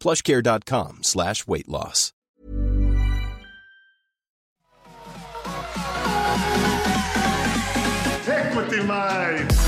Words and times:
plushcare.com 0.00 1.02
slash 1.02 1.46
weight 1.46 1.68
loss. 1.68 2.12
Equity 8.26 8.78
Mates. 8.82 9.58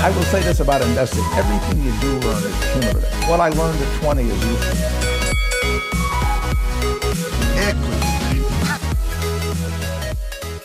I 0.00 0.12
will 0.14 0.22
say 0.24 0.42
this 0.42 0.60
about 0.60 0.82
investing. 0.82 1.24
Everything 1.34 1.84
you 1.84 1.92
do 2.00 2.18
learn 2.26 2.42
is 2.44 2.72
cumulative. 2.72 3.28
What 3.28 3.40
I 3.40 3.48
learned 3.50 3.80
at 3.80 4.02
20 4.02 4.22
is 4.22 4.44
useful. 4.44 5.11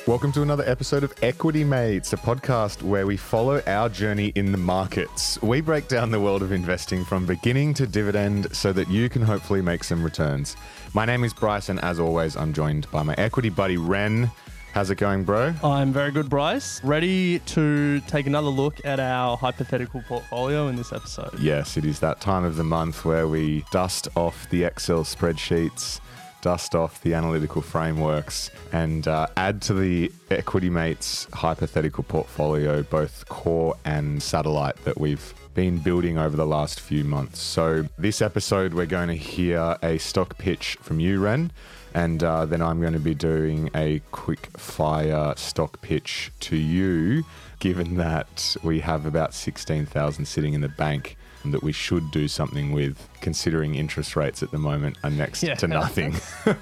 Welcome 0.07 0.31
to 0.31 0.41
another 0.41 0.63
episode 0.65 1.03
of 1.03 1.13
Equity 1.21 1.65
Mates, 1.65 2.13
a 2.13 2.17
podcast 2.17 2.81
where 2.81 3.05
we 3.05 3.17
follow 3.17 3.61
our 3.67 3.89
journey 3.89 4.27
in 4.35 4.53
the 4.53 4.57
markets. 4.57 5.37
We 5.41 5.59
break 5.59 5.89
down 5.89 6.11
the 6.11 6.21
world 6.21 6.41
of 6.41 6.53
investing 6.53 7.03
from 7.03 7.25
beginning 7.25 7.73
to 7.73 7.85
dividend 7.85 8.55
so 8.55 8.71
that 8.71 8.89
you 8.89 9.09
can 9.09 9.21
hopefully 9.21 9.61
make 9.61 9.83
some 9.83 10.01
returns. 10.01 10.55
My 10.93 11.03
name 11.03 11.25
is 11.25 11.33
Bryce, 11.33 11.67
and 11.67 11.77
as 11.81 11.99
always, 11.99 12.37
I'm 12.37 12.53
joined 12.53 12.89
by 12.89 13.03
my 13.03 13.15
equity 13.17 13.49
buddy 13.49 13.75
Ren. 13.75 14.31
How's 14.71 14.91
it 14.91 14.95
going, 14.95 15.25
bro? 15.25 15.53
I'm 15.61 15.91
very 15.91 16.11
good, 16.11 16.29
Bryce. 16.29 16.81
Ready 16.85 17.39
to 17.39 17.99
take 18.07 18.27
another 18.27 18.47
look 18.47 18.79
at 18.85 19.01
our 19.01 19.35
hypothetical 19.35 20.01
portfolio 20.07 20.69
in 20.69 20.77
this 20.77 20.93
episode. 20.93 21.37
Yes, 21.37 21.75
it 21.75 21.83
is 21.83 21.99
that 21.99 22.21
time 22.21 22.45
of 22.45 22.55
the 22.55 22.63
month 22.63 23.03
where 23.03 23.27
we 23.27 23.65
dust 23.71 24.07
off 24.15 24.49
the 24.51 24.63
Excel 24.63 25.03
spreadsheets, 25.03 25.99
dust 26.47 26.75
off 26.75 27.01
the 27.01 27.13
analytical 27.13 27.61
frameworks, 27.61 28.49
and 28.71 29.05
uh, 29.05 29.27
add 29.35 29.61
to 29.61 29.73
the 29.73 30.09
Equity 30.31 30.69
Mates 30.69 31.27
hypothetical 31.33 32.05
portfolio 32.05 32.83
both 32.83 33.27
core 33.27 33.75
and 33.83 34.23
satellite 34.23 34.77
that 34.85 34.97
we've 34.97 35.33
been 35.55 35.77
building 35.79 36.17
over 36.17 36.37
the 36.37 36.45
last 36.45 36.79
few 36.79 37.03
months. 37.03 37.41
So, 37.41 37.89
this 37.97 38.21
episode, 38.21 38.73
we're 38.73 38.85
going 38.85 39.09
to 39.09 39.17
hear 39.17 39.75
a 39.83 39.97
stock 39.97 40.37
pitch 40.37 40.77
from 40.79 41.01
you, 41.01 41.19
Ren. 41.19 41.51
And 41.93 42.23
uh, 42.23 42.45
then 42.45 42.61
I'm 42.61 42.79
going 42.79 42.93
to 42.93 42.99
be 42.99 43.13
doing 43.13 43.69
a 43.75 44.01
quick 44.11 44.47
fire 44.55 45.33
stock 45.35 45.81
pitch 45.81 46.31
to 46.41 46.55
you, 46.55 47.25
given 47.59 47.97
that 47.97 48.55
we 48.63 48.79
have 48.79 49.05
about 49.05 49.33
16,000 49.33 50.23
sitting 50.23 50.53
in 50.53 50.61
the 50.61 50.69
bank 50.69 51.17
that 51.51 51.63
we 51.63 51.71
should 51.71 52.11
do 52.11 52.27
something 52.27 52.71
with, 52.71 53.07
considering 53.21 53.75
interest 53.75 54.15
rates 54.15 54.41
at 54.43 54.51
the 54.51 54.57
moment 54.57 54.97
are 55.03 55.09
next 55.09 55.43
Yeah. 55.43 55.55
to 55.55 55.67
nothing. 55.67 56.15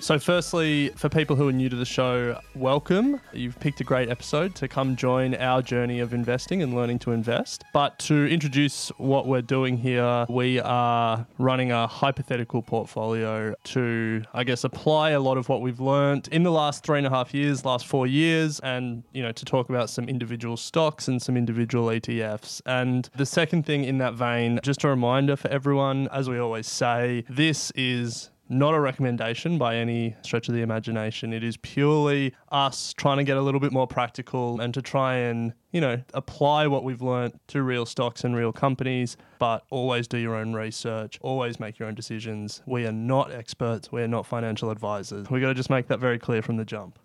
So, 0.00 0.18
firstly, 0.18 0.90
for 0.96 1.08
people 1.08 1.34
who 1.34 1.48
are 1.48 1.52
new 1.52 1.70
to 1.70 1.76
the 1.76 1.84
show, 1.86 2.38
welcome. 2.54 3.20
You've 3.32 3.58
picked 3.58 3.80
a 3.80 3.84
great 3.84 4.10
episode 4.10 4.54
to 4.56 4.68
come 4.68 4.96
join 4.96 5.34
our 5.36 5.62
journey 5.62 6.00
of 6.00 6.12
investing 6.12 6.62
and 6.62 6.74
learning 6.74 6.98
to 7.00 7.12
invest. 7.12 7.64
But 7.72 7.98
to 8.00 8.26
introduce 8.26 8.90
what 8.98 9.26
we're 9.26 9.40
doing 9.40 9.78
here, 9.78 10.26
we 10.28 10.60
are 10.60 11.26
running 11.38 11.72
a 11.72 11.86
hypothetical 11.86 12.60
portfolio 12.60 13.54
to, 13.64 14.22
I 14.34 14.44
guess, 14.44 14.64
apply 14.64 15.10
a 15.10 15.20
lot 15.20 15.38
of 15.38 15.48
what 15.48 15.62
we've 15.62 15.80
learned 15.80 16.28
in 16.28 16.42
the 16.42 16.52
last 16.52 16.84
three 16.84 16.98
and 16.98 17.06
a 17.06 17.10
half 17.10 17.32
years, 17.32 17.64
last 17.64 17.86
four 17.86 18.06
years, 18.06 18.60
and, 18.60 19.04
you 19.12 19.22
know, 19.22 19.32
to 19.32 19.44
talk 19.44 19.70
about 19.70 19.88
some 19.88 20.06
individual 20.06 20.58
stocks 20.58 21.08
and 21.08 21.22
some 21.22 21.36
individual 21.36 21.86
ETFs. 21.86 22.60
And 22.66 23.08
the 23.16 23.26
second 23.26 23.64
thing 23.64 23.84
in 23.84 23.98
that 23.98 24.14
vein, 24.14 24.60
just 24.62 24.84
a 24.84 24.88
reminder 24.88 25.36
for 25.36 25.48
everyone, 25.48 26.08
as 26.12 26.28
we 26.28 26.38
always 26.38 26.66
say, 26.66 27.24
this 27.30 27.70
is 27.70 28.28
not 28.54 28.72
a 28.72 28.80
recommendation 28.80 29.58
by 29.58 29.76
any 29.76 30.14
stretch 30.22 30.48
of 30.48 30.54
the 30.54 30.62
imagination. 30.62 31.32
It 31.32 31.42
is 31.42 31.56
purely 31.58 32.34
us 32.52 32.94
trying 32.94 33.18
to 33.18 33.24
get 33.24 33.36
a 33.36 33.42
little 33.42 33.60
bit 33.60 33.72
more 33.72 33.86
practical 33.86 34.60
and 34.60 34.72
to 34.74 34.80
try 34.80 35.16
and, 35.16 35.52
you 35.72 35.80
know, 35.80 36.00
apply 36.14 36.68
what 36.68 36.84
we've 36.84 37.02
learnt 37.02 37.40
to 37.48 37.62
real 37.62 37.84
stocks 37.84 38.24
and 38.24 38.36
real 38.36 38.52
companies, 38.52 39.16
but 39.38 39.64
always 39.70 40.06
do 40.06 40.18
your 40.18 40.36
own 40.36 40.52
research, 40.52 41.18
always 41.20 41.58
make 41.58 41.78
your 41.78 41.88
own 41.88 41.94
decisions. 41.94 42.62
We 42.66 42.86
are 42.86 42.92
not 42.92 43.32
experts, 43.32 43.90
we 43.90 44.02
are 44.02 44.08
not 44.08 44.24
financial 44.24 44.70
advisors. 44.70 45.28
We 45.28 45.40
got 45.40 45.48
to 45.48 45.54
just 45.54 45.70
make 45.70 45.88
that 45.88 45.98
very 45.98 46.18
clear 46.18 46.40
from 46.40 46.56
the 46.56 46.64
jump. 46.64 46.98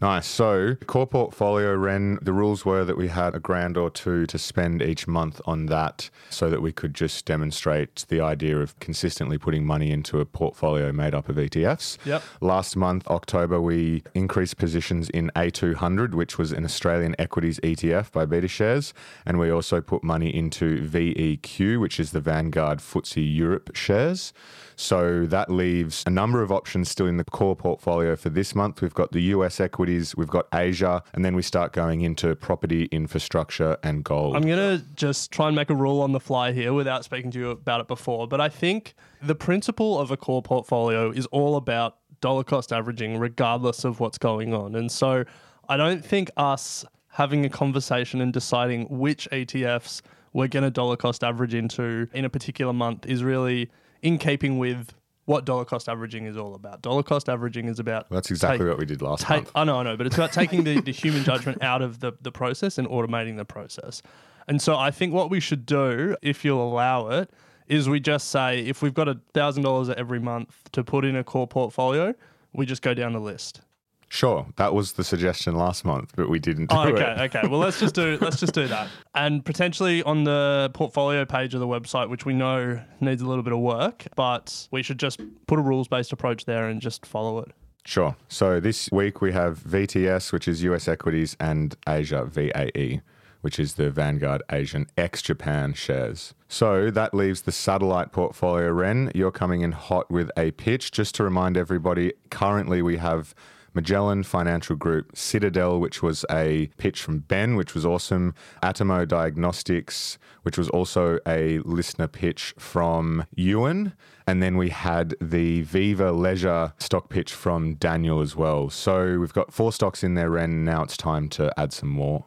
Nice. 0.00 0.26
So, 0.26 0.74
core 0.86 1.06
portfolio, 1.06 1.74
Ren, 1.74 2.18
the 2.20 2.32
rules 2.32 2.64
were 2.64 2.84
that 2.84 2.98
we 2.98 3.08
had 3.08 3.34
a 3.34 3.40
grand 3.40 3.76
or 3.76 3.88
two 3.88 4.26
to 4.26 4.38
spend 4.38 4.82
each 4.82 5.08
month 5.08 5.40
on 5.46 5.66
that 5.66 6.10
so 6.28 6.50
that 6.50 6.60
we 6.60 6.72
could 6.72 6.94
just 6.94 7.24
demonstrate 7.24 8.04
the 8.08 8.20
idea 8.20 8.58
of 8.58 8.78
consistently 8.78 9.38
putting 9.38 9.64
money 9.64 9.90
into 9.90 10.20
a 10.20 10.26
portfolio 10.26 10.92
made 10.92 11.14
up 11.14 11.28
of 11.28 11.36
ETFs. 11.36 11.96
Yep. 12.04 12.22
Last 12.40 12.76
month, 12.76 13.06
October, 13.08 13.60
we 13.60 14.02
increased 14.14 14.58
positions 14.58 15.08
in 15.10 15.30
A200, 15.34 16.14
which 16.14 16.36
was 16.36 16.52
an 16.52 16.64
Australian 16.64 17.14
equities 17.18 17.58
ETF 17.60 18.12
by 18.12 18.26
Beta 18.26 18.48
Shares. 18.48 18.92
And 19.24 19.38
we 19.38 19.50
also 19.50 19.80
put 19.80 20.04
money 20.04 20.34
into 20.34 20.86
VEQ, 20.86 21.80
which 21.80 21.98
is 21.98 22.12
the 22.12 22.20
Vanguard 22.20 22.80
FTSE 22.80 23.34
Europe 23.34 23.74
shares. 23.74 24.34
So 24.76 25.24
that 25.26 25.50
leaves 25.50 26.04
a 26.06 26.10
number 26.10 26.42
of 26.42 26.52
options 26.52 26.90
still 26.90 27.06
in 27.06 27.16
the 27.16 27.24
core 27.24 27.56
portfolio 27.56 28.14
for 28.14 28.28
this 28.28 28.54
month. 28.54 28.82
We've 28.82 28.92
got 28.92 29.12
the 29.12 29.22
US 29.22 29.58
equities, 29.86 30.16
we've 30.16 30.28
got 30.28 30.46
Asia, 30.52 31.02
and 31.14 31.24
then 31.24 31.36
we 31.36 31.42
start 31.42 31.72
going 31.72 32.00
into 32.00 32.34
property, 32.36 32.84
infrastructure, 32.86 33.76
and 33.82 34.02
gold. 34.02 34.36
I'm 34.36 34.42
going 34.42 34.78
to 34.78 34.84
just 34.96 35.30
try 35.30 35.46
and 35.46 35.54
make 35.54 35.70
a 35.70 35.74
rule 35.74 36.02
on 36.02 36.12
the 36.12 36.20
fly 36.20 36.52
here 36.52 36.72
without 36.72 37.04
speaking 37.04 37.30
to 37.32 37.38
you 37.38 37.50
about 37.50 37.80
it 37.80 37.88
before. 37.88 38.26
But 38.26 38.40
I 38.40 38.48
think 38.48 38.94
the 39.22 39.34
principle 39.34 39.98
of 39.98 40.10
a 40.10 40.16
core 40.16 40.42
portfolio 40.42 41.10
is 41.10 41.26
all 41.26 41.56
about 41.56 41.98
dollar 42.20 42.42
cost 42.42 42.72
averaging, 42.72 43.18
regardless 43.18 43.84
of 43.84 44.00
what's 44.00 44.18
going 44.18 44.52
on. 44.52 44.74
And 44.74 44.90
so 44.90 45.24
I 45.68 45.76
don't 45.76 46.04
think 46.04 46.30
us 46.36 46.84
having 47.08 47.44
a 47.44 47.48
conversation 47.48 48.20
and 48.20 48.32
deciding 48.32 48.86
which 48.88 49.28
ETFs 49.30 50.02
we're 50.32 50.48
going 50.48 50.64
to 50.64 50.70
dollar 50.70 50.96
cost 50.96 51.22
average 51.22 51.54
into 51.54 52.08
in 52.12 52.24
a 52.24 52.28
particular 52.28 52.72
month 52.72 53.06
is 53.06 53.22
really 53.22 53.70
in 54.02 54.18
keeping 54.18 54.58
with 54.58 54.92
what 55.26 55.44
dollar 55.44 55.64
cost 55.64 55.88
averaging 55.88 56.24
is 56.26 56.36
all 56.36 56.54
about. 56.54 56.82
Dollar 56.82 57.02
cost 57.02 57.28
averaging 57.28 57.66
is 57.68 57.78
about 57.78 58.08
That's 58.10 58.30
exactly 58.30 58.58
take- 58.58 58.68
what 58.68 58.78
we 58.78 58.86
did 58.86 59.02
last 59.02 59.22
take, 59.24 59.36
month. 59.44 59.50
I 59.54 59.64
know, 59.64 59.76
I 59.78 59.82
know, 59.82 59.96
but 59.96 60.06
it's 60.06 60.16
about 60.16 60.32
taking 60.32 60.64
the, 60.64 60.80
the 60.80 60.92
human 60.92 61.22
judgment 61.24 61.62
out 61.62 61.82
of 61.82 62.00
the, 62.00 62.12
the 62.22 62.32
process 62.32 62.78
and 62.78 62.88
automating 62.88 63.36
the 63.36 63.44
process. 63.44 64.02
And 64.48 64.62
so 64.62 64.76
I 64.76 64.90
think 64.90 65.12
what 65.12 65.28
we 65.28 65.40
should 65.40 65.66
do, 65.66 66.16
if 66.22 66.44
you'll 66.44 66.62
allow 66.66 67.08
it, 67.08 67.30
is 67.66 67.88
we 67.88 67.98
just 67.98 68.30
say 68.30 68.60
if 68.60 68.80
we've 68.80 68.94
got 68.94 69.08
a 69.08 69.18
thousand 69.34 69.64
dollars 69.64 69.90
every 69.90 70.20
month 70.20 70.70
to 70.72 70.84
put 70.84 71.04
in 71.04 71.16
a 71.16 71.24
core 71.24 71.48
portfolio, 71.48 72.14
we 72.52 72.64
just 72.64 72.80
go 72.80 72.94
down 72.94 73.12
the 73.12 73.20
list. 73.20 73.60
Sure, 74.08 74.46
that 74.56 74.72
was 74.72 74.92
the 74.92 75.02
suggestion 75.04 75.56
last 75.56 75.84
month, 75.84 76.12
but 76.16 76.28
we 76.28 76.38
didn't 76.38 76.66
do 76.70 76.76
Oh, 76.76 76.88
okay, 76.88 77.12
it. 77.18 77.34
okay. 77.34 77.48
Well, 77.48 77.58
let's 77.58 77.80
just 77.80 77.94
do 77.94 78.16
let's 78.22 78.38
just 78.38 78.54
do 78.54 78.68
that, 78.68 78.88
and 79.14 79.44
potentially 79.44 80.02
on 80.04 80.24
the 80.24 80.70
portfolio 80.74 81.24
page 81.24 81.54
of 81.54 81.60
the 81.60 81.66
website, 81.66 82.08
which 82.08 82.24
we 82.24 82.32
know 82.32 82.80
needs 83.00 83.20
a 83.20 83.26
little 83.26 83.42
bit 83.42 83.52
of 83.52 83.58
work, 83.58 84.06
but 84.14 84.68
we 84.70 84.82
should 84.82 84.98
just 84.98 85.20
put 85.48 85.58
a 85.58 85.62
rules 85.62 85.88
based 85.88 86.12
approach 86.12 86.44
there 86.44 86.68
and 86.68 86.80
just 86.80 87.04
follow 87.04 87.38
it. 87.40 87.50
Sure. 87.84 88.16
So 88.28 88.58
this 88.60 88.88
week 88.92 89.20
we 89.20 89.32
have 89.32 89.60
VTS, 89.60 90.32
which 90.32 90.46
is 90.48 90.62
US 90.62 90.86
equities, 90.88 91.36
and 91.40 91.76
Asia 91.88 92.24
VAE, 92.24 93.00
which 93.40 93.58
is 93.60 93.74
the 93.74 93.90
Vanguard 93.90 94.42
Asian 94.50 94.86
ex 94.96 95.20
Japan 95.22 95.72
shares. 95.72 96.32
So 96.48 96.90
that 96.92 97.12
leaves 97.12 97.42
the 97.42 97.52
satellite 97.52 98.12
portfolio. 98.12 98.70
Ren, 98.70 99.10
you're 99.16 99.30
coming 99.32 99.62
in 99.62 99.72
hot 99.72 100.10
with 100.10 100.30
a 100.36 100.52
pitch. 100.52 100.90
Just 100.92 101.14
to 101.16 101.24
remind 101.24 101.56
everybody, 101.56 102.12
currently 102.30 102.82
we 102.82 102.96
have 102.98 103.34
Magellan 103.76 104.22
Financial 104.22 104.74
Group, 104.74 105.14
Citadel, 105.14 105.78
which 105.78 106.02
was 106.02 106.24
a 106.30 106.70
pitch 106.78 107.02
from 107.02 107.18
Ben, 107.18 107.56
which 107.56 107.74
was 107.74 107.84
awesome, 107.84 108.34
Atomo 108.62 109.06
Diagnostics, 109.06 110.16
which 110.44 110.56
was 110.56 110.70
also 110.70 111.18
a 111.26 111.58
listener 111.58 112.08
pitch 112.08 112.54
from 112.58 113.26
Ewan. 113.36 113.92
And 114.26 114.42
then 114.42 114.56
we 114.56 114.70
had 114.70 115.14
the 115.20 115.60
Viva 115.60 116.10
Leisure 116.10 116.72
stock 116.78 117.10
pitch 117.10 117.34
from 117.34 117.74
Daniel 117.74 118.20
as 118.22 118.34
well. 118.34 118.70
So 118.70 119.18
we've 119.20 119.34
got 119.34 119.52
four 119.52 119.72
stocks 119.72 120.02
in 120.02 120.14
there, 120.14 120.30
Ren. 120.30 120.64
Now 120.64 120.82
it's 120.82 120.96
time 120.96 121.28
to 121.30 121.52
add 121.60 121.74
some 121.74 121.90
more. 121.90 122.24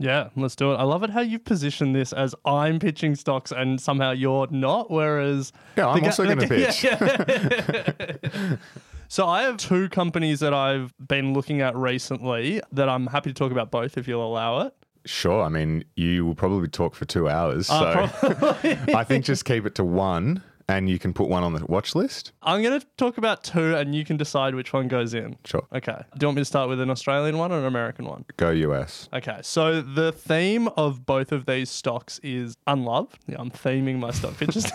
Yeah, 0.00 0.30
let's 0.36 0.56
do 0.56 0.72
it. 0.72 0.76
I 0.76 0.84
love 0.84 1.02
it 1.02 1.10
how 1.10 1.20
you've 1.20 1.44
positioned 1.44 1.94
this 1.94 2.12
as 2.12 2.34
I'm 2.44 2.78
pitching 2.78 3.14
stocks 3.14 3.52
and 3.52 3.80
somehow 3.80 4.12
you're 4.12 4.46
not, 4.50 4.90
whereas. 4.90 5.52
Yeah, 5.76 5.88
I'm 5.88 6.02
also 6.04 6.24
going 6.24 6.38
to 6.48 6.48
pitch. 6.48 6.84
yeah. 6.84 8.56
so 9.08 9.26
I 9.26 9.42
have 9.42 9.56
two 9.56 9.88
companies 9.88 10.40
that 10.40 10.54
I've 10.54 10.94
been 11.04 11.32
looking 11.32 11.60
at 11.60 11.74
recently 11.76 12.60
that 12.72 12.88
I'm 12.88 13.06
happy 13.08 13.30
to 13.30 13.34
talk 13.34 13.50
about 13.52 13.70
both 13.70 13.98
if 13.98 14.06
you'll 14.06 14.26
allow 14.26 14.60
it. 14.60 14.74
Sure. 15.04 15.42
I 15.42 15.48
mean, 15.48 15.84
you 15.96 16.26
will 16.26 16.34
probably 16.34 16.68
talk 16.68 16.94
for 16.94 17.06
two 17.06 17.28
hours. 17.28 17.66
So 17.68 17.74
Uh, 17.74 18.54
I 18.94 19.04
think 19.04 19.24
just 19.24 19.44
keep 19.44 19.64
it 19.64 19.74
to 19.76 19.84
one 19.84 20.42
and 20.68 20.88
you 20.88 20.98
can 20.98 21.12
put 21.12 21.28
one 21.28 21.42
on 21.42 21.54
the 21.54 21.64
watch 21.66 21.94
list. 21.94 22.32
I'm 22.42 22.62
going 22.62 22.78
to 22.78 22.86
talk 22.96 23.18
about 23.18 23.42
two 23.42 23.74
and 23.74 23.94
you 23.94 24.04
can 24.04 24.16
decide 24.16 24.54
which 24.54 24.72
one 24.72 24.86
goes 24.88 25.14
in. 25.14 25.36
Sure. 25.44 25.66
Okay. 25.74 25.96
Do 26.16 26.24
you 26.24 26.28
want 26.28 26.36
me 26.36 26.40
to 26.42 26.44
start 26.44 26.68
with 26.68 26.80
an 26.80 26.90
Australian 26.90 27.38
one 27.38 27.52
or 27.52 27.58
an 27.58 27.64
American 27.64 28.04
one? 28.04 28.24
Go 28.36 28.50
US. 28.50 29.08
Okay, 29.12 29.38
so 29.42 29.80
the 29.80 30.12
theme 30.12 30.68
of 30.76 31.06
both 31.06 31.32
of 31.32 31.46
these 31.46 31.70
stocks 31.70 32.20
is 32.22 32.56
unloved. 32.66 33.18
Yeah, 33.26 33.36
I'm 33.38 33.50
theming 33.50 33.98
my 33.98 34.10
stock 34.10 34.36
pitches 34.36 34.70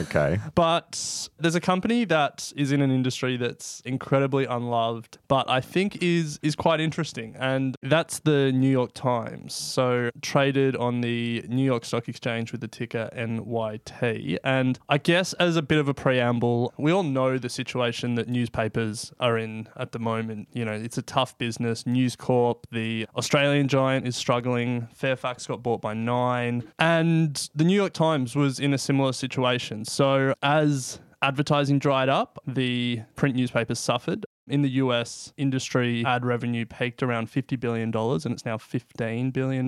Okay. 0.00 0.40
But 0.54 1.28
there's 1.38 1.54
a 1.54 1.60
company 1.60 2.04
that 2.06 2.52
is 2.56 2.72
in 2.72 2.80
an 2.80 2.90
industry 2.90 3.36
that's 3.36 3.80
incredibly 3.84 4.44
unloved, 4.44 5.18
but 5.28 5.48
I 5.48 5.60
think 5.60 6.02
is 6.02 6.38
is 6.42 6.54
quite 6.56 6.80
interesting, 6.80 7.36
and 7.38 7.76
that's 7.82 8.20
the 8.20 8.52
New 8.52 8.70
York 8.70 8.92
Times. 8.94 9.54
So 9.54 10.10
traded 10.22 10.76
on 10.76 11.00
the 11.00 11.44
New 11.48 11.64
York 11.64 11.84
Stock 11.84 12.08
Exchange 12.08 12.52
with 12.52 12.60
the 12.60 12.68
ticker 12.68 13.08
NYT. 13.14 14.38
And 14.42 14.63
I 14.88 14.98
guess 14.98 15.32
as 15.34 15.56
a 15.56 15.62
bit 15.62 15.78
of 15.78 15.88
a 15.88 15.94
preamble, 15.94 16.72
we 16.78 16.92
all 16.92 17.02
know 17.02 17.38
the 17.38 17.48
situation 17.48 18.14
that 18.16 18.28
newspapers 18.28 19.12
are 19.20 19.38
in 19.38 19.68
at 19.76 19.92
the 19.92 19.98
moment. 19.98 20.48
You 20.52 20.64
know, 20.64 20.72
it's 20.72 20.98
a 20.98 21.02
tough 21.02 21.36
business. 21.38 21.86
News 21.86 22.16
Corp, 22.16 22.66
the 22.70 23.06
Australian 23.16 23.68
giant, 23.68 24.06
is 24.06 24.16
struggling. 24.16 24.88
Fairfax 24.94 25.46
got 25.46 25.62
bought 25.62 25.80
by 25.80 25.94
Nine, 25.94 26.64
and 26.78 27.48
the 27.54 27.64
New 27.64 27.76
York 27.76 27.92
Times 27.92 28.36
was 28.36 28.58
in 28.58 28.72
a 28.74 28.78
similar 28.78 29.12
situation. 29.12 29.84
So 29.84 30.34
as 30.42 31.00
advertising 31.22 31.78
dried 31.78 32.08
up, 32.08 32.38
the 32.46 33.00
print 33.16 33.34
newspapers 33.36 33.78
suffered. 33.78 34.26
In 34.46 34.60
the 34.60 34.70
US, 34.70 35.32
industry 35.38 36.04
ad 36.04 36.24
revenue 36.24 36.66
peaked 36.66 37.02
around 37.02 37.30
$50 37.30 37.58
billion 37.58 37.94
and 37.94 38.34
it's 38.34 38.44
now 38.44 38.58
$15 38.58 39.32
billion. 39.32 39.66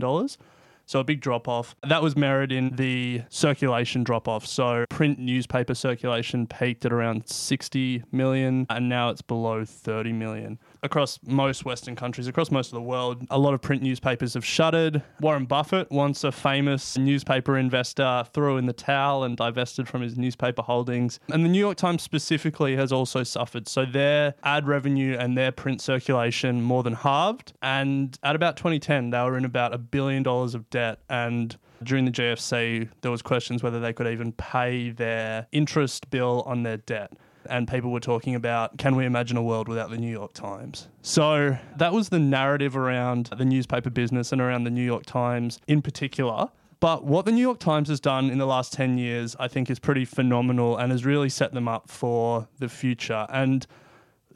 So 0.87 1.01
a 1.01 1.05
big 1.05 1.21
drop 1.21 1.49
off. 1.49 1.75
That 1.83 2.03
was 2.03 2.17
mirrored 2.17 2.53
in 2.53 2.77
the 2.77 3.23
circulation 3.29 4.05
drop 4.05 4.29
off. 4.29 4.47
So 4.47 4.85
print 4.89 5.19
newspaper 5.19 5.75
circulation 5.75 6.47
peaked 6.47 6.85
at 6.85 6.93
around 6.93 7.29
60 7.29 8.05
million 8.13 8.67
and 8.71 8.89
now 8.89 9.11
it's 9.11 9.23
below 9.23 9.65
30 9.65 10.13
million. 10.13 10.59
Across 10.83 11.21
most 11.25 11.65
Western 11.65 11.97
countries, 11.97 12.27
across 12.27 12.51
most 12.51 12.69
of 12.69 12.75
the 12.75 12.83
world, 12.83 13.27
a 13.31 13.39
lot 13.39 13.55
of 13.55 13.63
print 13.63 13.83
newspapers 13.83 14.35
have 14.35 14.45
shuttered. 14.45 15.03
Warren 15.21 15.45
Buffett, 15.45 15.91
once 15.91 16.25
a 16.25 16.33
famous 16.33 16.97
newspaper 16.97 17.57
investor, 17.57 18.25
threw 18.33 18.57
in 18.57 18.67
the 18.67 18.73
towel 18.73 19.25
and 19.25 19.37
divested 19.37 19.89
from 19.89 20.03
his 20.03 20.17
newspaper 20.17 20.63
holdings. 20.63 21.19
And 21.33 21.45
the 21.45 21.49
New 21.49 21.59
York 21.59 21.77
Times 21.77 22.03
specifically 22.03 22.77
has 22.77 22.93
also 22.93 23.23
suffered. 23.23 23.69
So 23.69 23.85
their 23.85 24.35
ad 24.43 24.67
revenue 24.67 25.17
and 25.19 25.37
their 25.37 25.53
print 25.53 25.81
circulation 25.81 26.63
more 26.63 26.83
than 26.83 26.95
halved. 26.95 27.53
And 27.63 28.19
at 28.23 28.37
about 28.37 28.57
2010, 28.57 29.11
they 29.11 29.19
were 29.23 29.37
in 29.37 29.45
about 29.45 29.75
a 29.75 29.79
billion 29.79 30.23
dollars 30.23 30.55
of 30.55 30.69
debt. 30.71 31.01
And 31.09 31.57
during 31.83 32.05
the 32.05 32.11
GFC, 32.11 32.89
there 33.01 33.11
was 33.11 33.23
questions 33.23 33.63
whether 33.63 33.81
they 33.81 33.93
could 33.93 34.07
even 34.07 34.33
pay 34.33 34.91
their 34.91 35.47
interest 35.53 36.11
bill 36.11 36.43
on 36.47 36.63
their 36.63 36.79
debt. 36.79 37.13
And 37.49 37.69
people 37.69 37.91
were 37.91 38.01
talking 38.01 38.35
about, 38.35 38.79
can 38.79 38.97
we 38.97 39.05
imagine 39.05 39.37
a 39.37 39.43
world 39.43 39.69
without 39.69 39.91
the 39.91 39.99
New 39.99 40.11
York 40.11 40.33
Times? 40.33 40.89
So 41.03 41.57
that 41.77 41.93
was 41.93 42.09
the 42.09 42.19
narrative 42.19 42.77
around 42.77 43.31
the 43.37 43.45
newspaper 43.45 43.91
business 43.91 44.33
and 44.33 44.41
around 44.41 44.65
the 44.65 44.71
New 44.71 44.85
York 44.85 45.07
Times 45.07 45.61
in 45.67 45.83
particular. 45.83 46.49
But 46.79 47.05
what 47.05 47.25
the 47.25 47.33
New 47.33 47.41
York 47.41 47.59
Times 47.59 47.89
has 47.89 48.01
done 48.01 48.31
in 48.31 48.39
the 48.39 48.47
last 48.47 48.73
10 48.73 48.99
years, 48.99 49.35
I 49.41 49.49
think, 49.49 49.71
is 49.71 49.79
pretty 49.79 50.05
phenomenal 50.05 50.77
and 50.77 50.93
has 50.93 51.05
really 51.05 51.31
set 51.31 51.55
them 51.55 51.69
up 51.69 51.91
for 51.91 52.49
the 52.59 52.69
future. 52.69 53.27
And 53.31 53.67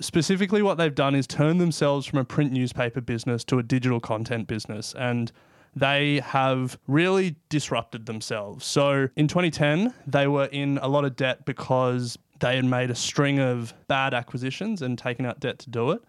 specifically, 0.01 0.63
what 0.63 0.79
they've 0.79 0.95
done 0.95 1.15
is 1.15 1.27
turn 1.27 1.59
themselves 1.59 2.07
from 2.07 2.19
a 2.19 2.25
print 2.25 2.53
newspaper 2.53 3.03
business 3.03 3.45
to 3.45 3.59
a 3.59 3.63
digital 3.63 4.01
content 4.01 4.47
business. 4.47 4.95
And 4.95 5.31
they 5.77 6.21
have 6.21 6.79
really 6.89 7.37
disrupted 7.49 8.07
themselves. 8.07 8.65
So 8.65 9.09
in 9.17 9.29
2010, 9.29 9.95
they 10.07 10.27
were 10.27 10.47
in 10.47 10.79
a 10.79 10.89
lot 10.89 11.05
of 11.05 11.17
debt 11.17 11.45
because 11.45 12.19
they 12.41 12.57
had 12.57 12.65
made 12.65 12.91
a 12.91 12.95
string 12.95 13.39
of 13.39 13.75
bad 13.87 14.15
acquisitions 14.15 14.83
and 14.83 14.99
taken 14.99 15.25
out 15.25 15.41
debt 15.41 15.59
to 15.61 15.71
do 15.71 15.91
it. 15.91 16.03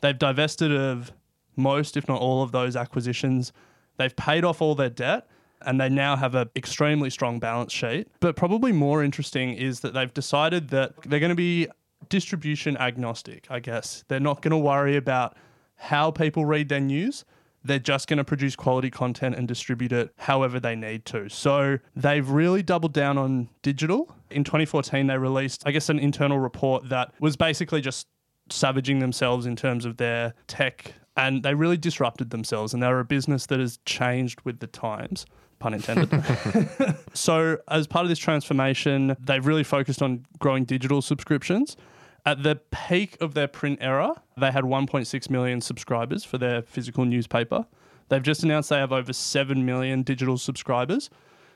They've 0.00 0.18
divested 0.18 0.72
of 0.72 1.12
most, 1.56 1.96
if 1.96 2.08
not 2.08 2.20
all, 2.20 2.42
of 2.42 2.52
those 2.52 2.76
acquisitions. 2.76 3.52
They've 3.96 4.14
paid 4.14 4.44
off 4.44 4.62
all 4.62 4.74
their 4.74 4.90
debt 4.90 5.28
and 5.62 5.80
they 5.80 5.88
now 5.88 6.16
have 6.16 6.34
an 6.34 6.48
extremely 6.54 7.10
strong 7.10 7.38
balance 7.38 7.72
sheet. 7.72 8.08
But 8.20 8.36
probably 8.36 8.72
more 8.72 9.02
interesting 9.02 9.54
is 9.54 9.80
that 9.80 9.92
they've 9.92 10.12
decided 10.12 10.68
that 10.68 11.02
they're 11.02 11.20
going 11.20 11.30
to 11.30 11.36
be 11.36 11.68
distribution 12.08 12.76
agnostic, 12.76 13.46
I 13.50 13.60
guess. 13.60 14.04
They're 14.08 14.20
not 14.20 14.40
going 14.42 14.52
to 14.52 14.58
worry 14.58 14.96
about 14.96 15.36
how 15.76 16.10
people 16.10 16.44
read 16.44 16.68
their 16.68 16.80
news. 16.80 17.24
They're 17.68 17.78
just 17.78 18.08
going 18.08 18.18
to 18.18 18.24
produce 18.24 18.56
quality 18.56 18.90
content 18.90 19.36
and 19.36 19.46
distribute 19.46 19.92
it 19.92 20.12
however 20.16 20.58
they 20.58 20.74
need 20.74 21.04
to. 21.06 21.28
So 21.28 21.78
they've 21.94 22.28
really 22.28 22.62
doubled 22.62 22.92
down 22.92 23.18
on 23.18 23.48
digital. 23.62 24.14
In 24.30 24.42
2014, 24.42 25.06
they 25.06 25.18
released, 25.18 25.62
I 25.66 25.70
guess, 25.70 25.88
an 25.88 25.98
internal 25.98 26.38
report 26.38 26.88
that 26.88 27.12
was 27.20 27.36
basically 27.36 27.80
just 27.80 28.08
savaging 28.50 28.98
themselves 28.98 29.46
in 29.46 29.56
terms 29.56 29.84
of 29.84 29.98
their 29.98 30.34
tech 30.46 30.94
and 31.16 31.42
they 31.42 31.52
really 31.52 31.76
disrupted 31.76 32.30
themselves 32.30 32.72
and 32.72 32.82
they're 32.82 33.00
a 33.00 33.04
business 33.04 33.46
that 33.46 33.58
has 33.58 33.78
changed 33.84 34.40
with 34.42 34.60
the 34.60 34.66
times 34.66 35.26
pun 35.58 35.74
intended 35.74 36.08
so 37.12 37.58
as 37.68 37.86
part 37.86 38.04
of 38.04 38.08
this 38.08 38.18
transformation 38.18 39.14
they've 39.20 39.46
really 39.46 39.64
focused 39.64 40.00
on 40.00 40.24
growing 40.38 40.64
digital 40.64 41.02
subscriptions 41.02 41.76
at 42.26 42.42
the 42.42 42.56
peak 42.70 43.16
of 43.20 43.34
their 43.34 43.48
print 43.48 43.78
era 43.80 44.22
they 44.36 44.50
had 44.50 44.64
1.6 44.64 45.30
million 45.30 45.60
subscribers 45.60 46.24
for 46.24 46.38
their 46.38 46.62
physical 46.62 47.04
newspaper 47.04 47.66
they've 48.08 48.22
just 48.22 48.42
announced 48.42 48.68
they 48.70 48.78
have 48.78 48.92
over 48.92 49.12
7 49.12 49.64
million 49.64 50.02
digital 50.02 50.38
subscribers 50.38 51.10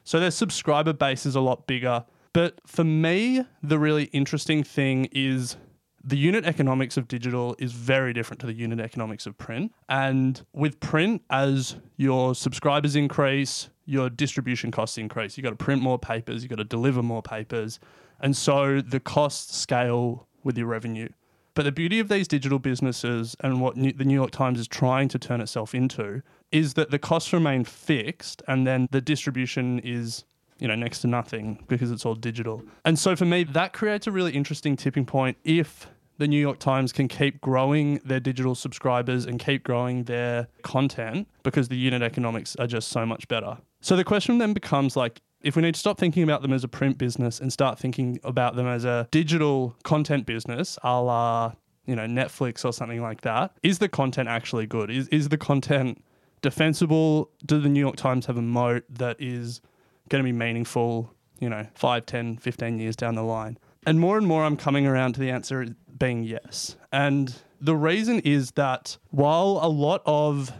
so 0.04 0.18
their 0.18 0.30
subscriber 0.30 0.92
base 0.92 1.26
is 1.26 1.34
a 1.34 1.40
lot 1.40 1.66
bigger 1.66 2.04
but 2.32 2.60
for 2.66 2.84
me 2.84 3.44
the 3.62 3.78
really 3.78 4.04
interesting 4.04 4.62
thing 4.62 5.06
is 5.12 5.56
the 6.04 6.16
unit 6.16 6.44
economics 6.44 6.96
of 6.96 7.06
digital 7.06 7.54
is 7.58 7.72
very 7.72 8.12
different 8.12 8.40
to 8.40 8.46
the 8.46 8.52
unit 8.52 8.80
economics 8.80 9.26
of 9.26 9.38
print. 9.38 9.72
And 9.88 10.44
with 10.52 10.80
print, 10.80 11.22
as 11.30 11.76
your 11.96 12.34
subscribers 12.34 12.96
increase, 12.96 13.70
your 13.84 14.10
distribution 14.10 14.70
costs 14.70 14.98
increase. 14.98 15.36
You've 15.36 15.44
got 15.44 15.50
to 15.50 15.56
print 15.56 15.82
more 15.82 15.98
papers, 15.98 16.42
you've 16.42 16.50
got 16.50 16.56
to 16.56 16.64
deliver 16.64 17.02
more 17.02 17.22
papers. 17.22 17.78
And 18.20 18.36
so 18.36 18.80
the 18.80 19.00
costs 19.00 19.56
scale 19.56 20.26
with 20.44 20.58
your 20.58 20.66
revenue. 20.66 21.08
But 21.54 21.64
the 21.64 21.72
beauty 21.72 22.00
of 22.00 22.08
these 22.08 22.26
digital 22.26 22.58
businesses 22.58 23.36
and 23.40 23.60
what 23.60 23.76
New- 23.76 23.92
the 23.92 24.04
New 24.04 24.14
York 24.14 24.30
Times 24.30 24.58
is 24.58 24.66
trying 24.66 25.08
to 25.08 25.18
turn 25.18 25.40
itself 25.40 25.74
into 25.74 26.22
is 26.50 26.74
that 26.74 26.90
the 26.90 26.98
costs 26.98 27.32
remain 27.32 27.64
fixed 27.64 28.42
and 28.48 28.66
then 28.66 28.88
the 28.90 29.00
distribution 29.00 29.78
is 29.80 30.24
you 30.58 30.68
know, 30.68 30.76
next 30.76 31.00
to 31.00 31.08
nothing 31.08 31.58
because 31.66 31.90
it's 31.90 32.06
all 32.06 32.14
digital. 32.14 32.62
And 32.84 32.96
so 32.96 33.16
for 33.16 33.24
me, 33.24 33.42
that 33.42 33.72
creates 33.72 34.06
a 34.06 34.12
really 34.12 34.30
interesting 34.30 34.76
tipping 34.76 35.04
point 35.04 35.36
if 35.42 35.88
the 36.18 36.28
New 36.28 36.38
York 36.38 36.60
Times 36.60 36.92
can 36.92 37.08
keep 37.08 37.40
growing 37.40 38.00
their 38.04 38.20
digital 38.20 38.54
subscribers 38.54 39.24
and 39.24 39.40
keep 39.40 39.64
growing 39.64 40.04
their 40.04 40.46
content 40.62 41.26
because 41.42 41.66
the 41.66 41.76
unit 41.76 42.00
economics 42.00 42.54
are 42.56 42.68
just 42.68 42.88
so 42.88 43.04
much 43.04 43.26
better. 43.26 43.58
So 43.80 43.96
the 43.96 44.04
question 44.04 44.38
then 44.38 44.52
becomes 44.52 44.96
like, 44.96 45.20
if 45.42 45.56
we 45.56 45.62
need 45.62 45.74
to 45.74 45.80
stop 45.80 45.98
thinking 45.98 46.22
about 46.22 46.42
them 46.42 46.52
as 46.52 46.64
a 46.64 46.68
print 46.68 46.98
business 46.98 47.40
and 47.40 47.52
start 47.52 47.78
thinking 47.78 48.18
about 48.24 48.56
them 48.56 48.66
as 48.66 48.84
a 48.84 49.08
digital 49.10 49.76
content 49.82 50.26
business, 50.26 50.78
a 50.82 51.00
la, 51.00 51.52
you 51.86 51.96
know, 51.96 52.06
Netflix 52.06 52.64
or 52.64 52.72
something 52.72 53.02
like 53.02 53.22
that, 53.22 53.56
is 53.62 53.78
the 53.78 53.88
content 53.88 54.28
actually 54.28 54.66
good? 54.66 54.90
Is, 54.90 55.08
is 55.08 55.28
the 55.28 55.38
content 55.38 56.02
defensible? 56.40 57.30
Do 57.44 57.60
the 57.60 57.68
New 57.68 57.80
York 57.80 57.96
Times 57.96 58.26
have 58.26 58.36
a 58.36 58.42
moat 58.42 58.84
that 58.90 59.16
is 59.20 59.60
going 60.08 60.22
to 60.22 60.26
be 60.26 60.36
meaningful, 60.36 61.12
you 61.38 61.48
know, 61.48 61.66
5, 61.74 62.06
10, 62.06 62.38
15 62.38 62.78
years 62.78 62.96
down 62.96 63.14
the 63.14 63.22
line. 63.22 63.58
And 63.86 63.98
more 63.98 64.16
and 64.16 64.26
more, 64.26 64.44
I'm 64.44 64.56
coming 64.56 64.86
around 64.86 65.14
to 65.14 65.20
the 65.20 65.30
answer 65.30 65.66
being 65.98 66.22
yes. 66.22 66.76
And 66.92 67.34
the 67.60 67.76
reason 67.76 68.20
is 68.20 68.52
that 68.52 68.98
while 69.10 69.58
a 69.62 69.68
lot 69.68 70.02
of 70.06 70.52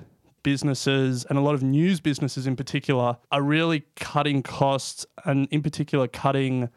businesses 0.43 1.25
and 1.25 1.39
a 1.39 1.41
lot 1.41 1.55
of 1.55 1.63
news 1.63 2.01
businesses 2.01 2.47
in 2.47 2.57
particular 2.57 3.17
are 3.31 3.43
really 3.43 3.85
cutting 3.97 4.43
costs 4.43 5.07
and, 5.25 5.49
in 5.51 5.63
particular, 5.63 6.07
cutting 6.07 6.69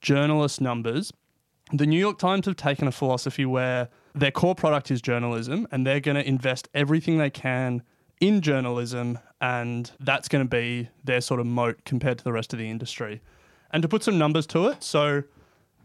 journalist 0.00 0.60
numbers, 0.60 1.12
the 1.72 1.86
New 1.86 1.98
York 1.98 2.18
Times 2.18 2.46
have 2.46 2.56
taken 2.56 2.86
a 2.86 2.92
philosophy 2.92 3.44
where 3.44 3.88
their 4.14 4.30
core 4.30 4.54
product 4.54 4.90
is 4.90 5.02
journalism 5.02 5.66
and 5.72 5.86
they're 5.86 6.00
going 6.00 6.16
to 6.16 6.26
invest 6.26 6.68
everything 6.74 7.18
they 7.18 7.30
can 7.30 7.82
in 8.20 8.40
journalism 8.40 9.18
and 9.40 9.90
that's 10.00 10.28
going 10.28 10.44
to 10.44 10.48
be 10.48 10.88
their 11.04 11.20
sort 11.20 11.40
of 11.40 11.46
moat 11.46 11.84
compared 11.84 12.18
to 12.18 12.24
the 12.24 12.32
rest 12.32 12.52
of 12.52 12.58
the 12.58 12.70
industry. 12.70 13.20
And 13.72 13.82
to 13.82 13.88
put 13.88 14.02
some 14.02 14.16
numbers 14.16 14.46
to 14.48 14.68
it, 14.68 14.82
so 14.82 15.24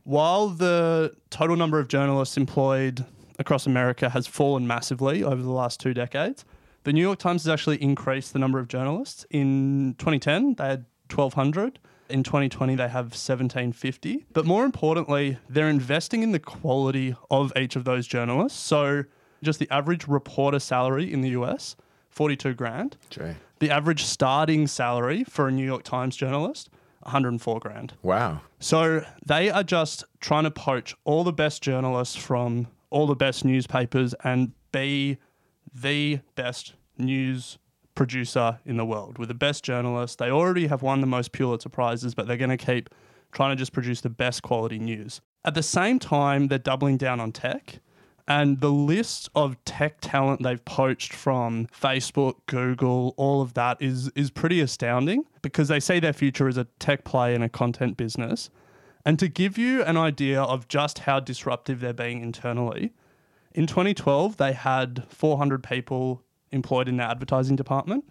while 0.04 0.50
the 0.50 1.16
total 1.30 1.56
number 1.56 1.80
of 1.80 1.88
journalists 1.88 2.38
employed 2.38 3.06
across 3.40 3.66
America 3.66 4.10
has 4.10 4.28
fallen 4.28 4.68
massively 4.68 5.24
over 5.24 5.42
the 5.42 5.52
last 5.52 5.80
two 5.80 5.94
decades, 5.94 6.46
the 6.84 6.94
New 6.94 7.02
York 7.02 7.20
Times 7.20 7.44
has 7.44 7.50
actually 7.50 7.82
increased 7.82 8.34
the 8.34 8.40
number 8.40 8.60
of 8.60 8.68
journalists. 8.68 9.26
In 9.30 9.96
2010, 10.00 10.56
they 10.56 10.66
had 10.66 10.86
1,200. 11.14 11.80
In 12.10 12.24
2020, 12.24 12.76
they 12.76 12.88
have 12.90 13.06
1,750. 13.06 14.26
But 14.34 14.46
more 14.46 14.66
importantly, 14.66 15.38
they're 15.50 15.70
investing 15.70 16.24
in 16.24 16.32
the 16.32 16.40
quality 16.40 17.16
of 17.30 17.54
each 17.56 17.76
of 17.76 17.86
those 17.86 18.08
journalists. 18.08 18.60
So, 18.60 19.04
just 19.44 19.60
the 19.60 19.70
average 19.72 20.08
reporter 20.08 20.60
salary 20.60 21.12
in 21.12 21.22
the 21.22 21.30
US, 21.30 21.76
42 22.10 22.54
grand. 22.54 22.98
Gee. 23.10 23.36
The 23.60 23.72
average 23.72 24.04
starting 24.04 24.68
salary 24.68 25.24
for 25.24 25.48
a 25.48 25.52
New 25.52 25.66
York 25.66 25.84
Times 25.84 26.16
journalist, 26.16 26.70
104 27.04 27.60
grand. 27.60 27.94
Wow. 28.04 28.42
So 28.60 29.04
they 29.26 29.50
are 29.50 29.64
just 29.64 30.04
trying 30.20 30.44
to 30.44 30.52
poach 30.52 30.96
all 31.06 31.24
the 31.24 31.34
best 31.34 31.62
journalists 31.62 32.16
from 32.16 32.68
all 32.90 33.08
the 33.08 33.16
best 33.16 33.46
newspapers 33.46 34.14
and 34.24 34.52
be 34.72 35.18
the 35.74 36.20
best 36.36 36.74
news 36.98 37.58
producer 37.96 38.60
in 38.66 38.78
the 38.78 38.86
world 38.86 39.18
with 39.18 39.28
the 39.28 39.36
best 39.36 39.64
journalists. 39.64 40.16
They 40.16 40.30
already 40.30 40.68
have 40.68 40.82
won 40.82 41.02
the 41.02 41.08
most 41.08 41.32
Pulitzer 41.32 41.70
Prizes, 41.70 42.16
but 42.16 42.28
they're 42.28 42.38
going 42.38 42.50
to 42.50 42.58
keep 42.58 42.90
trying 43.32 43.52
to 43.52 43.56
just 43.56 43.74
produce 43.74 44.02
the 44.02 44.10
best 44.10 44.42
quality 44.44 44.80
news. 44.80 45.22
At 45.44 45.56
the 45.56 45.64
same 45.64 46.00
time, 46.00 46.48
they're 46.48 46.60
doubling 46.60 46.98
down 46.98 47.20
on 47.20 47.32
tech. 47.32 47.80
And 48.28 48.62
the 48.62 48.72
list 48.72 49.30
of 49.36 49.64
tech 49.66 49.98
talent 50.00 50.44
they've 50.44 50.64
poached 50.64 51.12
from 51.12 51.68
Facebook, 51.68 52.36
Google, 52.46 53.14
all 53.18 53.42
of 53.42 53.56
that 53.56 53.82
is 53.82 54.10
is 54.16 54.30
pretty 54.30 54.62
astounding 54.62 55.26
because 55.42 55.68
they 55.68 55.80
say 55.80 56.00
their 56.00 56.14
future 56.14 56.48
is 56.48 56.56
a 56.56 56.66
tech 56.80 57.04
play 57.04 57.34
and 57.34 57.44
a 57.44 57.50
content 57.50 57.98
business. 57.98 58.50
And 59.06 59.18
to 59.20 59.28
give 59.28 59.58
you 59.58 59.84
an 59.84 59.98
idea 59.98 60.42
of 60.42 60.68
just 60.68 61.00
how 61.00 61.20
disruptive 61.20 61.80
they're 61.80 61.94
being 61.94 62.22
internally, 62.22 62.94
in 63.54 63.68
2012 63.68 64.38
they 64.38 64.54
had 64.54 65.04
400 65.10 65.64
people 65.64 66.24
employed 66.52 66.88
in 66.88 66.98
their 66.98 67.08
advertising 67.08 67.56
department. 67.56 68.06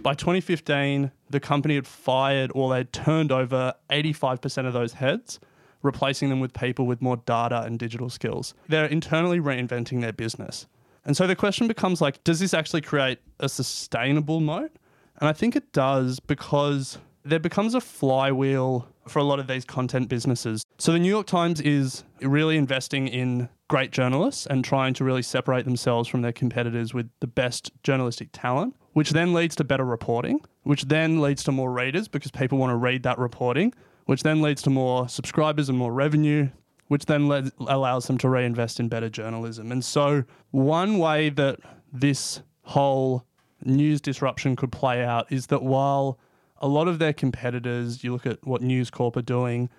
By 0.00 0.14
2015, 0.14 1.10
the 1.28 1.40
company 1.40 1.74
had 1.74 1.86
fired 1.86 2.50
or 2.54 2.72
they'd 2.72 2.92
turned 2.92 3.30
over 3.30 3.74
85% 3.90 4.66
of 4.66 4.72
those 4.72 4.94
heads 4.94 5.38
replacing 5.82 6.28
them 6.28 6.40
with 6.40 6.54
people 6.54 6.86
with 6.86 7.02
more 7.02 7.16
data 7.18 7.62
and 7.62 7.78
digital 7.78 8.08
skills. 8.08 8.54
They're 8.68 8.86
internally 8.86 9.40
reinventing 9.40 10.00
their 10.00 10.12
business. 10.12 10.66
And 11.04 11.16
so 11.16 11.26
the 11.26 11.36
question 11.36 11.66
becomes 11.66 12.00
like, 12.00 12.22
does 12.24 12.38
this 12.38 12.54
actually 12.54 12.82
create 12.82 13.18
a 13.40 13.48
sustainable 13.48 14.40
moat? 14.40 14.70
And 15.18 15.28
I 15.28 15.32
think 15.32 15.56
it 15.56 15.72
does 15.72 16.20
because 16.20 16.98
there 17.24 17.40
becomes 17.40 17.74
a 17.74 17.80
flywheel 17.80 18.88
for 19.08 19.18
a 19.18 19.24
lot 19.24 19.40
of 19.40 19.46
these 19.46 19.64
content 19.64 20.08
businesses. 20.08 20.64
So 20.78 20.92
the 20.92 20.98
New 20.98 21.08
York 21.08 21.26
Times 21.26 21.60
is 21.60 22.04
really 22.20 22.56
investing 22.56 23.08
in 23.08 23.48
great 23.72 23.90
journalists 23.90 24.44
and 24.44 24.62
trying 24.62 24.92
to 24.92 25.02
really 25.02 25.22
separate 25.22 25.64
themselves 25.64 26.06
from 26.06 26.20
their 26.20 26.30
competitors 26.30 26.92
with 26.92 27.08
the 27.20 27.26
best 27.26 27.72
journalistic 27.82 28.28
talent, 28.30 28.76
which 28.92 29.12
then 29.12 29.32
leads 29.32 29.56
to 29.56 29.64
better 29.64 29.86
reporting, 29.86 30.38
which 30.64 30.82
then 30.88 31.22
leads 31.22 31.42
to 31.42 31.50
more 31.50 31.72
readers 31.72 32.06
because 32.06 32.30
people 32.30 32.58
want 32.58 32.70
to 32.70 32.76
read 32.76 33.02
that 33.02 33.18
reporting, 33.18 33.72
which 34.04 34.24
then 34.24 34.42
leads 34.42 34.60
to 34.60 34.68
more 34.68 35.08
subscribers 35.08 35.70
and 35.70 35.78
more 35.78 35.90
revenue, 35.90 36.50
which 36.88 37.06
then 37.06 37.28
led, 37.28 37.50
allows 37.60 38.06
them 38.08 38.18
to 38.18 38.28
reinvest 38.28 38.78
in 38.78 38.88
better 38.88 39.08
journalism. 39.08 39.72
And 39.72 39.82
so, 39.82 40.24
one 40.50 40.98
way 40.98 41.30
that 41.30 41.58
this 41.90 42.42
whole 42.64 43.24
news 43.64 44.02
disruption 44.02 44.54
could 44.54 44.70
play 44.70 45.02
out 45.02 45.32
is 45.32 45.46
that 45.46 45.62
while 45.62 46.18
a 46.58 46.68
lot 46.68 46.88
of 46.88 46.98
their 46.98 47.14
competitors, 47.14 48.04
you 48.04 48.12
look 48.12 48.26
at 48.26 48.46
what 48.46 48.60
News 48.60 48.90
Corp 48.90 49.16
are 49.16 49.22
doing, 49.22 49.70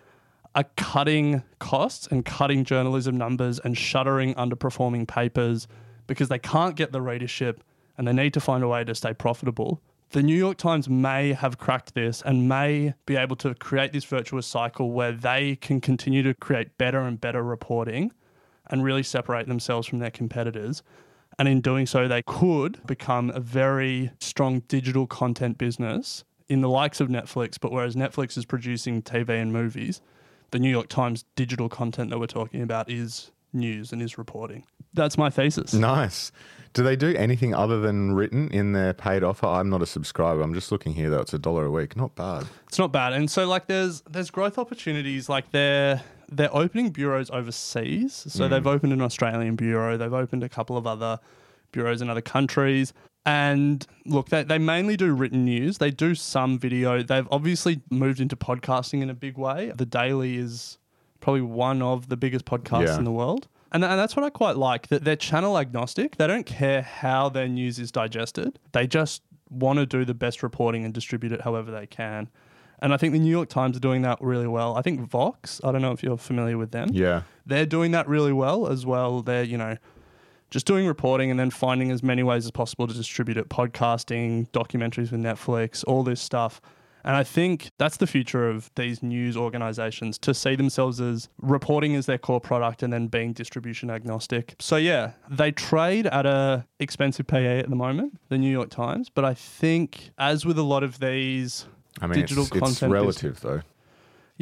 are 0.55 0.65
cutting 0.77 1.43
costs 1.59 2.07
and 2.07 2.25
cutting 2.25 2.63
journalism 2.63 3.17
numbers 3.17 3.59
and 3.59 3.77
shuttering 3.77 4.33
underperforming 4.35 5.07
papers 5.07 5.67
because 6.07 6.29
they 6.29 6.39
can't 6.39 6.75
get 6.75 6.91
the 6.91 7.01
readership 7.01 7.63
and 7.97 8.07
they 8.07 8.13
need 8.13 8.33
to 8.33 8.39
find 8.39 8.63
a 8.63 8.67
way 8.67 8.83
to 8.83 8.93
stay 8.93 9.13
profitable 9.13 9.81
the 10.13 10.21
New 10.21 10.35
York 10.35 10.57
Times 10.57 10.87
may 10.87 11.33
have 11.33 11.57
cracked 11.57 11.95
this 11.95 12.21
and 12.21 12.47
may 12.47 12.93
be 13.07 13.15
able 13.15 13.35
to 13.37 13.55
create 13.55 13.93
this 13.93 14.05
virtuous 14.05 14.45
cycle 14.45 14.91
where 14.91 15.11
they 15.11 15.55
can 15.55 15.81
continue 15.81 16.21
to 16.21 16.35
create 16.35 16.77
better 16.77 16.99
and 16.99 17.19
better 17.19 17.41
reporting 17.41 18.11
and 18.67 18.83
really 18.83 19.01
separate 19.01 19.47
themselves 19.47 19.87
from 19.87 19.97
their 19.97 20.11
competitors. 20.11 20.83
And 21.39 21.47
in 21.47 21.61
doing 21.61 21.87
so, 21.87 22.07
they 22.07 22.21
could 22.21 22.85
become 22.85 23.31
a 23.31 23.39
very 23.39 24.11
strong 24.19 24.59
digital 24.67 25.07
content 25.07 25.57
business 25.57 26.23
in 26.47 26.61
the 26.61 26.69
likes 26.69 27.01
of 27.01 27.07
Netflix. 27.07 27.59
But 27.59 27.71
whereas 27.71 27.95
Netflix 27.95 28.37
is 28.37 28.45
producing 28.45 29.01
TV 29.01 29.41
and 29.41 29.51
movies, 29.51 29.99
the 30.53 30.59
New 30.59 30.69
York 30.69 30.87
Times 30.87 31.25
digital 31.35 31.67
content 31.67 32.11
that 32.11 32.19
we're 32.19 32.27
talking 32.27 32.61
about 32.61 32.89
is 32.89 33.31
news 33.51 33.91
and 33.91 34.01
is 34.01 34.17
reporting. 34.17 34.63
That's 34.93 35.17
my 35.17 35.29
thesis. 35.29 35.73
Nice. 35.73 36.31
Do 36.73 36.83
they 36.83 36.95
do 36.95 37.15
anything 37.15 37.53
other 37.53 37.79
than 37.79 38.13
written 38.13 38.49
in 38.49 38.73
their 38.73 38.93
paid 38.93 39.23
offer? 39.23 39.47
I'm 39.47 39.69
not 39.69 39.81
a 39.81 39.85
subscriber. 39.87 40.41
I'm 40.41 40.53
just 40.53 40.71
looking 40.71 40.93
here 40.93 41.09
though. 41.09 41.21
It's 41.21 41.33
a 41.33 41.39
dollar 41.39 41.65
a 41.65 41.71
week. 41.71 41.97
Not 41.97 42.15
bad. 42.15 42.45
It's 42.67 42.77
not 42.77 42.91
bad. 42.91 43.13
And 43.13 43.29
so 43.29 43.47
like 43.47 43.65
there's 43.65 44.01
there's 44.09 44.29
growth 44.29 44.57
opportunities 44.59 45.27
like 45.27 45.51
they're 45.51 46.03
they're 46.29 46.55
opening 46.55 46.91
bureaus 46.91 47.31
overseas. 47.31 48.13
So 48.13 48.45
mm. 48.45 48.49
they've 48.51 48.67
opened 48.67 48.93
an 48.93 49.01
Australian 49.01 49.55
bureau, 49.55 49.97
they've 49.97 50.13
opened 50.13 50.43
a 50.43 50.49
couple 50.49 50.77
of 50.77 50.85
other 50.85 51.19
bureaus 51.71 52.01
in 52.01 52.09
other 52.09 52.21
countries. 52.21 52.93
And 53.25 53.85
look, 54.05 54.29
they, 54.29 54.43
they 54.43 54.57
mainly 54.57 54.97
do 54.97 55.13
written 55.13 55.45
news. 55.45 55.77
They 55.77 55.91
do 55.91 56.13
some 56.15 56.59
video. 56.59 57.01
They've 57.03 57.27
obviously 57.31 57.81
moved 57.89 58.19
into 58.19 58.35
podcasting 58.35 59.01
in 59.01 59.09
a 59.09 59.13
big 59.13 59.37
way. 59.37 59.71
The 59.75 59.85
Daily 59.85 60.37
is 60.37 60.77
probably 61.21 61.41
one 61.41 61.81
of 61.81 62.09
the 62.09 62.17
biggest 62.17 62.45
podcasts 62.45 62.87
Yeah. 62.87 62.97
in 62.97 63.05
the 63.05 63.11
world. 63.11 63.47
And, 63.71 63.83
and 63.83 63.97
that's 63.97 64.15
what 64.15 64.23
I 64.25 64.29
quite 64.29 64.57
like 64.57 64.87
that 64.89 65.03
they're 65.03 65.15
channel 65.15 65.57
agnostic. 65.57 66.17
They 66.17 66.27
don't 66.27 66.45
care 66.45 66.81
how 66.81 67.29
their 67.29 67.47
news 67.47 67.79
is 67.79 67.91
digested. 67.91 68.59
They 68.73 68.85
just 68.87 69.23
want 69.49 69.79
to 69.79 69.85
do 69.85 70.03
the 70.05 70.13
best 70.13 70.43
reporting 70.43 70.83
and 70.83 70.93
distribute 70.93 71.31
it 71.31 71.41
however 71.41 71.71
they 71.71 71.87
can. 71.87 72.29
And 72.81 72.93
I 72.93 72.97
think 72.97 73.13
the 73.13 73.19
New 73.19 73.31
York 73.31 73.47
Times 73.49 73.77
are 73.77 73.79
doing 73.79 74.01
that 74.01 74.17
really 74.19 74.47
well. 74.47 74.75
I 74.75 74.81
think 74.81 74.99
Vox, 74.99 75.61
I 75.63 75.71
don't 75.71 75.81
know 75.81 75.93
if 75.93 76.03
you're 76.03 76.17
familiar 76.17 76.57
with 76.57 76.71
them. 76.71 76.89
Yeah. 76.91 77.21
They're 77.45 77.65
doing 77.65 77.91
that 77.91 78.07
really 78.09 78.33
well 78.33 78.67
as 78.67 78.85
well. 78.85 79.21
They're, 79.21 79.43
you 79.43 79.57
know, 79.57 79.77
just 80.53 80.67
doing 80.67 80.85
reporting 80.85 81.31
and 81.31 81.39
then 81.39 81.49
finding 81.49 81.89
as 81.89 82.03
many 82.03 82.21
ways 82.21 82.45
as 82.45 82.51
possible 82.51 82.85
to 82.85 82.93
distribute 82.93 83.37
it 83.37 83.49
podcasting, 83.49 84.47
documentaries 84.51 85.11
with 85.11 85.19
Netflix, 85.19 85.83
all 85.87 86.03
this 86.03 86.21
stuff. 86.21 86.61
And 87.03 87.15
I 87.15 87.23
think 87.23 87.71
that's 87.79 87.97
the 87.97 88.05
future 88.05 88.47
of 88.47 88.69
these 88.75 89.01
news 89.01 89.35
organizations 89.35 90.19
to 90.19 90.33
see 90.35 90.55
themselves 90.55 91.01
as 91.01 91.27
reporting 91.41 91.95
as 91.95 92.05
their 92.05 92.19
core 92.19 92.39
product 92.39 92.83
and 92.83 92.93
then 92.93 93.07
being 93.07 93.33
distribution 93.33 93.89
agnostic. 93.89 94.55
So 94.59 94.75
yeah, 94.75 95.13
they 95.27 95.51
trade 95.51 96.05
at 96.05 96.27
a 96.27 96.67
expensive 96.79 97.25
PE 97.25 97.57
at 97.57 97.69
the 97.71 97.75
moment, 97.75 98.19
the 98.29 98.37
New 98.37 98.51
York 98.51 98.69
Times, 98.69 99.09
but 99.09 99.25
I 99.25 99.33
think 99.33 100.11
as 100.19 100.45
with 100.45 100.59
a 100.59 100.63
lot 100.63 100.83
of 100.83 100.99
these 100.99 101.65
I 101.99 102.05
mean, 102.05 102.19
digital 102.19 102.43
it's, 102.43 102.51
content 102.51 102.83
it's 102.83 102.91
relative 102.91 103.41
though. 103.41 103.61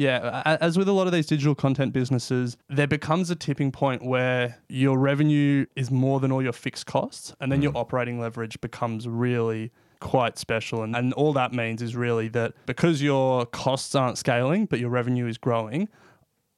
Yeah, 0.02 0.42
as 0.60 0.76
with 0.76 0.88
a 0.88 0.92
lot 0.92 1.06
of 1.06 1.12
these 1.12 1.26
digital 1.26 1.54
content 1.54 1.92
businesses, 1.92 2.56
there 2.68 2.86
becomes 2.86 3.30
a 3.30 3.36
tipping 3.36 3.72
point 3.72 4.04
where 4.04 4.58
your 4.68 4.98
revenue 4.98 5.66
is 5.76 5.90
more 5.90 6.20
than 6.20 6.32
all 6.32 6.42
your 6.42 6.52
fixed 6.52 6.86
costs, 6.86 7.34
and 7.40 7.50
then 7.50 7.62
your 7.62 7.70
mm-hmm. 7.70 7.78
operating 7.78 8.20
leverage 8.20 8.60
becomes 8.60 9.08
really 9.08 9.70
quite 10.00 10.36
special. 10.36 10.82
And, 10.82 10.96
and 10.96 11.12
all 11.14 11.32
that 11.34 11.52
means 11.52 11.80
is 11.80 11.94
really 11.94 12.28
that 12.28 12.54
because 12.66 13.00
your 13.00 13.46
costs 13.46 13.94
aren't 13.94 14.18
scaling, 14.18 14.66
but 14.66 14.80
your 14.80 14.90
revenue 14.90 15.26
is 15.26 15.38
growing, 15.38 15.88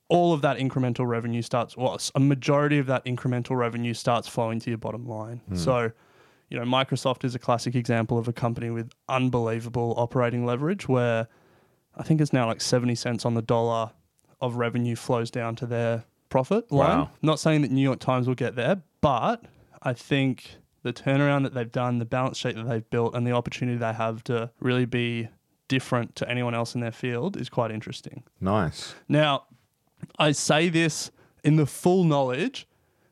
all 0.09 0.33
of 0.33 0.41
that 0.43 0.59
incremental 0.59 1.07
revenue 1.07 1.43
starts, 1.43 1.77
well, 1.77 1.99
a 2.15 2.21
majority 2.21 2.79
of 2.79 2.87
that 2.87 3.05
incremental 3.05 3.57
revenue 3.57 3.95
starts 3.95 4.29
flowing 4.29 4.61
to 4.61 4.71
your 4.71 4.79
bottom 4.79 5.07
line. 5.07 5.41
Hmm. 5.49 5.57
So, 5.57 5.93
you 6.51 6.59
know, 6.59 6.65
Microsoft 6.65 7.25
is 7.25 7.35
a 7.35 7.39
classic 7.39 7.75
example 7.75 8.19
of 8.19 8.29
a 8.29 8.33
company 8.33 8.71
with 8.71 8.91
unbelievable 9.09 9.95
operating 9.97 10.45
leverage 10.45 10.89
where 10.89 11.29
I 11.97 12.03
think 12.03 12.21
it's 12.21 12.33
now 12.33 12.47
like 12.47 12.61
70 12.61 12.95
cents 12.95 13.25
on 13.25 13.35
the 13.35 13.43
dollar 13.43 13.91
of 14.41 14.57
revenue 14.57 14.97
flows 14.97 15.31
down 15.31 15.57
to 15.57 15.67
their 15.67 16.05
profit 16.29 16.71
line. 16.73 16.99
Wow. 16.99 17.11
Not 17.23 17.39
saying 17.39 17.63
that 17.63 17.71
New 17.71 17.83
York 17.83 18.01
Times 18.01 18.27
will 18.27 18.35
get 18.35 18.57
there, 18.57 18.83
but 19.01 19.45
I 19.83 19.93
think 19.93 20.57
the 20.83 20.93
turnaround 20.93 21.45
that 21.45 21.55
they've 21.55 21.71
done, 21.71 21.99
the 21.99 22.05
balance 22.05 22.39
sheet 22.39 22.57
that 22.57 22.69
they've 22.69 22.89
built, 22.91 23.15
and 23.15 23.27
the 23.27 23.33
opportunity 23.33 23.79
they 23.79 23.93
have 23.93 24.25
to 24.25 24.51
really 24.61 24.85
be 24.85 25.29
different 25.69 26.15
to 26.17 26.29
anyone 26.29 26.55
else 26.55 26.75
in 26.75 26.81
their 26.81 26.93
field 26.93 27.37
is 27.37 27.49
quite 27.49 27.71
interesting. 27.71 28.23
Nice. 28.41 28.95
Now, 29.09 29.45
I 30.19 30.33
say 30.33 30.69
this 30.69 31.11
in 31.43 31.57
the 31.57 31.67
full 31.67 32.05
knowledge 32.05 32.67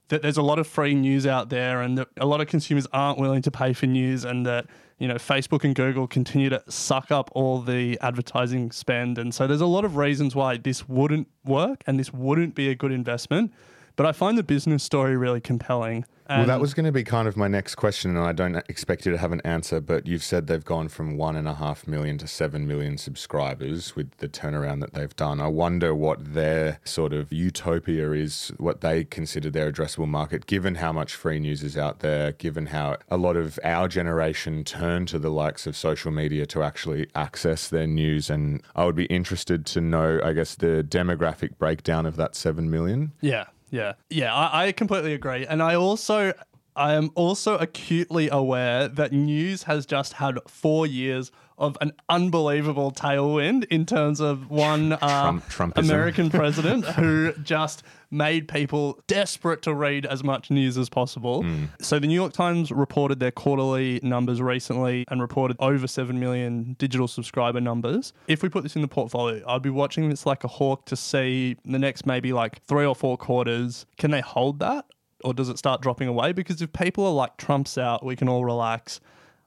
that 0.08 0.20
there's 0.20 0.36
a 0.36 0.42
lot 0.42 0.58
of 0.58 0.66
free 0.66 0.94
news 0.94 1.26
out 1.26 1.48
there 1.48 1.80
and 1.80 1.96
that 1.96 2.08
a 2.18 2.26
lot 2.26 2.42
of 2.42 2.46
consumers 2.46 2.86
aren't 2.92 3.18
willing 3.18 3.40
to 3.42 3.50
pay 3.50 3.72
for 3.72 3.86
news 3.86 4.24
and 4.24 4.44
that 4.44 4.66
you 5.02 5.09
know 5.09 5.16
Facebook 5.16 5.64
and 5.64 5.75
Google 5.75 6.06
continue 6.06 6.49
to 6.49 6.62
suck 6.68 7.11
up 7.11 7.28
all 7.35 7.61
the 7.61 7.99
advertising 8.00 8.71
spend. 8.71 9.18
And 9.18 9.35
so 9.35 9.49
there's 9.49 9.61
a 9.61 9.66
lot 9.66 9.85
of 9.85 9.97
reasons 9.97 10.37
why 10.37 10.59
this 10.59 10.88
wouldn't 10.88 11.26
work 11.44 11.82
and 11.88 11.99
this 11.99 12.12
wouldn't 12.12 12.54
be 12.54 12.68
a 12.68 12.76
good 12.76 12.92
investment 12.92 13.52
but 13.96 14.06
I 14.06 14.12
find 14.12 14.38
the 14.38 14.42
business 14.42 14.82
story 14.82 15.16
really 15.16 15.40
compelling 15.40 16.04
Well, 16.38 16.46
that 16.46 16.61
was 16.61 16.72
going 16.72 16.87
to 16.87 16.92
be 16.92 17.04
kind 17.04 17.28
of 17.28 17.37
my 17.37 17.49
next 17.49 17.75
question, 17.75 18.16
and 18.16 18.26
I 18.26 18.32
don't 18.32 18.56
expect 18.68 19.04
you 19.04 19.12
to 19.12 19.18
have 19.18 19.32
an 19.32 19.40
answer, 19.44 19.80
but 19.80 20.06
you've 20.06 20.22
said 20.25 20.46
they've 20.46 20.64
gone 20.64 20.88
from 20.88 21.16
one 21.16 21.37
and 21.37 21.46
a 21.46 21.54
half 21.54 21.87
million 21.87 22.16
to 22.18 22.26
seven 22.26 22.66
million 22.66 22.96
subscribers 22.96 23.94
with 23.96 24.11
the 24.18 24.28
turnaround 24.28 24.80
that 24.80 24.94
they've 24.94 25.14
done. 25.16 25.40
I 25.40 25.49
wonder 25.49 25.94
what 25.94 26.32
their 26.32 26.80
sort 26.84 27.12
of 27.12 27.32
utopia 27.32 28.12
is, 28.12 28.52
what 28.56 28.80
they 28.80 29.04
consider 29.04 29.50
their 29.50 29.70
addressable 29.70 30.08
market, 30.08 30.46
given 30.46 30.76
how 30.76 30.92
much 30.92 31.14
free 31.14 31.38
news 31.38 31.62
is 31.62 31.76
out 31.76 32.00
there, 32.00 32.32
given 32.32 32.66
how 32.66 32.96
a 33.11 33.16
lot 33.16 33.37
of 33.37 33.58
our 33.64 33.88
generation 33.88 34.64
turn 34.64 35.06
to 35.06 35.18
the 35.18 35.30
likes 35.30 35.66
of 35.66 35.76
social 35.76 36.11
media 36.11 36.46
to 36.46 36.62
actually 36.62 37.08
access 37.14 37.68
their 37.68 37.87
news. 37.87 38.30
And 38.30 38.62
I 38.75 38.84
would 38.84 38.96
be 38.96 39.06
interested 39.06 39.66
to 39.66 39.80
know, 39.80 40.20
I 40.25 40.32
guess, 40.32 40.54
the 40.54 40.87
demographic 40.88 41.58
breakdown 41.58 42.06
of 42.06 42.16
that 42.16 42.34
seven 42.34 42.70
million. 42.70 43.12
Yeah, 43.20 43.46
yeah, 43.73 43.95
yeah. 44.11 44.33
I, 44.33 44.67
I 44.67 44.73
completely 44.73 45.14
agree, 45.14 45.45
and 45.47 45.61
I 45.62 45.75
also, 45.75 46.33
I 46.76 46.93
am 46.95 47.11
also 47.17 47.57
acutely 47.59 48.29
aware 48.29 48.87
that 48.87 49.11
news 49.12 49.64
has 49.64 49.87
just 49.87 50.12
had 50.12 50.38
four 50.47 50.87
years 50.87 51.33
of 51.62 51.78
an 51.81 51.92
unbelievable 52.09 52.90
tailwind 52.90 53.64
in 53.71 53.87
terms 53.87 54.21
of 54.21 54.50
one 54.50 54.92
uh, 54.95 55.40
Trump- 55.49 55.78
American 55.78 56.28
president 56.40 56.85
who 56.85 57.33
just 57.42 57.85
made 58.11 58.49
people 58.49 59.00
desperate 59.07 59.62
to 59.62 59.73
read 59.73 60.04
as 60.04 60.23
much 60.25 60.50
news 60.50 60.76
as 60.76 60.88
possible. 60.90 61.47
So 61.81 61.99
the 61.99 62.07
New 62.09 62.14
York 62.14 62.33
Times 62.33 62.71
reported 62.71 63.21
their 63.21 63.31
quarterly 63.31 64.00
numbers 64.02 64.42
recently 64.42 65.04
and 65.09 65.21
reported 65.23 65.57
over 65.61 65.87
7 65.87 66.19
million 66.21 66.75
digital 66.78 67.09
subscriber 67.09 67.61
numbers. 67.61 68.12
If 68.26 68.42
we 68.42 68.49
put 68.50 68.64
this 68.64 68.75
in 68.76 68.83
the 68.83 68.88
portfolio, 68.88 69.42
I'd 69.49 69.62
be 69.62 69.71
watching 69.71 70.11
this 70.11 70.26
like 70.26 70.45
a 70.45 70.49
hawk 70.49 70.85
to 70.87 70.97
see 70.97 71.57
the 71.64 71.78
next 71.78 72.04
maybe 72.04 72.33
like 72.33 72.61
three 72.64 72.85
or 72.85 72.95
four 72.95 73.16
quarters. 73.16 73.87
Can 73.97 74.11
they 74.11 74.21
hold 74.21 74.59
that? 74.59 74.85
Or 75.25 75.33
does 75.33 75.49
it 75.49 75.57
start 75.57 75.81
dropping 75.81 76.09
away? 76.09 76.33
Because 76.33 76.61
if 76.61 76.73
people 76.73 77.07
are 77.07 77.12
like, 77.12 77.37
Trump's 77.37 77.78
out, 77.78 78.04
we 78.04 78.16
can 78.16 78.28
all 78.28 78.45
relax, 78.45 79.00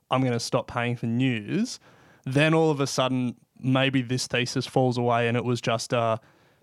I'm 0.10 0.22
going 0.22 0.34
to 0.34 0.40
stop 0.40 0.68
paying 0.68 0.96
for 0.96 1.06
news, 1.06 1.80
then 2.26 2.54
all 2.54 2.72
of 2.72 2.80
a 2.80 2.88
sudden, 2.88 3.36
maybe 3.60 4.02
this 4.02 4.28
thesis 4.28 4.66
falls 4.68 4.98
away 4.98 5.28
and 5.28 5.38
it 5.38 5.46
was 5.46 5.62
just 5.62 5.94
uh, 5.94 6.18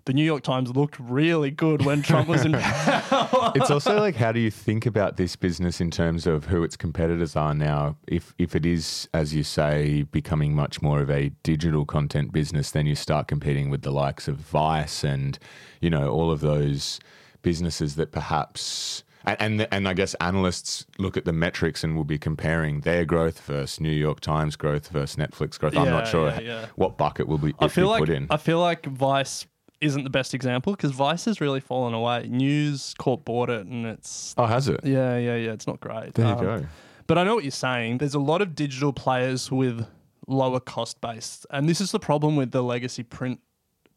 the 0.05 0.13
New 0.13 0.23
York 0.23 0.43
Times 0.43 0.75
looked 0.75 0.99
really 0.99 1.49
good 1.49 1.85
when 1.85 2.01
Trump 2.01 2.27
was 2.27 2.43
in 2.45 2.51
power. 2.59 3.53
it's 3.55 3.71
also 3.71 3.97
like 3.97 4.15
how 4.15 4.31
do 4.31 4.39
you 4.39 4.51
think 4.51 4.85
about 4.85 5.17
this 5.17 5.35
business 5.35 5.79
in 5.79 5.89
terms 5.89 6.27
of 6.27 6.45
who 6.45 6.63
its 6.63 6.75
competitors 6.75 7.35
are 7.35 7.53
now 7.53 7.95
if 8.07 8.33
if 8.37 8.55
it 8.55 8.65
is 8.65 9.07
as 9.13 9.33
you 9.33 9.43
say 9.43 10.03
becoming 10.11 10.53
much 10.53 10.81
more 10.81 11.01
of 11.01 11.09
a 11.09 11.29
digital 11.43 11.85
content 11.85 12.31
business 12.31 12.71
then 12.71 12.85
you 12.85 12.95
start 12.95 13.27
competing 13.27 13.69
with 13.69 13.81
the 13.81 13.91
likes 13.91 14.27
of 14.27 14.35
Vice 14.35 15.03
and 15.03 15.39
you 15.79 15.89
know 15.89 16.09
all 16.09 16.31
of 16.31 16.41
those 16.41 16.99
businesses 17.41 17.95
that 17.95 18.11
perhaps 18.11 19.03
and 19.25 19.37
and, 19.39 19.67
and 19.71 19.87
I 19.87 19.93
guess 19.93 20.13
analysts 20.15 20.85
look 20.97 21.17
at 21.17 21.25
the 21.25 21.33
metrics 21.33 21.83
and 21.83 21.95
will 21.95 22.03
be 22.03 22.17
comparing 22.17 22.81
their 22.81 23.05
growth 23.05 23.41
versus 23.41 23.79
New 23.79 23.91
York 23.91 24.19
Times 24.19 24.55
growth 24.55 24.89
versus 24.89 25.15
Netflix 25.15 25.59
growth. 25.59 25.75
I'm 25.77 25.89
not 25.89 26.07
sure 26.07 26.29
yeah, 26.29 26.39
yeah. 26.39 26.65
what 26.75 26.97
bucket 26.97 27.27
will 27.27 27.37
be, 27.37 27.53
I 27.59 27.67
feel 27.67 27.87
like 27.87 27.99
put 27.99 28.09
in. 28.09 28.27
I 28.29 28.37
feel 28.37 28.59
like 28.59 28.85
Vice 28.85 29.45
isn't 29.81 30.03
the 30.03 30.09
best 30.09 30.33
example 30.33 30.73
because 30.73 30.91
Vice 30.91 31.25
has 31.25 31.41
really 31.41 31.59
fallen 31.59 31.93
away. 31.93 32.27
News 32.29 32.93
Corp 32.97 33.25
bought 33.25 33.49
it 33.49 33.65
and 33.65 33.85
it's 33.85 34.33
oh, 34.37 34.45
has 34.45 34.67
it? 34.67 34.79
yeah, 34.83 35.17
yeah, 35.17 35.35
yeah. 35.35 35.51
It's 35.51 35.67
not 35.67 35.79
great. 35.79 36.13
There 36.13 36.25
you 36.25 36.33
Um, 36.33 36.39
go. 36.39 36.65
But 37.05 37.17
I 37.17 37.23
know 37.23 37.35
what 37.35 37.43
you're 37.43 37.51
saying. 37.51 37.97
There's 37.97 38.13
a 38.13 38.19
lot 38.19 38.41
of 38.41 38.55
digital 38.55 38.93
players 38.93 39.51
with 39.51 39.85
lower 40.27 40.61
cost 40.61 41.01
base, 41.01 41.45
and 41.49 41.67
this 41.67 41.81
is 41.81 41.91
the 41.91 41.99
problem 41.99 42.37
with 42.37 42.51
the 42.51 42.63
legacy 42.63 43.03
print 43.03 43.41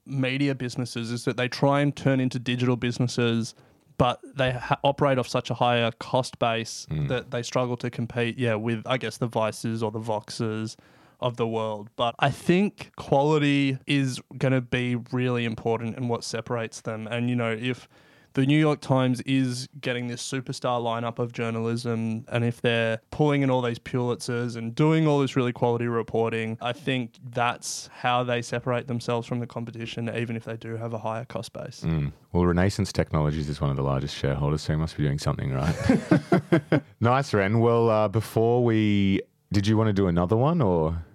media 0.07 0.55
businesses 0.55 1.11
is 1.11 1.25
that 1.25 1.37
they 1.37 1.49
try 1.49 1.81
and 1.81 1.95
turn 1.95 2.21
into 2.21 2.39
digital 2.39 2.77
businesses, 2.77 3.55
but 3.99 4.21
they 4.37 4.53
ha- 4.53 4.79
operate 4.85 5.19
off 5.19 5.29
such 5.29 5.51
a 5.51 5.55
higher 5.55 5.91
cost 5.93 6.39
base 6.39 6.87
hmm. 6.89 7.07
that 7.07 7.31
they 7.31 7.43
struggle 7.43 7.77
to 7.79 7.91
compete. 7.91 8.39
Yeah, 8.39 8.55
with 8.55 8.83
I 8.87 8.99
guess 8.99 9.19
the 9.19 9.27
Vices 9.27 9.83
or 9.83 9.91
the 9.91 10.01
Voxes 10.01 10.77
of 11.21 11.37
the 11.37 11.47
world. 11.47 11.89
But 11.97 12.15
I 12.19 12.31
think 12.31 12.93
quality 12.97 13.79
is 13.87 14.21
going 14.37 14.53
to 14.53 14.61
be 14.61 14.97
really 15.13 15.45
important 15.45 15.97
in 15.97 16.09
what 16.09 16.25
separates 16.25 16.83
them. 16.83 17.07
And 17.07 17.31
you 17.31 17.37
know, 17.37 17.51
if 17.59 17.89
the 18.37 18.45
New 18.45 18.59
York 18.59 18.83
Times 18.83 19.23
is 19.23 19.67
getting 19.81 20.09
this 20.09 20.23
superstar 20.23 20.79
lineup 20.79 21.19
of 21.19 21.33
journalism, 21.33 22.27
and 22.29 22.45
if 22.45 22.61
they're 22.61 23.01
pulling 23.11 23.41
in 23.41 23.49
all 23.49 23.63
these 23.63 23.79
Pulitzers 23.79 24.57
and 24.57 24.75
doing 24.75 25.07
all 25.07 25.21
this 25.21 25.37
really 25.37 25.55
quality 25.55 25.87
reporting, 25.87 26.59
I 26.61 26.75
think 26.75 27.15
that's 27.31 27.89
how 27.95 28.25
they 28.25 28.43
separate 28.43 28.89
themselves 28.89 29.27
from 29.27 29.41
the 29.41 29.47
competition, 29.47 30.15
even 30.15 30.37
if 30.37 30.45
they 30.45 30.59
do 30.59 30.77
have 30.77 30.93
a 30.93 30.99
higher 30.99 31.25
cost 31.25 31.55
base. 31.55 31.81
Mm. 31.83 32.13
Well, 32.33 32.45
Renaissance 32.45 32.93
Technologies 32.93 33.49
is 33.49 33.59
one 33.59 33.71
of 33.71 33.77
the 33.77 33.83
largest 33.83 34.15
shareholders, 34.15 34.61
so 34.61 34.75
he 34.75 34.79
must 34.79 34.99
be 34.99 35.05
doing 35.05 35.19
something 35.19 35.55
right. 35.55 36.83
nice, 37.01 37.33
Ren. 37.33 37.61
Well, 37.61 37.89
uh, 37.89 38.09
before 38.09 38.63
we. 38.63 39.23
Did 39.51 39.67
you 39.67 39.79
want 39.79 39.89
to 39.89 39.95
do 39.95 40.09
another 40.09 40.37
one 40.37 40.61
or. 40.61 41.06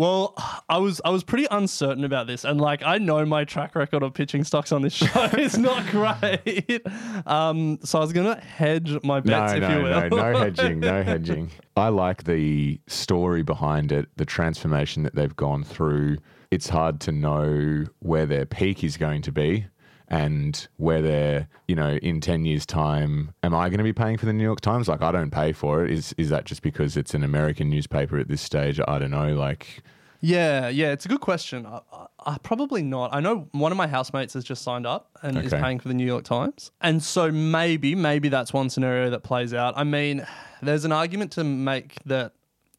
Well, 0.00 0.32
I 0.66 0.78
was 0.78 1.02
I 1.04 1.10
was 1.10 1.22
pretty 1.22 1.46
uncertain 1.50 2.04
about 2.04 2.26
this, 2.26 2.46
and 2.46 2.58
like 2.58 2.82
I 2.82 2.96
know 2.96 3.26
my 3.26 3.44
track 3.44 3.74
record 3.74 4.02
of 4.02 4.14
pitching 4.14 4.44
stocks 4.44 4.72
on 4.72 4.80
this 4.80 4.94
show 4.94 5.24
is 5.38 5.58
not 5.58 5.86
great. 5.88 6.80
Um, 7.26 7.78
so 7.84 7.98
I 7.98 8.00
was 8.00 8.14
gonna 8.14 8.40
hedge 8.40 8.96
my 9.04 9.20
bets, 9.20 9.52
no, 9.52 9.58
if 9.58 9.60
no, 9.60 9.76
you 9.76 9.84
will. 9.84 10.08
no, 10.08 10.32
no 10.32 10.38
hedging, 10.44 10.80
no 10.80 11.02
hedging. 11.02 11.50
I 11.76 11.90
like 11.90 12.24
the 12.24 12.80
story 12.86 13.42
behind 13.42 13.92
it, 13.92 14.08
the 14.16 14.24
transformation 14.24 15.02
that 15.02 15.14
they've 15.14 15.36
gone 15.36 15.64
through. 15.64 16.16
It's 16.50 16.70
hard 16.70 16.98
to 17.00 17.12
know 17.12 17.84
where 17.98 18.24
their 18.24 18.46
peak 18.46 18.82
is 18.82 18.96
going 18.96 19.20
to 19.20 19.32
be 19.32 19.66
and 20.10 20.66
where 20.76 21.00
they're, 21.00 21.48
you 21.68 21.76
know, 21.76 21.96
in 22.02 22.20
10 22.20 22.44
years' 22.44 22.66
time, 22.66 23.32
am 23.42 23.54
I 23.54 23.68
going 23.68 23.78
to 23.78 23.84
be 23.84 23.92
paying 23.92 24.18
for 24.18 24.26
the 24.26 24.32
New 24.32 24.42
York 24.42 24.60
Times? 24.60 24.88
Like, 24.88 25.02
I 25.02 25.12
don't 25.12 25.30
pay 25.30 25.52
for 25.52 25.84
it. 25.84 25.92
Is, 25.92 26.14
is 26.18 26.28
that 26.30 26.44
just 26.44 26.62
because 26.62 26.96
it's 26.96 27.14
an 27.14 27.22
American 27.22 27.70
newspaper 27.70 28.18
at 28.18 28.28
this 28.28 28.42
stage? 28.42 28.80
I 28.86 28.98
don't 28.98 29.12
know. 29.12 29.34
Like, 29.34 29.82
Yeah, 30.20 30.68
yeah, 30.68 30.90
it's 30.90 31.06
a 31.06 31.08
good 31.08 31.20
question. 31.20 31.64
I, 31.64 31.80
I, 31.92 32.06
I 32.26 32.38
probably 32.42 32.82
not. 32.82 33.14
I 33.14 33.20
know 33.20 33.48
one 33.52 33.70
of 33.70 33.78
my 33.78 33.86
housemates 33.86 34.34
has 34.34 34.44
just 34.44 34.62
signed 34.62 34.86
up 34.86 35.10
and 35.22 35.38
is 35.38 35.52
paying 35.52 35.78
for 35.78 35.88
the 35.88 35.94
New 35.94 36.06
York 36.06 36.24
Times, 36.24 36.72
and 36.80 37.02
so 37.02 37.30
maybe, 37.30 37.94
maybe 37.94 38.28
that's 38.28 38.52
one 38.52 38.68
scenario 38.68 39.10
that 39.10 39.22
plays 39.22 39.54
out. 39.54 39.74
I 39.76 39.84
mean, 39.84 40.26
there's 40.60 40.84
an 40.84 40.92
argument 40.92 41.32
to 41.32 41.44
make 41.44 41.96
that 42.04 42.32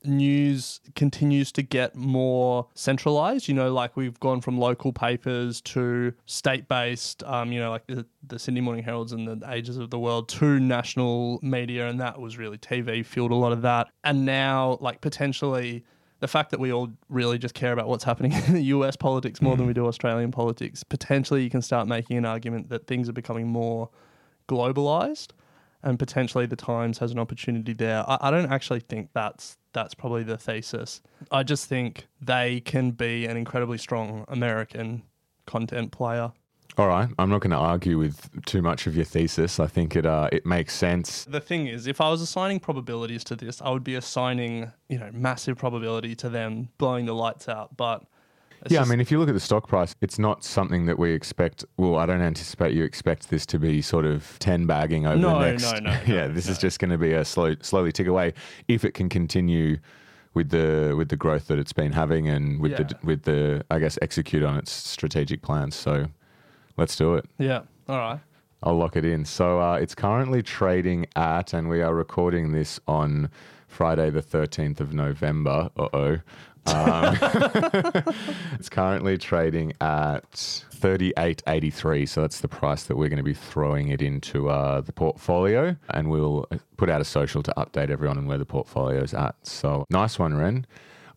news 0.03 0.81
continues 0.95 1.51
to 1.53 1.61
get 1.61 1.95
more 1.95 2.67
centralized. 2.73 3.47
You 3.47 3.53
know, 3.53 3.71
like 3.73 3.95
we've 3.95 4.19
gone 4.19 4.41
from 4.41 4.57
local 4.57 4.93
papers 4.93 5.61
to 5.61 6.13
state 6.25 6.67
based, 6.67 7.23
um, 7.23 7.51
you 7.51 7.59
know, 7.59 7.69
like 7.69 7.87
the, 7.87 8.05
the 8.27 8.39
Sydney 8.39 8.61
Morning 8.61 8.83
Heralds 8.83 9.11
and 9.11 9.27
the 9.27 9.49
Ages 9.51 9.77
of 9.77 9.89
the 9.89 9.99
World 9.99 10.29
to 10.29 10.59
national 10.59 11.39
media. 11.41 11.87
And 11.87 11.99
that 11.99 12.19
was 12.19 12.37
really 12.37 12.57
TV 12.57 13.05
fueled 13.05 13.31
a 13.31 13.35
lot 13.35 13.51
of 13.51 13.61
that. 13.63 13.89
And 14.03 14.25
now, 14.25 14.77
like, 14.81 15.01
potentially. 15.01 15.83
The 16.19 16.27
fact 16.27 16.51
that 16.51 16.59
we 16.59 16.71
all 16.71 16.87
really 17.09 17.39
just 17.39 17.55
care 17.55 17.73
about 17.73 17.87
what's 17.87 18.03
happening 18.03 18.31
in 18.47 18.53
the 18.53 18.61
US 18.65 18.95
politics 18.95 19.41
more 19.41 19.57
than 19.57 19.65
we 19.65 19.73
do 19.73 19.87
Australian 19.87 20.29
politics, 20.29 20.83
potentially 20.83 21.43
you 21.43 21.49
can 21.49 21.63
start 21.63 21.87
making 21.87 22.15
an 22.15 22.25
argument 22.25 22.69
that 22.69 22.85
things 22.85 23.09
are 23.09 23.13
becoming 23.13 23.47
more 23.47 23.89
globalized 24.47 25.29
and 25.83 25.97
potentially 25.97 26.45
the 26.45 26.55
Times 26.55 26.97
has 26.99 27.11
an 27.11 27.19
opportunity 27.19 27.73
there. 27.73 28.03
I, 28.07 28.17
I 28.21 28.31
don't 28.31 28.51
actually 28.51 28.81
think 28.81 29.09
that's 29.13 29.57
that's 29.73 29.93
probably 29.93 30.23
the 30.23 30.37
thesis. 30.37 31.01
I 31.31 31.43
just 31.43 31.67
think 31.67 32.07
they 32.21 32.59
can 32.59 32.91
be 32.91 33.25
an 33.25 33.37
incredibly 33.37 33.77
strong 33.77 34.25
American 34.27 35.03
content 35.45 35.91
player. 35.91 36.31
all 36.77 36.87
right, 36.87 37.09
I'm 37.17 37.29
not 37.29 37.41
going 37.41 37.51
to 37.51 37.57
argue 37.57 37.97
with 37.97 38.29
too 38.45 38.61
much 38.61 38.87
of 38.87 38.95
your 38.95 39.05
thesis. 39.05 39.59
I 39.59 39.67
think 39.67 39.95
it, 39.95 40.05
uh, 40.05 40.29
it 40.31 40.45
makes 40.45 40.73
sense. 40.73 41.25
The 41.25 41.41
thing 41.41 41.67
is, 41.67 41.87
if 41.87 41.99
I 42.01 42.09
was 42.09 42.21
assigning 42.21 42.59
probabilities 42.59 43.23
to 43.25 43.35
this, 43.35 43.61
I 43.61 43.69
would 43.71 43.83
be 43.83 43.95
assigning, 43.95 44.71
you 44.89 44.97
know, 44.97 45.09
massive 45.13 45.57
probability 45.57 46.15
to 46.15 46.29
them 46.29 46.69
blowing 46.77 47.05
the 47.05 47.13
lights 47.13 47.49
out. 47.49 47.75
But 47.75 48.05
it's 48.63 48.71
Yeah, 48.71 48.79
just- 48.79 48.89
I 48.89 48.91
mean, 48.91 48.99
if 49.01 49.11
you 49.11 49.19
look 49.19 49.29
at 49.29 49.33
the 49.33 49.39
stock 49.39 49.67
price, 49.67 49.95
it's 50.01 50.19
not 50.19 50.43
something 50.43 50.85
that 50.85 50.97
we 50.99 51.11
expect. 51.11 51.65
Well, 51.77 51.97
I 51.97 52.05
don't 52.05 52.21
anticipate 52.21 52.73
you 52.73 52.83
expect 52.83 53.29
this 53.29 53.45
to 53.47 53.59
be 53.59 53.81
sort 53.81 54.05
of 54.05 54.37
ten 54.39 54.65
bagging 54.65 55.05
over 55.05 55.17
No, 55.17 55.39
the 55.39 55.51
next. 55.51 55.63
no, 55.63 55.71
no, 55.79 55.79
no. 55.91 55.99
yeah, 56.07 56.27
no, 56.27 56.33
this 56.33 56.47
is 56.47 56.57
just 56.57 56.79
going 56.79 56.91
to 56.91 56.97
be 56.97 57.13
a 57.13 57.25
slow, 57.25 57.55
slowly 57.61 57.91
tick 57.91 58.07
away 58.07 58.33
if 58.67 58.83
it 58.85 58.93
can 58.93 59.09
continue 59.09 59.77
with 60.33 60.49
the 60.49 60.93
with 60.97 61.09
the 61.09 61.17
growth 61.17 61.47
that 61.47 61.59
it's 61.59 61.73
been 61.73 61.91
having 61.91 62.27
and 62.29 62.61
with 62.61 62.77
the 62.77 62.95
with 63.03 63.23
the 63.23 63.65
I 63.69 63.79
guess 63.79 63.97
execute 64.01 64.43
on 64.43 64.57
its 64.57 64.71
strategic 64.71 65.41
plans. 65.41 65.75
So 65.75 66.05
let's 66.77 66.95
do 66.95 67.15
it. 67.15 67.25
yeah, 67.37 67.61
all 67.89 67.97
right. 67.97 68.19
I'll 68.63 68.77
lock 68.77 68.95
it 68.95 69.03
in. 69.05 69.25
So 69.25 69.59
uh, 69.59 69.73
it's 69.75 69.95
currently 69.95 70.43
trading 70.43 71.07
at, 71.15 71.51
and 71.51 71.67
we 71.67 71.81
are 71.81 71.95
recording 71.95 72.51
this 72.51 72.79
on 72.87 73.29
Friday, 73.67 74.11
the 74.11 74.21
13th 74.21 74.79
of 74.79 74.93
November. 74.93 75.69
Uh 75.75 75.87
oh. 75.93 76.17
Um, 76.65 77.17
it's 78.53 78.69
currently 78.69 79.17
trading 79.17 79.73
at 79.81 80.31
38.83, 80.31 82.07
so 82.07 82.21
that's 82.21 82.41
the 82.41 82.47
price 82.47 82.83
that 82.83 82.97
we're 82.97 83.09
going 83.09 83.17
to 83.17 83.23
be 83.23 83.33
throwing 83.33 83.89
it 83.89 84.01
into 84.01 84.49
uh, 84.49 84.81
the 84.81 84.93
portfolio, 84.93 85.75
and 85.89 86.09
we'll 86.09 86.47
put 86.77 86.89
out 86.89 87.01
a 87.01 87.05
social 87.05 87.43
to 87.43 87.53
update 87.57 87.89
everyone 87.89 88.17
on 88.17 88.27
where 88.27 88.37
the 88.37 88.45
portfolio 88.45 89.01
is 89.01 89.13
at. 89.13 89.35
So 89.43 89.85
nice 89.89 90.17
one, 90.19 90.35
Ren. 90.35 90.65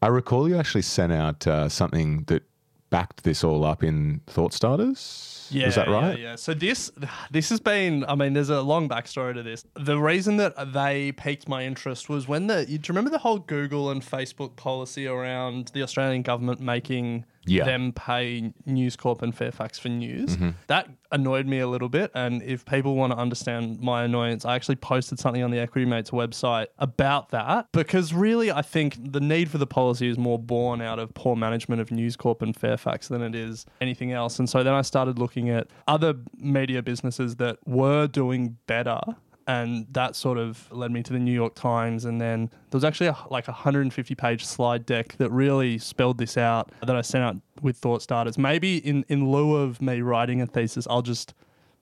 I 0.03 0.09
recall 0.09 0.49
you 0.49 0.59
actually 0.59 0.83
sent 0.83 1.13
out 1.13 1.47
uh, 1.47 1.69
something 1.69 2.25
that 2.25 2.43
backed 2.91 3.25
this 3.25 3.43
all 3.43 3.65
up 3.65 3.83
in 3.83 4.21
Thought 4.27 4.53
Starters. 4.53 5.44
Yeah, 5.55 5.67
is 5.69 5.75
that 5.77 5.89
right? 5.89 6.19
Yeah, 6.19 6.31
yeah. 6.31 6.37
So 6.37 6.55
this 6.55 6.91
this 7.31 7.49
has 7.51 7.61
been. 7.61 8.05
I 8.07 8.15
mean, 8.15 8.33
there's 8.33 8.51
a 8.51 8.63
long 8.63 8.89
backstory 8.89 9.35
to 9.35 9.43
this. 9.43 9.65
The 9.75 9.99
reason 9.99 10.37
that 10.39 10.73
they 10.73 11.13
piqued 11.13 11.49
my 11.49 11.65
interest 11.65 12.09
was 12.09 12.27
when 12.29 12.47
the. 12.47 12.65
Do 12.67 12.73
you 12.73 12.81
remember 12.89 13.11
the 13.11 13.19
whole 13.19 13.39
Google 13.39 13.91
and 13.91 14.03
Facebook 14.03 14.57
policy 14.57 15.07
around 15.07 15.71
the 15.75 15.83
Australian 15.83 16.23
government 16.23 16.61
making 16.61 17.25
Yeah. 17.47 17.65
them 17.65 17.93
pay 17.93 18.53
News 18.67 18.97
Corp 18.97 19.23
and 19.23 19.35
Fairfax 19.35 19.79
for 19.79 19.89
news? 19.91 20.37
Mm-hmm. 20.37 20.51
That 20.69 20.89
annoyed 21.13 21.47
me 21.47 21.61
a 21.61 21.69
little 21.69 21.89
bit. 21.89 22.11
And 22.15 22.43
if 22.43 22.65
people 22.65 22.97
want 22.97 23.13
to 23.13 23.19
understand 23.19 23.79
my 23.81 24.03
annoyance, 24.03 24.45
I 24.45 24.57
actually 24.57 24.77
posted 24.77 25.21
something 25.21 25.43
on 25.45 25.51
the 25.53 25.61
Equity 25.61 25.85
Mates 25.87 26.11
website 26.11 26.67
about 26.79 27.29
that 27.29 27.69
because 27.73 28.13
really, 28.13 28.51
I 28.51 28.63
think 28.63 29.13
the 29.13 29.21
need 29.21 29.49
for 29.51 29.59
the 29.59 29.67
policy 29.67 30.09
is 30.09 30.19
more 30.19 30.39
born 30.41 30.81
out 30.81 30.99
of 30.99 31.15
poor 31.15 31.37
management 31.37 31.81
of 31.81 31.93
News 31.93 32.17
Corp 32.17 32.43
and 32.43 32.57
Fairfax 32.57 33.09
than 33.09 33.23
it 33.23 33.35
is 33.37 33.65
anything 33.81 34.11
else. 34.11 34.39
And 34.41 34.49
so 34.51 34.65
then 34.65 34.75
I 34.75 34.83
started 34.83 35.19
looking 35.21 35.44
at 35.51 35.69
other 35.87 36.15
media 36.37 36.83
businesses 36.83 37.37
that 37.37 37.59
were 37.67 38.07
doing 38.07 38.57
better. 38.67 39.01
And 39.47 39.87
that 39.93 40.17
sort 40.17 40.39
of 40.39 40.73
led 40.73 40.91
me 40.91 41.03
to 41.03 41.13
the 41.13 41.19
New 41.19 41.33
York 41.33 41.55
Times. 41.55 42.07
And 42.07 42.19
then 42.19 42.47
there 42.71 42.79
was 42.79 42.85
actually 42.85 43.09
a, 43.09 43.17
like 43.31 43.47
a 43.47 43.51
150 43.51 44.15
page 44.15 44.45
slide 44.45 44.87
deck 44.87 45.17
that 45.19 45.31
really 45.31 45.77
spelled 45.77 46.17
this 46.17 46.39
out 46.39 46.73
that 46.81 46.97
I 46.97 47.03
sent 47.03 47.25
out 47.25 47.37
with 47.61 47.77
thought 47.77 48.01
starters. 48.01 48.39
Maybe 48.39 48.79
in, 48.79 49.05
in 49.09 49.31
lieu 49.31 49.57
of 49.57 49.83
me 49.83 50.01
writing 50.01 50.41
a 50.41 50.47
thesis, 50.47 50.87
I'll 50.89 51.03
just 51.03 51.35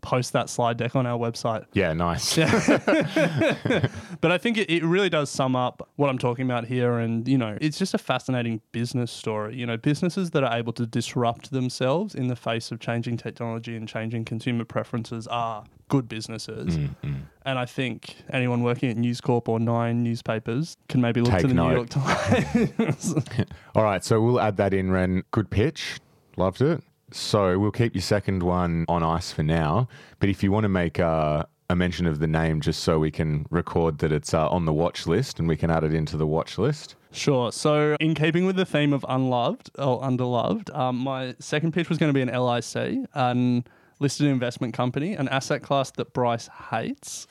post 0.02 0.32
that 0.34 0.50
slide 0.50 0.76
deck 0.76 0.94
on 0.94 1.06
our 1.06 1.18
website. 1.18 1.64
Yeah, 1.72 1.92
nice. 1.94 2.36
But 4.20 4.30
I 4.30 4.38
think 4.38 4.56
it, 4.56 4.70
it 4.70 4.84
really 4.84 5.08
does 5.10 5.30
sum 5.30 5.56
up 5.56 5.88
what 5.96 6.08
I'm 6.08 6.18
talking 6.18 6.44
about 6.44 6.66
here. 6.66 6.98
And, 6.98 7.26
you 7.26 7.36
know, 7.36 7.58
it's 7.60 7.76
just 7.76 7.92
a 7.92 7.98
fascinating 7.98 8.60
business 8.70 9.10
story. 9.10 9.56
You 9.56 9.66
know, 9.66 9.76
businesses 9.76 10.30
that 10.30 10.44
are 10.44 10.56
able 10.56 10.72
to 10.74 10.86
disrupt 10.86 11.50
themselves 11.50 12.14
in 12.14 12.28
the 12.28 12.36
face 12.36 12.70
of 12.70 12.78
changing 12.78 13.16
technology 13.16 13.76
and 13.76 13.88
changing 13.88 14.24
consumer 14.24 14.64
preferences 14.64 15.26
are 15.26 15.64
good 15.88 16.08
businesses. 16.08 16.76
Mm, 16.78 17.22
And 17.44 17.58
I 17.58 17.66
think 17.66 18.16
anyone 18.30 18.62
working 18.62 18.90
at 18.90 18.96
News 18.96 19.20
Corp 19.20 19.48
or 19.48 19.58
Nine 19.58 20.04
newspapers 20.04 20.76
can 20.88 21.00
maybe 21.00 21.20
look 21.20 21.32
Take 21.32 21.40
to 21.42 21.48
the 21.48 21.54
New. 21.54 21.72
York 21.72 21.88
Times. 21.90 23.14
All 23.74 23.82
right, 23.82 24.04
so 24.04 24.20
we'll 24.20 24.40
add 24.40 24.56
that 24.58 24.72
in, 24.72 24.90
Ren. 24.92 25.24
Good 25.32 25.50
pitch. 25.50 25.98
Loved 26.36 26.60
it. 26.62 26.82
So 27.12 27.58
we'll 27.58 27.70
keep 27.70 27.94
your 27.94 28.02
second 28.02 28.42
one 28.42 28.84
on 28.88 29.02
ice 29.02 29.32
for 29.32 29.42
now. 29.42 29.88
But 30.18 30.28
if 30.28 30.42
you 30.42 30.50
want 30.50 30.64
to 30.64 30.68
make 30.68 30.98
a, 30.98 31.46
a 31.68 31.76
mention 31.76 32.06
of 32.06 32.18
the 32.18 32.26
name 32.26 32.60
just 32.60 32.82
so 32.82 32.98
we 32.98 33.10
can 33.10 33.46
record 33.50 33.98
that 33.98 34.12
it's 34.12 34.34
uh, 34.34 34.48
on 34.48 34.64
the 34.64 34.72
watch 34.72 35.06
list 35.06 35.38
and 35.38 35.48
we 35.48 35.56
can 35.56 35.70
add 35.70 35.84
it 35.84 35.94
into 35.94 36.16
the 36.16 36.26
watch 36.26 36.58
list. 36.58 36.96
Sure. 37.12 37.52
So, 37.52 37.96
in 38.00 38.14
keeping 38.14 38.46
with 38.46 38.56
the 38.56 38.64
theme 38.64 38.92
of 38.92 39.04
unloved 39.08 39.70
or 39.78 40.00
underloved, 40.00 40.74
um, 40.74 40.96
my 40.96 41.34
second 41.38 41.72
pitch 41.72 41.90
was 41.90 41.98
going 41.98 42.08
to 42.08 42.14
be 42.14 42.22
an 42.22 42.28
LIC, 42.28 43.06
an 43.14 43.64
listed 43.98 44.26
investment 44.26 44.74
company, 44.74 45.14
an 45.14 45.28
asset 45.28 45.62
class 45.62 45.90
that 45.92 46.12
Bryce 46.12 46.48
hates. 46.70 47.26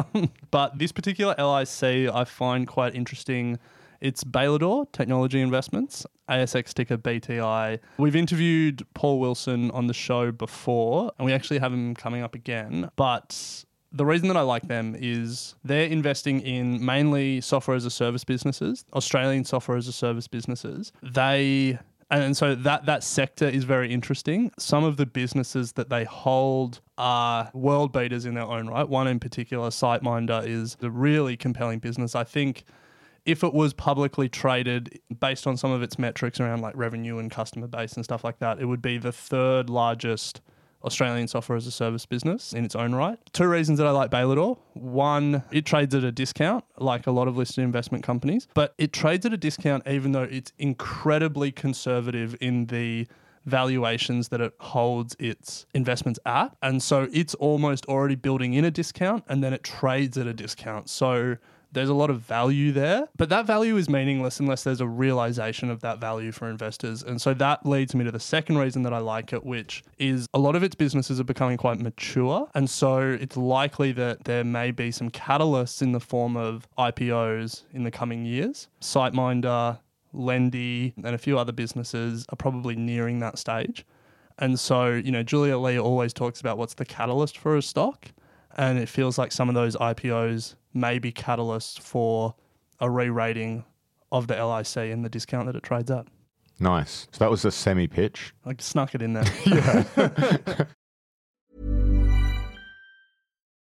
but 0.50 0.78
this 0.78 0.92
particular 0.92 1.34
LIC 1.38 2.10
I 2.14 2.24
find 2.24 2.66
quite 2.66 2.94
interesting. 2.94 3.58
It's 4.04 4.22
Bailador 4.22 4.92
Technology 4.92 5.40
Investments, 5.40 6.04
ASX 6.28 6.74
ticker 6.74 6.98
BTI. 6.98 7.78
We've 7.96 8.14
interviewed 8.14 8.82
Paul 8.92 9.18
Wilson 9.18 9.70
on 9.70 9.86
the 9.86 9.94
show 9.94 10.30
before, 10.30 11.10
and 11.18 11.24
we 11.24 11.32
actually 11.32 11.58
have 11.60 11.72
him 11.72 11.94
coming 11.94 12.22
up 12.22 12.34
again. 12.34 12.90
But 12.96 13.64
the 13.92 14.04
reason 14.04 14.28
that 14.28 14.36
I 14.36 14.42
like 14.42 14.68
them 14.68 14.94
is 14.94 15.54
they're 15.64 15.86
investing 15.86 16.42
in 16.42 16.84
mainly 16.84 17.40
software 17.40 17.78
as 17.78 17.86
a 17.86 17.90
service 17.90 18.24
businesses, 18.24 18.84
Australian 18.92 19.46
software 19.46 19.78
as 19.78 19.88
a 19.88 19.92
service 19.92 20.28
businesses. 20.28 20.92
They 21.02 21.78
and 22.10 22.36
so 22.36 22.54
that 22.54 22.84
that 22.84 23.02
sector 23.02 23.48
is 23.48 23.64
very 23.64 23.90
interesting. 23.90 24.52
Some 24.58 24.84
of 24.84 24.98
the 24.98 25.06
businesses 25.06 25.72
that 25.72 25.88
they 25.88 26.04
hold 26.04 26.82
are 26.98 27.50
world 27.54 27.94
beaters 27.94 28.26
in 28.26 28.34
their 28.34 28.44
own 28.44 28.68
right. 28.68 28.86
One 28.86 29.08
in 29.08 29.18
particular, 29.18 29.70
SiteMinder, 29.70 30.46
is 30.46 30.76
a 30.82 30.90
really 30.90 31.38
compelling 31.38 31.78
business. 31.78 32.14
I 32.14 32.24
think 32.24 32.64
if 33.26 33.42
it 33.42 33.54
was 33.54 33.72
publicly 33.72 34.28
traded 34.28 35.00
based 35.20 35.46
on 35.46 35.56
some 35.56 35.70
of 35.70 35.82
its 35.82 35.98
metrics 35.98 36.40
around 36.40 36.60
like 36.60 36.76
revenue 36.76 37.18
and 37.18 37.30
customer 37.30 37.66
base 37.66 37.94
and 37.94 38.04
stuff 38.04 38.24
like 38.24 38.38
that, 38.38 38.60
it 38.60 38.66
would 38.66 38.82
be 38.82 38.98
the 38.98 39.12
third 39.12 39.70
largest 39.70 40.40
Australian 40.84 41.26
software 41.26 41.56
as 41.56 41.66
a 41.66 41.70
service 41.70 42.04
business 42.04 42.52
in 42.52 42.64
its 42.64 42.76
own 42.76 42.94
right. 42.94 43.18
Two 43.32 43.48
reasons 43.48 43.78
that 43.78 43.86
I 43.86 43.90
like 43.90 44.10
Bailador. 44.10 44.58
One, 44.74 45.42
it 45.50 45.64
trades 45.64 45.94
at 45.94 46.04
a 46.04 46.12
discount, 46.12 46.64
like 46.76 47.06
a 47.06 47.10
lot 47.10 47.26
of 47.26 47.36
listed 47.36 47.64
investment 47.64 48.04
companies, 48.04 48.46
but 48.54 48.74
it 48.76 48.92
trades 48.92 49.24
at 49.24 49.32
a 49.32 49.38
discount 49.38 49.88
even 49.88 50.12
though 50.12 50.24
it's 50.24 50.52
incredibly 50.58 51.50
conservative 51.50 52.36
in 52.40 52.66
the 52.66 53.06
valuations 53.46 54.28
that 54.28 54.40
it 54.40 54.54
holds 54.58 55.16
its 55.18 55.66
investments 55.74 56.18
at. 56.26 56.56
And 56.62 56.82
so 56.82 57.08
it's 57.12 57.34
almost 57.34 57.86
already 57.86 58.14
building 58.14 58.54
in 58.54 58.64
a 58.64 58.70
discount 58.70 59.24
and 59.28 59.42
then 59.44 59.52
it 59.52 59.62
trades 59.62 60.16
at 60.16 60.26
a 60.26 60.32
discount. 60.32 60.88
So 60.88 61.36
there's 61.74 61.88
a 61.88 61.94
lot 61.94 62.10
of 62.10 62.20
value 62.20 62.72
there, 62.72 63.08
but 63.16 63.28
that 63.28 63.46
value 63.46 63.76
is 63.76 63.88
meaningless 63.88 64.40
unless 64.40 64.64
there's 64.64 64.80
a 64.80 64.86
realization 64.86 65.70
of 65.70 65.80
that 65.80 65.98
value 65.98 66.32
for 66.32 66.48
investors. 66.48 67.02
And 67.02 67.20
so 67.20 67.34
that 67.34 67.66
leads 67.66 67.94
me 67.94 68.04
to 68.04 68.10
the 68.10 68.20
second 68.20 68.58
reason 68.58 68.82
that 68.82 68.94
I 68.94 68.98
like 68.98 69.32
it, 69.32 69.44
which 69.44 69.84
is 69.98 70.26
a 70.32 70.38
lot 70.38 70.56
of 70.56 70.62
its 70.62 70.74
businesses 70.74 71.20
are 71.20 71.24
becoming 71.24 71.56
quite 71.56 71.80
mature. 71.80 72.48
And 72.54 72.70
so 72.70 73.00
it's 73.00 73.36
likely 73.36 73.92
that 73.92 74.24
there 74.24 74.44
may 74.44 74.70
be 74.70 74.90
some 74.90 75.10
catalysts 75.10 75.82
in 75.82 75.92
the 75.92 76.00
form 76.00 76.36
of 76.36 76.68
IPOs 76.78 77.64
in 77.72 77.82
the 77.82 77.90
coming 77.90 78.24
years. 78.24 78.68
SiteMinder, 78.80 79.78
Lendi, 80.14 80.94
and 80.96 81.14
a 81.14 81.18
few 81.18 81.38
other 81.38 81.52
businesses 81.52 82.24
are 82.30 82.36
probably 82.36 82.76
nearing 82.76 83.18
that 83.18 83.38
stage. 83.38 83.84
And 84.38 84.58
so, 84.58 84.88
you 84.88 85.12
know, 85.12 85.22
Julia 85.22 85.58
Lee 85.58 85.78
always 85.78 86.12
talks 86.12 86.40
about 86.40 86.58
what's 86.58 86.74
the 86.74 86.84
catalyst 86.84 87.38
for 87.38 87.56
a 87.56 87.62
stock. 87.62 88.06
And 88.56 88.78
it 88.78 88.88
feels 88.88 89.18
like 89.18 89.32
some 89.32 89.48
of 89.48 89.54
those 89.54 89.76
IPOs 89.76 90.54
may 90.74 90.98
be 90.98 91.12
catalysts 91.12 91.78
for 91.78 92.34
a 92.80 92.90
re 92.90 93.08
rating 93.08 93.64
of 94.12 94.26
the 94.26 94.44
LIC 94.44 94.76
and 94.76 95.04
the 95.04 95.08
discount 95.08 95.46
that 95.46 95.56
it 95.56 95.62
trades 95.62 95.90
at. 95.90 96.06
Nice. 96.60 97.08
So 97.12 97.18
that 97.18 97.30
was 97.30 97.44
a 97.44 97.50
semi 97.50 97.86
pitch. 97.86 98.34
I 98.44 98.54
snuck 98.58 98.94
it 98.94 99.02
in 99.02 99.14
there. 99.14 99.24
yeah. 99.46 100.64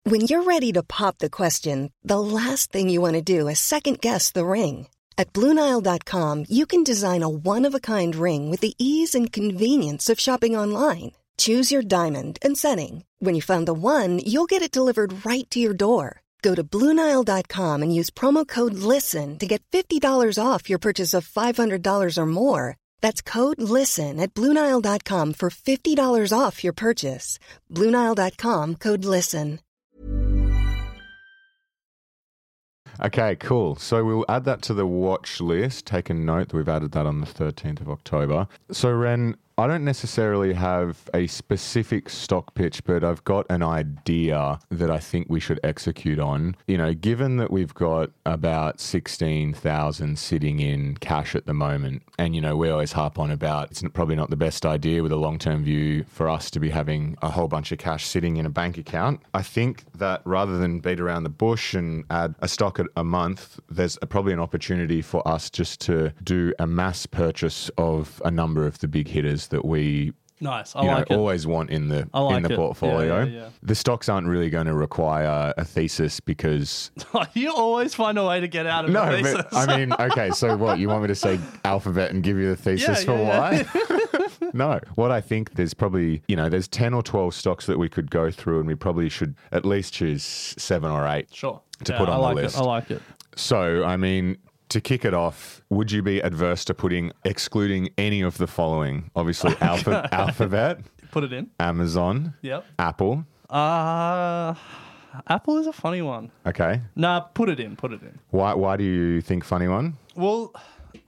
When 0.03 0.21
you're 0.21 0.43
ready 0.43 0.71
to 0.71 0.81
pop 0.81 1.19
the 1.19 1.29
question, 1.29 1.91
the 2.03 2.19
last 2.19 2.71
thing 2.71 2.89
you 2.89 2.99
want 2.99 3.13
to 3.13 3.21
do 3.21 3.47
is 3.47 3.59
second 3.59 4.01
guess 4.01 4.31
the 4.31 4.45
ring. 4.45 4.87
At 5.19 5.33
Bluenile.com, 5.33 6.45
you 6.49 6.65
can 6.65 6.83
design 6.83 7.21
a 7.21 7.29
one 7.29 7.65
of 7.65 7.75
a 7.75 7.79
kind 7.79 8.15
ring 8.15 8.49
with 8.49 8.61
the 8.61 8.73
ease 8.79 9.13
and 9.13 9.31
convenience 9.31 10.09
of 10.09 10.19
shopping 10.19 10.55
online. 10.55 11.11
Choose 11.37 11.71
your 11.71 11.83
diamond 11.83 12.39
and 12.41 12.57
setting. 12.57 13.05
When 13.19 13.35
you 13.35 13.41
find 13.41 13.67
the 13.67 13.73
one, 13.73 14.19
you'll 14.19 14.49
get 14.49 14.61
it 14.61 14.71
delivered 14.71 15.25
right 15.25 15.47
to 15.51 15.59
your 15.59 15.73
door. 15.73 16.21
Go 16.41 16.55
to 16.55 16.63
Bluenile.com 16.63 17.83
and 17.83 17.93
use 17.93 18.09
promo 18.09 18.47
code 18.47 18.73
LISTEN 18.73 19.37
to 19.39 19.45
get 19.45 19.61
$50 19.71 20.01
off 20.41 20.69
your 20.69 20.79
purchase 20.79 21.13
of 21.13 21.27
$500 21.27 22.17
or 22.17 22.25
more. 22.25 22.77
That's 23.01 23.21
code 23.21 23.61
LISTEN 23.61 24.19
at 24.19 24.33
Bluenile.com 24.33 25.33
for 25.33 25.49
$50 25.49 26.37
off 26.37 26.63
your 26.63 26.73
purchase. 26.73 27.39
Bluenile.com 27.69 28.75
code 28.75 29.03
LISTEN. 29.03 29.59
Okay, 33.01 33.37
cool. 33.37 33.75
So 33.77 34.03
we'll 34.03 34.25
add 34.27 34.43
that 34.45 34.61
to 34.63 34.73
the 34.73 34.85
watch 34.85 35.39
list. 35.39 35.85
Take 35.85 36.09
a 36.09 36.13
note 36.13 36.49
that 36.49 36.57
we've 36.57 36.67
added 36.67 36.91
that 36.91 37.05
on 37.05 37.21
the 37.21 37.27
13th 37.27 37.79
of 37.79 37.89
October. 37.89 38.47
So, 38.71 38.91
Ren, 38.91 39.37
I 39.59 39.67
don't 39.67 39.83
necessarily 39.83 40.53
have 40.53 41.09
a 41.13 41.27
specific 41.27 42.09
stock 42.09 42.55
pitch, 42.55 42.81
but 42.85 43.03
I've 43.03 43.25
got 43.25 43.45
an 43.49 43.61
idea 43.61 44.57
that 44.69 44.89
I 44.89 44.99
think 44.99 45.27
we 45.29 45.41
should 45.41 45.59
execute 45.65 46.17
on. 46.17 46.55
You 46.65 46.77
know, 46.77 46.93
given 46.93 47.35
that 47.37 47.51
we've 47.51 47.73
got 47.73 48.11
about 48.25 48.79
16,000 48.79 50.17
sitting 50.17 50.61
in 50.61 50.95
cash 50.95 51.35
at 51.35 51.45
the 51.45 51.53
moment, 51.53 52.03
and, 52.17 52.35
you 52.35 52.41
know, 52.41 52.55
we 52.55 52.69
always 52.69 52.93
harp 52.93 53.19
on 53.19 53.31
about 53.31 53.69
it's 53.69 53.83
probably 53.93 54.15
not 54.15 54.29
the 54.29 54.37
best 54.37 54.65
idea 54.65 55.03
with 55.03 55.11
a 55.11 55.17
long 55.17 55.37
term 55.37 55.65
view 55.65 56.05
for 56.05 56.29
us 56.29 56.49
to 56.51 56.61
be 56.61 56.69
having 56.69 57.17
a 57.21 57.29
whole 57.29 57.49
bunch 57.49 57.73
of 57.73 57.79
cash 57.79 58.05
sitting 58.05 58.37
in 58.37 58.45
a 58.45 58.49
bank 58.49 58.77
account. 58.77 59.19
I 59.33 59.41
think 59.41 59.83
that 59.95 60.21
rather 60.23 60.57
than 60.57 60.79
beat 60.79 61.01
around 61.01 61.23
the 61.23 61.29
bush 61.29 61.73
and 61.73 62.05
add 62.09 62.33
a 62.39 62.47
stock 62.47 62.79
a 62.95 63.03
month, 63.03 63.59
there's 63.69 63.97
probably 64.07 64.31
an 64.31 64.39
opportunity 64.39 65.01
for 65.01 65.27
us 65.27 65.49
just 65.49 65.81
to 65.81 66.13
do 66.23 66.53
a 66.59 66.65
mass 66.65 67.05
purchase 67.05 67.69
of 67.77 68.21
a 68.23 68.31
number 68.31 68.65
of 68.65 68.79
the 68.79 68.87
big 68.87 69.09
hitters 69.09 69.48
that 69.49 69.65
we 69.65 70.13
Nice. 70.41 70.75
I 70.75 70.83
you 70.83 70.87
like 70.87 71.09
know, 71.09 71.15
it. 71.15 71.19
always 71.19 71.45
want 71.45 71.69
in 71.69 71.89
the 71.89 72.09
I 72.13 72.21
like 72.21 72.37
in 72.37 72.43
the 72.43 72.53
it. 72.53 72.55
portfolio. 72.55 73.19
Yeah, 73.19 73.25
yeah, 73.25 73.39
yeah. 73.41 73.49
The 73.61 73.75
stocks 73.75 74.07
aren't 74.07 74.27
really 74.27 74.49
going 74.49 74.67
to 74.67 74.73
require 74.73 75.53
a 75.57 75.65
thesis 75.65 76.19
because 76.19 76.91
you 77.33 77.51
always 77.51 77.93
find 77.93 78.17
a 78.17 78.25
way 78.25 78.39
to 78.39 78.47
get 78.47 78.65
out 78.65 78.85
of 78.85 78.91
no, 78.91 79.05
the 79.05 79.17
thesis. 79.17 79.45
but 79.51 79.69
I 79.69 79.77
mean, 79.77 79.93
okay, 79.99 80.29
so 80.31 80.55
what 80.55 80.79
you 80.79 80.87
want 80.87 81.01
me 81.01 81.07
to 81.09 81.15
say 81.15 81.39
alphabet 81.65 82.11
and 82.11 82.23
give 82.23 82.37
you 82.37 82.47
the 82.49 82.55
thesis 82.55 83.03
for 83.03 83.15
why? 83.15 83.65
no, 84.53 84.79
what 84.95 85.11
I 85.11 85.19
think 85.19 85.55
there's 85.55 85.73
probably 85.73 86.23
you 86.27 86.35
know 86.35 86.47
there's 86.47 86.67
ten 86.67 86.93
or 86.93 87.03
twelve 87.03 87.33
stocks 87.33 87.65
that 87.65 87.77
we 87.77 87.89
could 87.89 88.09
go 88.09 88.31
through, 88.31 88.59
and 88.59 88.67
we 88.67 88.75
probably 88.75 89.09
should 89.09 89.35
at 89.51 89.65
least 89.65 89.93
choose 89.93 90.23
seven 90.23 90.89
or 90.89 91.05
eight. 91.07 91.27
sure. 91.33 91.61
to 91.83 91.97
put 91.97 92.07
on 92.07 92.23
I 92.23 92.29
the 92.29 92.41
list. 92.41 92.55
It. 92.55 92.61
I 92.61 92.63
like 92.63 92.91
it. 92.91 93.01
So, 93.35 93.83
I 93.85 93.95
mean, 93.95 94.37
to 94.69 94.79
kick 94.81 95.03
it 95.05 95.13
off, 95.13 95.61
would 95.69 95.91
you 95.91 96.01
be 96.01 96.19
adverse 96.21 96.63
to 96.65 96.73
putting 96.73 97.11
excluding 97.25 97.89
any 97.97 98.21
of 98.21 98.37
the 98.37 98.47
following? 98.47 99.09
Obviously, 99.15 99.55
alpha, 99.61 100.07
Alphabet, 100.11 100.79
Put 101.11 101.23
it 101.23 101.33
in. 101.33 101.49
Amazon, 101.59 102.33
Yep. 102.41 102.65
Apple. 102.77 103.25
Uh, 103.49 104.53
Apple 105.27 105.57
is 105.57 105.65
a 105.67 105.73
funny 105.73 106.01
one. 106.03 106.31
Okay, 106.45 106.81
Nah, 106.95 107.21
put 107.21 107.49
it 107.49 107.59
in. 107.59 107.75
Put 107.75 107.93
it 107.93 108.01
in. 108.03 108.19
why 108.29 108.53
why 108.53 108.77
do 108.77 108.83
you 108.83 109.21
think 109.21 109.43
funny 109.43 109.67
one? 109.67 109.97
Well, 110.15 110.53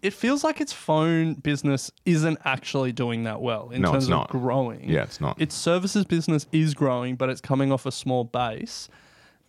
it 0.01 0.13
feels 0.13 0.43
like 0.43 0.59
its 0.59 0.73
phone 0.73 1.35
business 1.35 1.91
isn't 2.05 2.39
actually 2.45 2.91
doing 2.93 3.23
that 3.25 3.41
well 3.41 3.69
in 3.69 3.81
No, 3.81 3.91
terms 3.91 4.05
it's 4.05 4.09
not. 4.09 4.33
of 4.33 4.41
growing. 4.41 4.89
Yeah, 4.89 5.03
it's 5.03 5.21
not. 5.21 5.39
Its 5.39 5.53
services 5.55 6.05
business 6.05 6.47
is 6.51 6.73
growing, 6.73 7.15
but 7.15 7.29
it's 7.29 7.41
coming 7.41 7.71
off 7.71 7.85
a 7.85 7.91
small 7.91 8.23
base. 8.23 8.89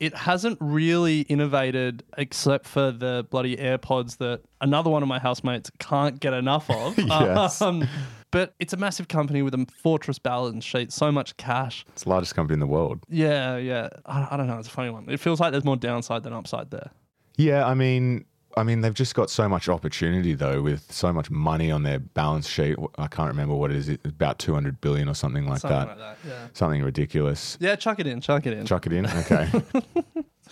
It 0.03 0.17
hasn't 0.17 0.59
really 0.61 1.21
innovated 1.21 2.03
except 2.19 2.67
for 2.67 2.91
the 2.91 3.25
bloody 3.31 3.57
AirPods 3.57 4.17
that 4.17 4.41
another 4.61 4.91
one 4.91 5.01
of 5.05 5.09
my 5.09 5.21
housemates 5.21 5.71
can't 5.79 6.19
get 6.19 6.35
enough 6.35 6.69
of. 6.69 6.99
Yes. 7.23 7.63
Um, 7.63 7.87
but 8.33 8.55
it's 8.59 8.73
a 8.73 8.77
massive 8.77 9.07
company 9.07 9.43
with 9.43 9.55
a 9.55 9.65
fortress 9.81 10.19
balance 10.19 10.65
sheet, 10.65 10.93
so 10.93 11.13
much 11.13 11.37
cash. 11.37 11.85
It's 11.91 12.03
the 12.03 12.11
largest 12.11 12.35
company 12.35 12.55
in 12.55 12.61
the 12.61 12.67
world. 12.67 12.99
Yeah, 13.09 13.59
yeah. 13.59 13.91
I, 14.05 14.27
I 14.33 14.37
don't 14.37 14.49
know. 14.49 14.59
It's 14.59 14.67
a 14.67 14.73
funny 14.73 14.91
one. 14.91 15.09
It 15.09 15.21
feels 15.21 15.39
like 15.39 15.53
there's 15.53 15.65
more 15.65 15.77
downside 15.77 16.25
than 16.25 16.33
upside 16.33 16.71
there. 16.73 16.91
Yeah, 17.37 17.65
I 17.65 17.75
mean, 17.75 18.25
I 18.57 18.63
mean, 18.63 18.81
they've 18.81 18.95
just 18.95 19.15
got 19.15 19.31
so 19.31 19.49
much 19.49 19.69
opportunity 19.69 20.35
though, 20.35 20.63
with 20.63 20.91
so 20.93 21.13
much 21.13 21.31
money 21.31 21.71
on 21.71 21.83
their 21.83 21.99
balance 21.99 22.49
sheet. 22.49 22.77
I 22.99 23.07
can't 23.07 23.29
remember 23.29 23.55
what 23.55 23.71
it 23.71 23.77
is. 23.77 23.89
It's 23.89 24.05
about 24.05 24.39
two 24.39 24.55
hundred 24.55 24.81
billion 24.81 25.09
or 25.09 25.15
something 25.15 25.47
like 25.47 25.61
Something 25.61 25.79
that. 25.79 25.99
like 25.99 26.23
that. 26.23 26.29
Yeah. 26.29 26.47
Something 26.53 26.83
ridiculous. 26.83 27.57
Yeah, 27.61 27.77
chuck 27.77 27.99
it 27.99 28.07
in. 28.07 28.21
Chuck 28.21 28.47
it 28.47 28.53
in. 28.53 28.67
Chuck 28.67 28.87
it 28.87 28.93
in. 28.93 29.07
Okay. 29.07 29.51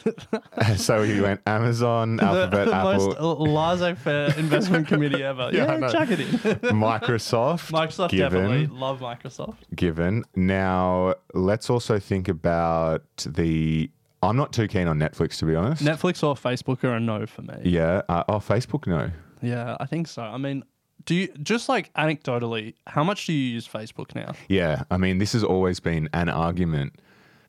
so 0.76 1.02
you 1.02 1.22
went 1.22 1.40
Amazon, 1.46 2.16
the, 2.16 2.24
Alphabet, 2.24 2.66
the 2.68 2.74
Apple, 2.74 3.36
most 3.38 3.40
laissez-faire 3.80 4.38
investment 4.38 4.88
committee 4.88 5.22
ever. 5.22 5.50
Yeah, 5.52 5.78
Yeah, 5.78 5.90
chuck 5.90 6.10
it 6.10 6.20
in. 6.20 6.26
Microsoft. 6.74 7.70
Microsoft 7.70 8.10
given, 8.10 8.30
definitely 8.32 8.66
love 8.66 9.00
Microsoft. 9.00 9.56
given. 9.74 10.24
Now 10.34 11.14
let's 11.34 11.70
also 11.70 11.98
think 11.98 12.28
about 12.28 13.02
the. 13.26 13.90
I'm 14.22 14.37
not 14.37 14.52
too 14.52 14.68
keen 14.68 14.87
on 14.87 14.98
Netflix 14.98 15.38
to 15.38 15.46
be 15.46 15.54
honest. 15.54 15.83
Netflix 15.83 16.22
or 16.22 16.35
Facebook 16.35 16.85
are 16.85 16.94
a 16.94 17.00
no 17.00 17.26
for 17.26 17.42
me. 17.42 17.54
yeah. 17.64 18.02
Uh, 18.09 18.24
oh, 18.28 18.35
Facebook. 18.38 18.87
No. 18.87 19.11
Yeah, 19.42 19.76
I 19.80 19.87
think 19.87 20.06
so. 20.09 20.22
I 20.22 20.37
mean, 20.37 20.64
do 21.06 21.14
you 21.14 21.28
just 21.42 21.68
like 21.70 21.92
anecdotally, 21.94 22.74
how 22.87 23.02
much 23.02 23.26
do 23.26 23.33
you 23.33 23.54
use 23.54 23.66
Facebook 23.66 24.14
now? 24.14 24.35
Yeah. 24.48 24.83
I 24.90 24.98
mean, 24.98 25.18
this 25.18 25.33
has 25.33 25.42
always 25.42 25.80
been 25.80 26.11
an 26.12 26.28
argument 26.28 27.00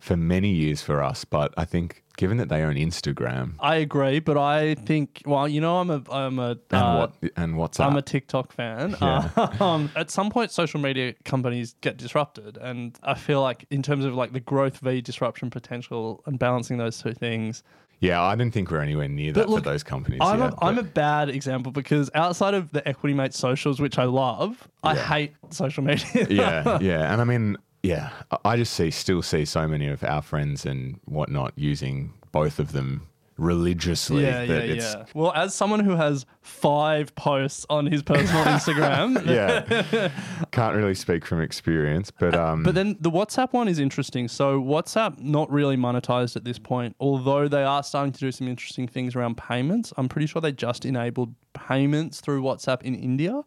for 0.01 0.17
many 0.17 0.49
years 0.49 0.81
for 0.81 1.01
us, 1.01 1.23
but 1.23 1.53
I 1.55 1.65
think 1.65 2.03
given 2.17 2.37
that 2.37 2.49
they 2.49 2.61
own 2.61 2.75
Instagram 2.75 3.53
I 3.59 3.75
agree, 3.75 4.19
but 4.19 4.37
I 4.37 4.75
think 4.75 5.21
well, 5.25 5.47
you 5.47 5.61
know, 5.61 5.77
I'm 5.77 5.89
a 5.89 6.01
I'm 6.11 6.39
a 6.39 6.51
and 6.51 6.59
uh, 6.71 6.95
what 6.97 7.31
and 7.37 7.57
what's 7.57 7.79
I'm 7.79 7.95
a? 7.95 8.01
TikTok 8.01 8.51
fan. 8.51 8.97
Yeah. 9.01 9.29
um, 9.59 9.89
at 9.95 10.11
some 10.11 10.29
point, 10.29 10.51
social 10.51 10.79
media 10.79 11.13
companies 11.23 11.75
get 11.81 11.97
disrupted, 11.97 12.57
and 12.57 12.97
I 13.03 13.13
feel 13.13 13.41
like 13.41 13.65
in 13.69 13.81
terms 13.81 14.03
of 14.05 14.15
like 14.15 14.33
the 14.33 14.39
growth 14.39 14.79
v 14.79 15.01
disruption 15.01 15.49
potential 15.49 16.23
and 16.25 16.37
balancing 16.37 16.77
those 16.77 17.01
two 17.01 17.13
things, 17.13 17.63
yeah, 18.01 18.21
I 18.21 18.35
didn't 18.35 18.53
think 18.53 18.71
we're 18.71 18.81
anywhere 18.81 19.07
near 19.07 19.31
that 19.33 19.47
look, 19.47 19.63
for 19.63 19.69
those 19.69 19.83
companies. 19.83 20.19
I'm, 20.23 20.39
yet, 20.39 20.53
a, 20.53 20.65
I'm 20.65 20.79
a 20.79 20.83
bad 20.83 21.29
example 21.29 21.71
because 21.71 22.09
outside 22.15 22.55
of 22.55 22.71
the 22.71 22.85
Equity 22.87 23.13
Mate 23.13 23.35
socials, 23.35 23.79
which 23.79 23.99
I 23.99 24.05
love, 24.05 24.67
I 24.83 24.95
hate 24.95 25.33
social 25.51 25.83
media. 25.83 26.27
yeah, 26.27 26.79
yeah, 26.81 27.13
and 27.13 27.21
I 27.21 27.23
mean, 27.23 27.57
yeah, 27.83 28.11
I- 28.45 28.57
just 28.57 28.73
see 28.73 28.91
still 28.91 29.21
see 29.21 29.45
so 29.45 29.67
many 29.67 29.87
of 29.87 30.03
our 30.03 30.21
friends 30.21 30.65
and 30.65 30.99
whatnot 31.05 31.53
using 31.55 32.13
both 32.31 32.59
of 32.59 32.71
them 32.71 33.07
religiously. 33.37 34.23
Yeah, 34.23 34.43
yeah, 34.43 34.63
yeah. 34.63 35.05
Well, 35.15 35.33
as 35.33 35.55
someone 35.55 35.79
who 35.79 35.95
has 35.95 36.25
five 36.41 37.13
posts 37.15 37.65
on 37.69 37.87
his 37.87 38.03
personal 38.03 38.43
Instagram, 38.55 39.25
yeah. 39.25 40.09
Can't 40.51 40.75
really 40.75 40.93
speak 40.93 41.25
from 41.25 41.41
experience, 41.41 42.11
but 42.11 42.35
um, 42.35 42.61
But 42.63 42.75
then 42.75 42.97
the 42.99 43.09
WhatsApp 43.09 43.51
one 43.51 43.67
is 43.67 43.79
interesting. 43.79 44.27
So 44.27 44.61
WhatsApp 44.61 45.19
not 45.19 45.51
really 45.51 45.75
monetized 45.75 46.35
at 46.35 46.43
this 46.43 46.59
point, 46.59 46.95
although 46.99 47.47
they 47.47 47.63
are 47.63 47.81
starting 47.83 48.11
to 48.13 48.19
do 48.19 48.31
some 48.31 48.47
interesting 48.47 48.87
things 48.87 49.15
around 49.15 49.37
payments. 49.37 49.91
I'm 49.97 50.07
pretty 50.07 50.27
sure 50.27 50.39
they 50.41 50.51
just 50.51 50.85
enabled 50.85 51.33
payments 51.53 52.21
through 52.21 52.43
WhatsApp 52.43 52.83
in 52.83 52.93
India. 52.95 53.41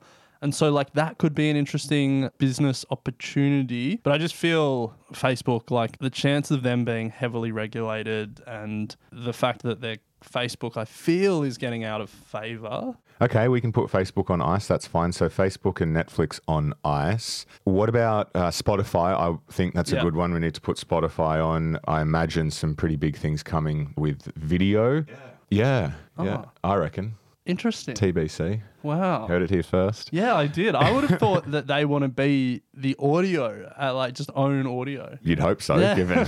And 0.45 0.55
so 0.55 0.71
like 0.71 0.93
that 0.93 1.17
could 1.17 1.35
be 1.35 1.49
an 1.49 1.57
interesting 1.57 2.29
business 2.37 2.85
opportunity. 2.91 3.97
But 4.03 4.13
I 4.13 4.19
just 4.19 4.35
feel 4.35 4.95
Facebook 5.13 5.71
like 5.71 5.99
the 5.99 6.11
chance 6.11 6.51
of 6.51 6.63
them 6.63 6.85
being 6.85 7.09
heavily 7.09 7.51
regulated 7.51 8.43
and 8.47 8.95
the 9.11 9.33
fact 9.33 9.63
that 9.63 9.81
their 9.81 9.97
Facebook 10.23 10.77
I 10.77 10.85
feel 10.85 11.43
is 11.43 11.57
getting 11.57 11.83
out 11.83 12.01
of 12.03 12.11
favor. 12.11 12.95
okay, 13.23 13.49
we 13.49 13.61
can 13.63 13.73
put 13.73 13.91
Facebook 13.91 14.29
on 14.29 14.43
ice. 14.43 14.67
That's 14.67 14.87
fine. 14.87 15.13
So 15.13 15.31
Facebook 15.31 15.81
and 15.81 15.97
Netflix 15.97 16.41
on 16.47 16.75
ice. 16.85 17.47
What 17.65 17.89
about 17.89 18.31
uh, 18.35 18.49
Spotify? 18.51 19.15
I 19.19 19.39
think 19.51 19.75
that's 19.75 19.93
a 19.93 19.97
Yeah. 19.97 20.03
good 20.03 20.15
one. 20.17 20.35
We 20.35 20.41
need 20.41 20.55
to 20.55 20.61
put 20.61 20.77
Spotify 20.77 21.43
on. 21.43 21.79
I 21.89 22.03
imagine 22.03 22.51
some 22.51 22.75
pretty 22.75 22.97
big 22.97 23.17
things 23.17 23.43
coming 23.43 23.95
with 23.97 24.31
video. 24.37 25.05
Yeah, 25.09 25.15
yeah, 25.51 25.93
yeah. 26.23 26.45
Oh. 26.45 26.51
I 26.73 26.75
reckon 26.77 27.15
Interesting. 27.47 27.95
TBC. 27.95 28.63
wow. 28.83 29.27
Heard 29.27 29.43
it 29.43 29.51
here 29.51 29.63
first. 29.63 30.09
Yeah, 30.13 30.35
I 30.35 30.47
did. 30.47 30.75
I 30.75 30.91
would 30.91 31.05
have 31.05 31.21
thought 31.21 31.51
that 31.51 31.67
they 31.67 31.85
want 31.85 32.03
to 32.03 32.09
be 32.09 32.63
the 32.73 32.97
audio, 32.99 33.71
uh, 33.81 33.95
like 33.95 34.15
just 34.15 34.31
own 34.35 34.67
audio. 34.67 35.19
You'd 35.23 35.41
hope 35.41 35.61
so, 35.61 35.77
Yeah. 35.79 35.95
given. 35.95 36.27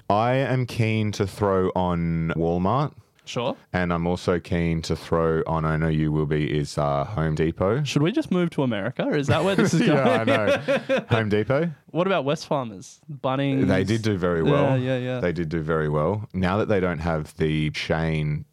I 0.10 0.32
am 0.36 0.64
keen 0.64 1.12
to 1.12 1.26
throw 1.26 1.70
on 1.76 2.32
Walmart, 2.36 2.94
Sure. 3.26 3.54
and 3.74 3.92
I'm 3.92 4.06
also 4.06 4.40
keen 4.40 4.80
to 4.82 4.96
throw 4.96 5.42
on, 5.46 5.66
I 5.66 5.76
know 5.76 5.88
you 5.88 6.10
will 6.10 6.24
be, 6.26 6.56
is 6.58 6.78
uh, 6.78 7.04
Home 7.04 7.34
Depot. 7.34 7.82
Should 7.84 8.00
we 8.02 8.10
just 8.12 8.30
move 8.30 8.48
to 8.50 8.62
America? 8.62 9.08
Is 9.10 9.26
that 9.26 9.44
where 9.44 9.56
this 9.56 9.74
is 9.74 9.80
going? 9.86 9.90
yeah, 10.06 10.20
I 10.20 10.24
know. 10.24 11.04
Home 11.10 11.28
Depot. 11.28 11.70
What 11.90 12.06
about 12.06 12.24
Wesfarmers? 12.24 13.00
Bunnings? 13.12 13.66
They 13.68 13.84
did 13.84 14.00
do 14.00 14.16
very 14.16 14.42
well. 14.42 14.78
Yeah, 14.78 14.96
yeah, 14.96 14.98
yeah. 15.16 15.20
They 15.20 15.32
did 15.32 15.50
do 15.50 15.60
very 15.60 15.90
well. 15.90 16.26
Now 16.32 16.56
that 16.58 16.68
they 16.68 16.80
don't 16.80 17.00
have 17.00 17.36
the 17.36 17.70
chain, 17.72 18.44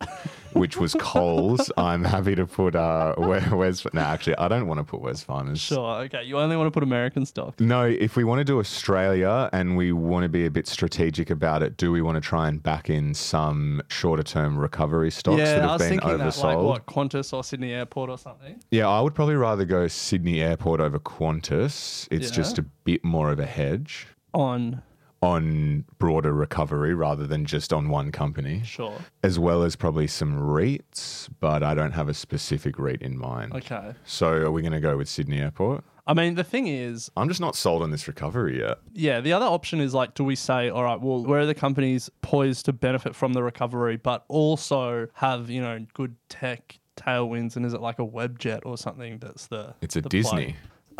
which 0.53 0.77
was 0.77 0.93
Coles, 0.99 1.71
I'm 1.77 2.03
happy 2.03 2.35
to 2.35 2.45
put 2.45 2.75
uh, 2.75 3.15
Wes. 3.17 3.49
Wes 3.51 3.85
no, 3.93 4.01
actually, 4.01 4.37
I 4.37 4.47
don't 4.47 4.67
want 4.67 4.79
to 4.79 4.83
put 4.83 5.01
Wesfarmers. 5.01 5.59
Sure. 5.59 6.01
Okay. 6.03 6.23
You 6.23 6.37
only 6.39 6.55
want 6.55 6.67
to 6.67 6.71
put 6.71 6.83
American 6.83 7.25
stock. 7.25 7.59
No, 7.59 7.83
if 7.85 8.15
we 8.15 8.23
want 8.23 8.39
to 8.39 8.43
do 8.43 8.59
Australia 8.59 9.49
and 9.53 9.75
we 9.77 9.91
want 9.91 10.23
to 10.23 10.29
be 10.29 10.45
a 10.45 10.51
bit 10.51 10.67
strategic 10.67 11.29
about 11.29 11.63
it, 11.63 11.77
do 11.77 11.91
we 11.91 12.01
want 12.01 12.15
to 12.15 12.21
try 12.21 12.47
and 12.47 12.61
back 12.61 12.89
in 12.89 13.13
some 13.13 13.81
shorter 13.89 14.23
term 14.23 14.57
recovery 14.57 15.11
stocks 15.11 15.37
that 15.37 15.43
yeah, 15.43 15.61
have 15.61 15.69
I 15.69 15.73
was 15.73 15.81
been 15.81 15.89
thinking 15.89 16.09
oversold? 16.09 16.41
that, 16.41 16.47
like 16.47 16.57
what 16.57 16.85
Qantas 16.85 17.33
or 17.33 17.43
Sydney 17.43 17.73
Airport 17.73 18.09
or 18.09 18.17
something. 18.17 18.61
Yeah, 18.71 18.87
I 18.87 19.01
would 19.01 19.15
probably 19.15 19.35
rather 19.35 19.65
go 19.65 19.87
Sydney 19.87 20.41
Airport 20.41 20.79
over 20.79 20.99
Qantas. 20.99 22.07
It's 22.11 22.29
Yeah. 22.29 22.35
just 22.35 22.57
a 22.59 22.63
bit 22.83 23.03
more 23.03 23.31
of 23.31 23.39
a 23.39 23.45
hedge 23.45 24.07
On 24.33 24.81
on 25.23 25.85
broader 25.99 26.33
recovery 26.33 26.93
rather 26.93 27.25
than 27.25 27.45
just 27.45 27.71
on 27.71 27.87
one 27.87 28.11
company, 28.11 28.61
sure. 28.65 28.97
as 29.23 29.39
well 29.39 29.63
as 29.63 29.75
probably 29.75 30.05
some 30.05 30.37
REITs, 30.37 31.29
but 31.39 31.63
I 31.63 31.73
don't 31.73 31.93
have 31.93 32.09
a 32.09 32.13
specific 32.13 32.77
REIT 32.77 33.01
in 33.01 33.17
mind. 33.17 33.53
Okay. 33.53 33.93
So 34.03 34.27
are 34.27 34.51
we 34.51 34.61
going 34.61 34.73
to 34.73 34.81
go 34.81 34.97
with 34.97 35.07
Sydney 35.07 35.39
Airport? 35.39 35.83
I 36.05 36.13
mean, 36.13 36.35
the 36.35 36.43
thing 36.43 36.67
is, 36.67 37.09
I'm 37.15 37.29
just 37.29 37.39
not 37.39 37.55
sold 37.55 37.81
on 37.81 37.91
this 37.91 38.09
recovery 38.09 38.59
yet. 38.59 38.79
yeah, 38.91 39.21
the 39.21 39.31
other 39.31 39.45
option 39.45 39.79
is 39.79 39.93
like, 39.93 40.13
do 40.13 40.25
we 40.25 40.35
say, 40.35 40.69
all 40.69 40.83
right, 40.83 40.99
well, 40.99 41.23
where 41.23 41.39
are 41.39 41.45
the 41.45 41.55
companies 41.55 42.09
poised 42.21 42.65
to 42.65 42.73
benefit 42.73 43.15
from 43.15 43.31
the 43.31 43.41
recovery, 43.41 43.95
but 43.95 44.25
also 44.27 45.07
have, 45.13 45.49
you 45.49 45.61
know, 45.61 45.85
good 45.93 46.17
tech 46.27 46.79
tailwinds? 46.97 47.55
And 47.55 47.65
is 47.65 47.73
it 47.73 47.79
like 47.79 47.99
a 47.99 48.05
Webjet 48.05 48.59
or 48.65 48.77
something 48.77 49.19
that's 49.19 49.47
the. 49.47 49.75
It's 49.81 49.95
a 49.95 50.01
the? 50.01 50.09
Disney. 50.09 50.57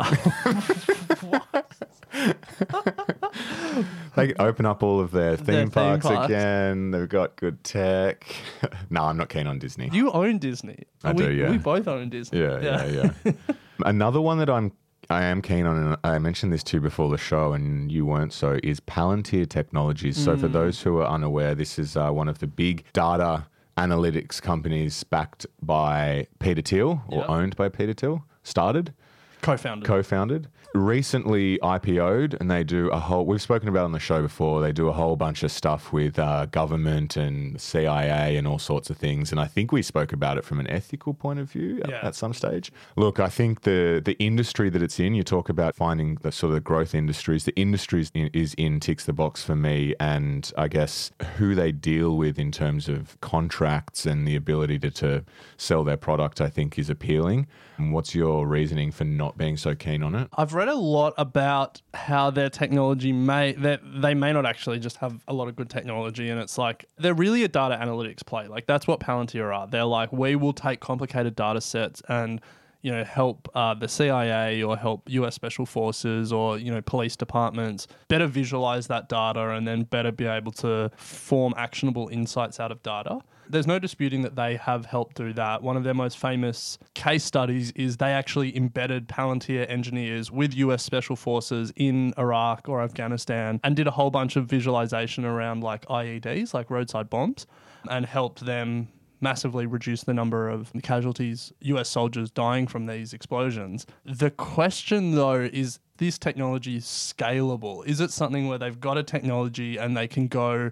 they 4.16 4.32
open 4.38 4.66
up 4.66 4.82
all 4.82 5.00
of 5.00 5.10
their 5.10 5.36
theme, 5.36 5.46
Their 5.46 5.62
theme 5.64 5.70
parks, 5.70 6.06
parks. 6.06 6.26
again. 6.26 6.90
They've 6.90 7.08
got 7.08 7.36
good 7.36 7.62
tech. 7.64 8.24
no, 8.90 9.02
I'm 9.04 9.16
not 9.16 9.28
keen 9.28 9.46
on 9.46 9.58
Disney. 9.58 9.90
You 9.92 10.10
own 10.12 10.38
Disney. 10.38 10.84
I 11.02 11.12
we, 11.12 11.24
do, 11.24 11.32
yeah. 11.32 11.50
We 11.50 11.58
both 11.58 11.88
own 11.88 12.08
Disney. 12.10 12.40
Yeah, 12.40 12.60
yeah, 12.60 13.10
yeah. 13.24 13.32
Another 13.84 14.20
one 14.20 14.38
that 14.38 14.48
I'm 14.50 14.72
I 15.10 15.24
am 15.24 15.42
keen 15.42 15.66
on, 15.66 15.76
and 15.76 15.96
I 16.02 16.18
mentioned 16.18 16.50
this 16.50 16.62
to 16.64 16.78
you 16.78 16.80
before 16.80 17.10
the 17.10 17.18
show, 17.18 17.52
and 17.52 17.92
you 17.92 18.06
weren't 18.06 18.32
so, 18.32 18.58
is 18.62 18.80
Palantir 18.80 19.46
Technologies. 19.46 20.16
So, 20.16 20.34
Mm. 20.34 20.40
for 20.40 20.48
those 20.48 20.80
who 20.80 20.96
are 20.96 21.06
unaware, 21.06 21.54
this 21.54 21.78
is 21.78 21.94
uh, 21.94 22.10
one 22.10 22.26
of 22.26 22.38
the 22.38 22.46
big 22.46 22.84
data 22.94 23.44
analytics 23.76 24.40
companies 24.40 25.04
backed 25.04 25.44
by 25.60 26.26
Peter 26.38 26.62
Thiel 26.62 27.02
or 27.08 27.18
Yep. 27.18 27.28
owned 27.28 27.56
by 27.56 27.68
Peter 27.68 27.92
Thiel. 27.92 28.24
Started. 28.44 28.94
Co-founded. 29.42 29.86
co-founded, 29.86 30.48
recently 30.74 31.58
IPO'd, 31.58 32.36
and 32.40 32.50
they 32.50 32.64
do 32.64 32.88
a 32.90 32.98
whole. 32.98 33.24
We've 33.24 33.40
spoken 33.40 33.68
about 33.68 33.82
it 33.82 33.84
on 33.84 33.92
the 33.92 34.00
show 34.00 34.20
before. 34.22 34.60
They 34.60 34.72
do 34.72 34.88
a 34.88 34.92
whole 34.92 35.16
bunch 35.16 35.42
of 35.42 35.50
stuff 35.52 35.92
with 35.92 36.18
uh, 36.18 36.46
government 36.46 37.16
and 37.16 37.60
CIA 37.60 38.36
and 38.36 38.46
all 38.46 38.58
sorts 38.58 38.90
of 38.90 38.96
things. 38.96 39.30
And 39.30 39.40
I 39.40 39.46
think 39.46 39.72
we 39.72 39.82
spoke 39.82 40.12
about 40.12 40.36
it 40.36 40.44
from 40.44 40.60
an 40.60 40.68
ethical 40.68 41.14
point 41.14 41.38
of 41.38 41.50
view 41.50 41.80
at, 41.84 41.90
Yeah. 41.90 42.00
at 42.02 42.14
some 42.14 42.34
stage. 42.34 42.72
Look, 42.96 43.20
I 43.20 43.28
think 43.28 43.62
the 43.62 44.02
the 44.04 44.16
industry 44.18 44.68
that 44.70 44.82
it's 44.82 44.98
in. 45.00 45.14
You 45.14 45.22
talk 45.22 45.48
about 45.48 45.74
finding 45.74 46.16
the 46.22 46.32
sort 46.32 46.54
of 46.54 46.64
growth 46.64 46.94
industries. 46.94 47.44
The 47.44 47.54
industries 47.56 48.10
in, 48.14 48.28
is 48.32 48.54
in 48.54 48.80
ticks 48.80 49.04
the 49.04 49.12
box 49.12 49.42
for 49.44 49.54
me, 49.56 49.94
and 50.00 50.50
I 50.58 50.68
guess 50.68 51.12
who 51.38 51.54
they 51.54 51.72
deal 51.72 52.16
with 52.16 52.38
in 52.38 52.50
terms 52.50 52.88
of 52.88 53.18
contracts 53.20 54.06
and 54.06 54.26
the 54.26 54.34
ability 54.36 54.78
to, 54.80 54.90
to 54.90 55.24
sell 55.56 55.84
their 55.84 55.96
product. 55.96 56.40
I 56.40 56.48
think 56.48 56.78
is 56.78 56.90
appealing. 56.90 57.46
And 57.76 57.92
What's 57.92 58.14
your 58.14 58.46
reasoning 58.46 58.92
for 58.92 59.02
not 59.04 59.36
being 59.36 59.56
so 59.56 59.74
keen 59.74 60.02
on 60.04 60.14
it? 60.14 60.28
I've 60.36 60.54
read 60.54 60.63
a 60.68 60.74
lot 60.74 61.14
about 61.16 61.80
how 61.92 62.30
their 62.30 62.50
technology 62.50 63.12
may 63.12 63.52
that 63.52 63.80
they 64.00 64.14
may 64.14 64.32
not 64.32 64.46
actually 64.46 64.78
just 64.78 64.98
have 64.98 65.22
a 65.28 65.32
lot 65.32 65.48
of 65.48 65.56
good 65.56 65.70
technology, 65.70 66.30
and 66.30 66.40
it's 66.40 66.58
like 66.58 66.86
they're 66.98 67.14
really 67.14 67.44
a 67.44 67.48
data 67.48 67.78
analytics 67.80 68.24
play. 68.24 68.46
Like 68.46 68.66
that's 68.66 68.86
what 68.86 69.00
Palantir 69.00 69.54
are. 69.54 69.66
They're 69.66 69.84
like 69.84 70.12
we 70.12 70.36
will 70.36 70.52
take 70.52 70.80
complicated 70.80 71.34
data 71.34 71.60
sets 71.60 72.02
and 72.08 72.40
you 72.82 72.92
know 72.92 73.02
help 73.02 73.48
uh, 73.54 73.74
the 73.74 73.88
CIA 73.88 74.62
or 74.62 74.76
help 74.76 75.08
U.S. 75.08 75.34
Special 75.34 75.66
Forces 75.66 76.32
or 76.32 76.58
you 76.58 76.70
know 76.70 76.82
police 76.82 77.16
departments 77.16 77.86
better 78.08 78.26
visualize 78.26 78.86
that 78.88 79.08
data 79.08 79.50
and 79.50 79.66
then 79.66 79.82
better 79.84 80.12
be 80.12 80.26
able 80.26 80.52
to 80.52 80.90
form 80.96 81.54
actionable 81.56 82.08
insights 82.08 82.60
out 82.60 82.70
of 82.70 82.82
data. 82.82 83.20
There's 83.48 83.66
no 83.66 83.78
disputing 83.78 84.22
that 84.22 84.36
they 84.36 84.56
have 84.56 84.86
helped 84.86 85.16
do 85.16 85.32
that. 85.34 85.62
One 85.62 85.76
of 85.76 85.84
their 85.84 85.94
most 85.94 86.18
famous 86.18 86.78
case 86.94 87.24
studies 87.24 87.72
is 87.72 87.96
they 87.96 88.12
actually 88.12 88.56
embedded 88.56 89.08
Palantir 89.08 89.68
engineers 89.68 90.30
with 90.30 90.54
US 90.54 90.82
Special 90.82 91.16
Forces 91.16 91.72
in 91.76 92.14
Iraq 92.18 92.68
or 92.68 92.82
Afghanistan 92.82 93.60
and 93.62 93.76
did 93.76 93.86
a 93.86 93.90
whole 93.90 94.10
bunch 94.10 94.36
of 94.36 94.46
visualization 94.46 95.24
around 95.24 95.62
like 95.62 95.84
IEDs, 95.86 96.54
like 96.54 96.70
roadside 96.70 97.10
bombs, 97.10 97.46
and 97.90 98.06
helped 98.06 98.44
them 98.44 98.88
massively 99.20 99.66
reduce 99.66 100.04
the 100.04 100.14
number 100.14 100.48
of 100.48 100.70
casualties, 100.82 101.52
US 101.60 101.88
soldiers 101.88 102.30
dying 102.30 102.66
from 102.66 102.86
these 102.86 103.12
explosions. 103.12 103.86
The 104.04 104.30
question 104.30 105.14
though 105.14 105.40
is 105.40 105.80
this 105.96 106.18
technology 106.18 106.78
scalable? 106.80 107.86
Is 107.86 108.00
it 108.00 108.10
something 108.10 108.48
where 108.48 108.58
they've 108.58 108.78
got 108.78 108.98
a 108.98 109.02
technology 109.02 109.76
and 109.76 109.96
they 109.96 110.08
can 110.08 110.28
go 110.28 110.70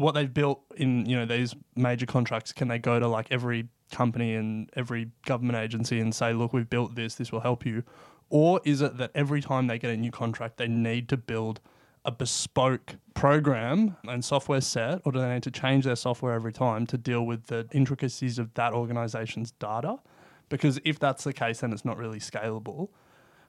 what 0.00 0.14
they've 0.14 0.32
built 0.32 0.62
in 0.76 1.06
you 1.06 1.16
know 1.16 1.26
these 1.26 1.54
major 1.76 2.06
contracts 2.06 2.52
can 2.52 2.68
they 2.68 2.78
go 2.78 2.98
to 2.98 3.06
like 3.06 3.26
every 3.30 3.68
company 3.92 4.34
and 4.34 4.70
every 4.76 5.10
government 5.26 5.58
agency 5.58 6.00
and 6.00 6.14
say 6.14 6.32
look 6.32 6.52
we've 6.52 6.70
built 6.70 6.94
this 6.94 7.16
this 7.16 7.32
will 7.32 7.40
help 7.40 7.66
you 7.66 7.82
or 8.28 8.60
is 8.64 8.80
it 8.80 8.96
that 8.96 9.10
every 9.14 9.40
time 9.40 9.66
they 9.66 9.78
get 9.78 9.90
a 9.90 9.96
new 9.96 10.10
contract 10.10 10.56
they 10.56 10.68
need 10.68 11.08
to 11.08 11.16
build 11.16 11.60
a 12.04 12.10
bespoke 12.10 12.96
program 13.14 13.96
and 14.04 14.24
software 14.24 14.60
set 14.60 15.02
or 15.04 15.12
do 15.12 15.18
they 15.18 15.34
need 15.34 15.42
to 15.42 15.50
change 15.50 15.84
their 15.84 15.96
software 15.96 16.32
every 16.32 16.52
time 16.52 16.86
to 16.86 16.96
deal 16.96 17.26
with 17.26 17.46
the 17.46 17.68
intricacies 17.72 18.38
of 18.38 18.52
that 18.54 18.72
organization's 18.72 19.50
data? 19.52 19.98
Because 20.48 20.80
if 20.84 20.98
that's 20.98 21.24
the 21.24 21.32
case 21.32 21.60
then 21.60 21.72
it's 21.72 21.84
not 21.84 21.98
really 21.98 22.18
scalable 22.18 22.88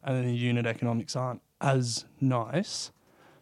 and 0.04 0.18
then 0.18 0.26
the 0.26 0.36
unit 0.36 0.66
economics 0.66 1.16
aren't 1.16 1.42
as 1.62 2.06
nice. 2.20 2.92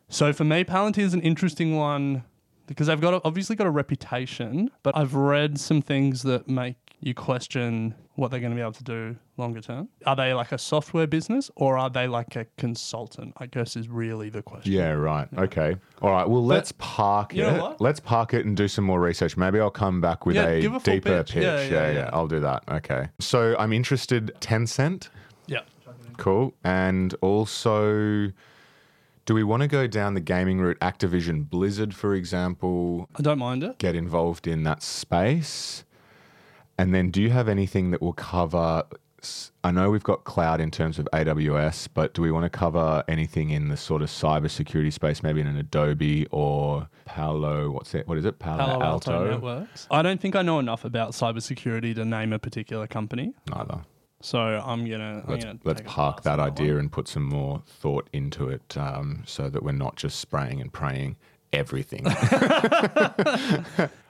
So 0.10 0.34
for 0.34 0.44
me, 0.44 0.64
Palantir 0.64 1.00
is 1.00 1.14
an 1.14 1.22
interesting 1.22 1.76
one 1.76 2.24
because 2.70 2.88
they've 2.88 3.02
got 3.02 3.16
a, 3.16 3.22
obviously 3.26 3.56
got 3.56 3.66
a 3.68 3.72
reputation, 3.72 4.70
but 4.84 4.96
I've 4.96 5.16
read 5.16 5.60
some 5.60 5.82
things 5.82 6.22
that 6.24 6.48
make 6.48 6.76
you 7.02 7.14
question 7.16 7.96
what 8.16 8.30
they're 8.30 8.40
going 8.42 8.52
to 8.52 8.56
be 8.56 8.62
able 8.62 8.74
to 8.74 8.84
do 8.84 9.16
longer 9.38 9.60
term. 9.62 9.88
Are 10.06 10.16
they 10.16 10.34
like 10.34 10.52
a 10.52 10.58
software 10.58 11.08
business 11.08 11.50
or 11.56 11.78
are 11.78 11.90
they 11.90 12.08
like 12.08 12.36
a 12.36 12.46
consultant? 12.58 13.34
I 13.38 13.48
guess 13.48 13.76
is 13.76 13.88
really 13.88 14.30
the 14.30 14.44
question. 14.44 14.72
Yeah, 14.72 14.92
right. 14.92 15.28
Okay. 15.38 15.78
All 16.02 16.12
right. 16.12 16.30
Well, 16.30 16.46
let's 16.46 16.72
park 16.78 17.34
you 17.34 17.46
it. 17.46 17.52
know 17.54 17.62
what? 17.64 17.82
Let's 17.82 18.00
park 18.00 18.34
it 18.34 18.46
and 18.46 18.56
do 18.56 18.68
some 18.68 18.84
more 18.86 19.00
research. 19.00 19.36
Maybe 19.36 19.60
I'll 19.60 19.72
come 19.72 20.00
back 20.02 20.26
with 20.26 20.36
Yeah, 20.36 20.48
a 20.48 20.58
a 20.58 20.62
deeper 20.62 20.80
pitch. 20.80 21.34
pitch. 21.34 21.36
Yeah, 21.36 21.42
Yeah 21.42 21.62
yeah, 21.64 21.70
yeah, 21.88 21.92
yeah. 21.94 22.10
I'll 22.14 22.28
do 22.28 22.40
that. 22.42 22.64
Okay. 22.70 23.08
So 23.20 23.56
I'm 23.58 23.74
interested. 23.74 24.32
Tencent. 24.42 25.10
Yeah. 25.48 25.62
Cool. 26.18 26.54
And 26.64 27.16
also, 27.22 28.32
do 29.30 29.36
we 29.36 29.44
want 29.44 29.62
to 29.62 29.68
go 29.68 29.86
down 29.86 30.16
the 30.16 30.20
gaming 30.20 30.60
route? 30.60 30.80
Activision 30.80 31.48
Blizzard, 31.48 31.94
for 31.94 32.16
example, 32.16 33.08
I 33.16 33.22
don't 33.22 33.38
mind 33.38 33.64
it. 33.64 33.78
get 33.78 33.94
involved 33.94 34.48
in 34.48 34.64
that 34.64 34.82
space? 34.82 35.84
And 36.80 36.96
then, 36.96 37.12
do 37.12 37.22
you 37.22 37.30
have 37.30 37.48
anything 37.48 37.92
that 37.92 38.02
will 38.02 38.14
cover? 38.14 38.86
I 39.64 39.70
know 39.70 39.92
we've 39.92 40.02
got 40.02 40.24
cloud 40.24 40.60
in 40.60 40.72
terms 40.72 40.98
of 40.98 41.08
AWS, 41.14 41.90
but 41.94 42.16
do 42.16 42.24
we 42.24 42.32
want 42.32 42.46
to 42.46 42.50
cover 42.50 43.04
anything 43.08 43.52
in 43.52 43.68
the 43.70 43.78
sort 43.78 44.02
of 44.02 44.10
cybersecurity 44.10 44.92
space, 44.92 45.22
maybe 45.22 45.42
in 45.42 45.46
an 45.46 45.58
Adobe 45.58 46.26
or 46.32 46.90
Palo? 47.06 47.70
What's 47.70 47.94
it? 47.94 48.08
What 48.08 48.18
is 48.18 48.26
it? 48.26 48.40
Palo, 48.40 48.66
Palo 48.66 48.84
Alto 48.84 49.14
Alto. 49.14 49.30
Networks. 49.30 49.88
I 49.92 50.02
don't 50.02 50.20
think 50.20 50.36
I 50.36 50.42
know 50.42 50.58
enough 50.58 50.86
about 50.86 51.12
cybersecurity 51.12 51.94
to 51.94 52.04
name 52.04 52.34
a 52.34 52.40
particular 52.40 52.88
company. 52.88 53.36
Neither. 53.48 53.82
So 54.22 54.40
I'm 54.40 54.90
gonna. 54.90 55.24
I'm 55.26 55.32
Let's 55.32 55.46
gonna 55.46 55.60
let's 55.64 55.82
park 55.86 56.24
that 56.24 56.40
idea 56.40 56.72
one. 56.74 56.80
and 56.82 56.92
put 56.92 57.08
some 57.08 57.24
more 57.24 57.62
thought 57.66 58.10
into 58.12 58.50
it, 58.50 58.76
um, 58.78 59.24
so 59.26 59.50
that 59.50 59.64
we're 59.64 59.72
not 59.72 59.96
just 59.96 60.20
spraying 60.20 60.60
and 60.60 60.72
praying 60.74 61.16
everything. 61.54 62.04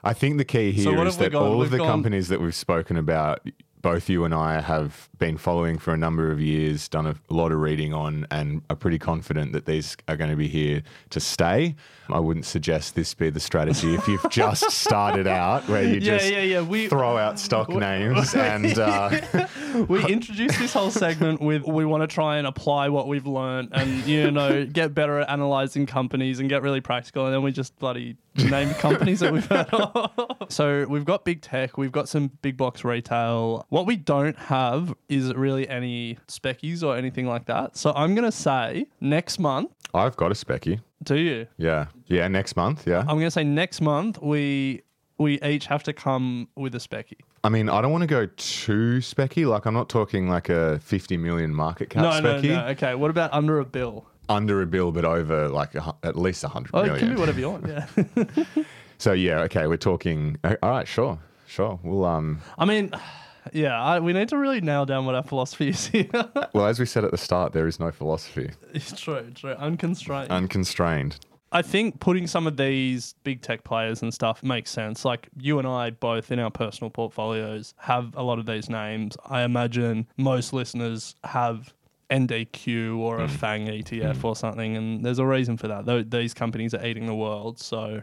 I 0.04 0.12
think 0.12 0.38
the 0.38 0.44
key 0.44 0.76
So 0.82 0.90
here 0.90 0.98
what 0.98 1.06
is 1.06 1.16
that 1.18 1.34
all 1.34 1.58
We've 1.58 1.66
of 1.66 1.70
the 1.70 1.78
gone- 1.78 1.86
companies 1.88 2.28
that 2.28 2.40
we've 2.40 2.54
spoken 2.54 2.96
about, 2.96 3.46
both 3.82 4.08
you 4.08 4.24
and 4.24 4.34
I 4.34 4.60
have 4.60 5.08
been 5.18 5.38
following 5.38 5.78
for 5.78 5.94
a 5.94 5.96
number 5.96 6.30
of 6.30 6.40
years, 6.40 6.88
done 6.88 7.06
a 7.06 7.14
lot 7.28 7.52
of 7.52 7.58
reading 7.58 7.94
on, 7.94 8.26
and 8.30 8.62
are 8.68 8.76
pretty 8.76 8.98
confident 8.98 9.52
that 9.52 9.66
these 9.66 9.96
are 10.08 10.16
going 10.16 10.30
to 10.30 10.36
be 10.36 10.48
here 10.48 10.82
to 11.10 11.20
stay. 11.20 11.76
I 12.10 12.18
wouldn't 12.18 12.46
suggest 12.46 12.94
this 12.94 13.14
be 13.14 13.30
the 13.30 13.40
strategy 13.40 13.94
if 13.94 14.06
you've 14.08 14.26
just 14.30 14.70
started 14.70 15.26
out, 15.26 15.68
where 15.68 15.82
you 15.82 15.94
Yeah, 15.94 16.18
just 16.18 16.30
yeah, 16.30 16.42
yeah. 16.42 16.62
We 16.62 16.88
throw 16.88 17.16
out 17.16 17.38
stock 17.38 17.68
names 17.70 18.34
and. 18.34 18.78
Uh, 18.78 19.46
we 19.88 20.04
introduced 20.06 20.58
this 20.58 20.72
whole 20.72 20.90
segment 20.90 21.40
with 21.40 21.62
we 21.62 21.84
want 21.84 22.02
to 22.02 22.06
try 22.06 22.38
and 22.38 22.46
apply 22.46 22.88
what 22.88 23.06
we've 23.06 23.26
learned 23.26 23.68
and 23.72 24.04
you 24.04 24.30
know 24.30 24.66
get 24.66 24.94
better 24.94 25.20
at 25.20 25.28
analyzing 25.30 25.86
companies 25.86 26.40
and 26.40 26.48
get 26.48 26.62
really 26.62 26.80
practical 26.80 27.24
and 27.26 27.34
then 27.34 27.42
we 27.42 27.52
just 27.52 27.78
bloody 27.78 28.16
name 28.36 28.72
companies 28.74 29.20
that 29.20 29.32
we've 29.32 29.46
heard 29.46 29.68
of. 29.72 30.10
So 30.50 30.84
we've 30.88 31.04
got 31.04 31.24
big 31.24 31.42
tech, 31.42 31.78
we've 31.78 31.92
got 31.92 32.08
some 32.08 32.28
big 32.42 32.56
box 32.56 32.82
retail. 32.84 33.66
What 33.68 33.86
we 33.86 33.94
don't 33.94 34.36
have 34.36 34.92
is 35.08 35.32
really 35.34 35.68
any 35.68 36.18
speckies 36.26 36.82
or 36.82 36.96
anything 36.96 37.26
like 37.26 37.46
that. 37.46 37.76
So 37.76 37.92
I'm 37.94 38.14
gonna 38.16 38.32
say 38.32 38.86
next 39.00 39.38
month. 39.38 39.70
I've 39.94 40.16
got 40.16 40.32
a 40.32 40.34
specky. 40.34 40.80
Do 41.04 41.16
you? 41.16 41.46
Yeah. 41.56 41.86
Yeah, 42.06 42.26
next 42.26 42.56
month. 42.56 42.84
Yeah. 42.86 43.00
I'm 43.00 43.18
gonna 43.18 43.30
say 43.30 43.44
next 43.44 43.80
month 43.80 44.20
we 44.20 44.82
we 45.18 45.40
each 45.42 45.66
have 45.66 45.82
to 45.84 45.92
come 45.92 46.48
with 46.56 46.74
a 46.74 46.78
specky. 46.78 47.18
I 47.44 47.48
mean, 47.48 47.68
I 47.68 47.80
don't 47.80 47.92
want 47.92 48.02
to 48.02 48.06
go 48.08 48.26
too 48.36 48.98
specky. 48.98 49.46
Like, 49.48 49.66
I'm 49.66 49.72
not 49.74 49.88
talking 49.88 50.28
like 50.28 50.48
a 50.48 50.78
50 50.80 51.16
million 51.16 51.54
market 51.54 51.90
cap 51.90 52.02
No, 52.02 52.18
no, 52.20 52.40
specky. 52.40 52.48
no. 52.48 52.66
Okay. 52.68 52.94
What 52.94 53.10
about 53.10 53.32
under 53.32 53.58
a 53.60 53.64
bill? 53.64 54.06
Under 54.30 54.62
a 54.62 54.66
bill, 54.66 54.92
but 54.92 55.04
over 55.04 55.48
like 55.48 55.74
a, 55.74 55.94
at 56.02 56.16
least 56.16 56.42
a 56.44 56.46
100 56.48 56.70
Oh, 56.72 56.82
million. 56.84 56.96
it 56.96 56.98
can 57.00 57.14
be 57.14 57.20
whatever 57.20 57.40
you 57.40 57.50
want. 57.50 57.66
Yeah. 57.66 58.44
So, 58.98 59.12
yeah, 59.12 59.40
okay, 59.44 59.66
we're 59.66 59.78
talking. 59.78 60.36
uh, 60.44 60.56
All 60.62 60.70
right, 60.70 60.86
sure. 60.86 61.18
Sure. 61.46 61.80
We'll, 61.82 62.04
um, 62.04 62.42
I 62.58 62.66
mean, 62.66 62.90
yeah, 63.54 63.82
I, 63.82 63.98
we 63.98 64.12
need 64.12 64.28
to 64.28 64.36
really 64.36 64.60
nail 64.60 64.84
down 64.84 65.06
what 65.06 65.14
our 65.14 65.22
philosophy 65.22 65.70
is 65.70 65.86
here. 65.86 66.06
well, 66.52 66.66
as 66.66 66.78
we 66.78 66.84
said 66.84 67.04
at 67.06 67.10
the 67.10 67.16
start, 67.16 67.54
there 67.54 67.66
is 67.66 67.80
no 67.80 67.90
philosophy, 67.90 68.50
it's 68.74 68.92
true, 69.00 69.26
true. 69.34 69.52
Unconstrained. 69.52 70.30
unconstrained. 70.30 71.16
I 71.50 71.62
think 71.62 71.98
putting 71.98 72.26
some 72.28 72.46
of 72.46 72.58
these 72.58 73.14
big 73.24 73.40
tech 73.40 73.64
players 73.64 74.02
and 74.02 74.12
stuff 74.14 74.42
makes 74.42 74.70
sense. 74.70 75.04
Like 75.04 75.28
you 75.36 75.58
and 75.58 75.66
I 75.66 75.90
both 75.90 76.30
in 76.30 76.38
our 76.38 76.50
personal 76.50 76.90
portfolios 76.90 77.74
have 77.78 78.14
a 78.16 78.22
lot 78.22 78.38
of 78.38 78.44
these 78.46 78.68
names. 78.68 79.16
I 79.26 79.42
imagine 79.42 80.06
most 80.18 80.52
listeners 80.52 81.16
have 81.24 81.72
NDQ 82.10 82.98
or 82.98 83.20
a 83.20 83.28
FANG 83.28 83.66
ETF 83.66 84.24
or 84.24 84.34
something, 84.36 84.76
and 84.76 85.04
there's 85.04 85.18
a 85.18 85.26
reason 85.26 85.56
for 85.56 85.68
that. 85.68 85.86
Tho- 85.86 86.02
These 86.02 86.34
companies 86.34 86.74
are 86.74 86.84
eating 86.84 87.06
the 87.06 87.14
world. 87.14 87.58
So, 87.60 88.02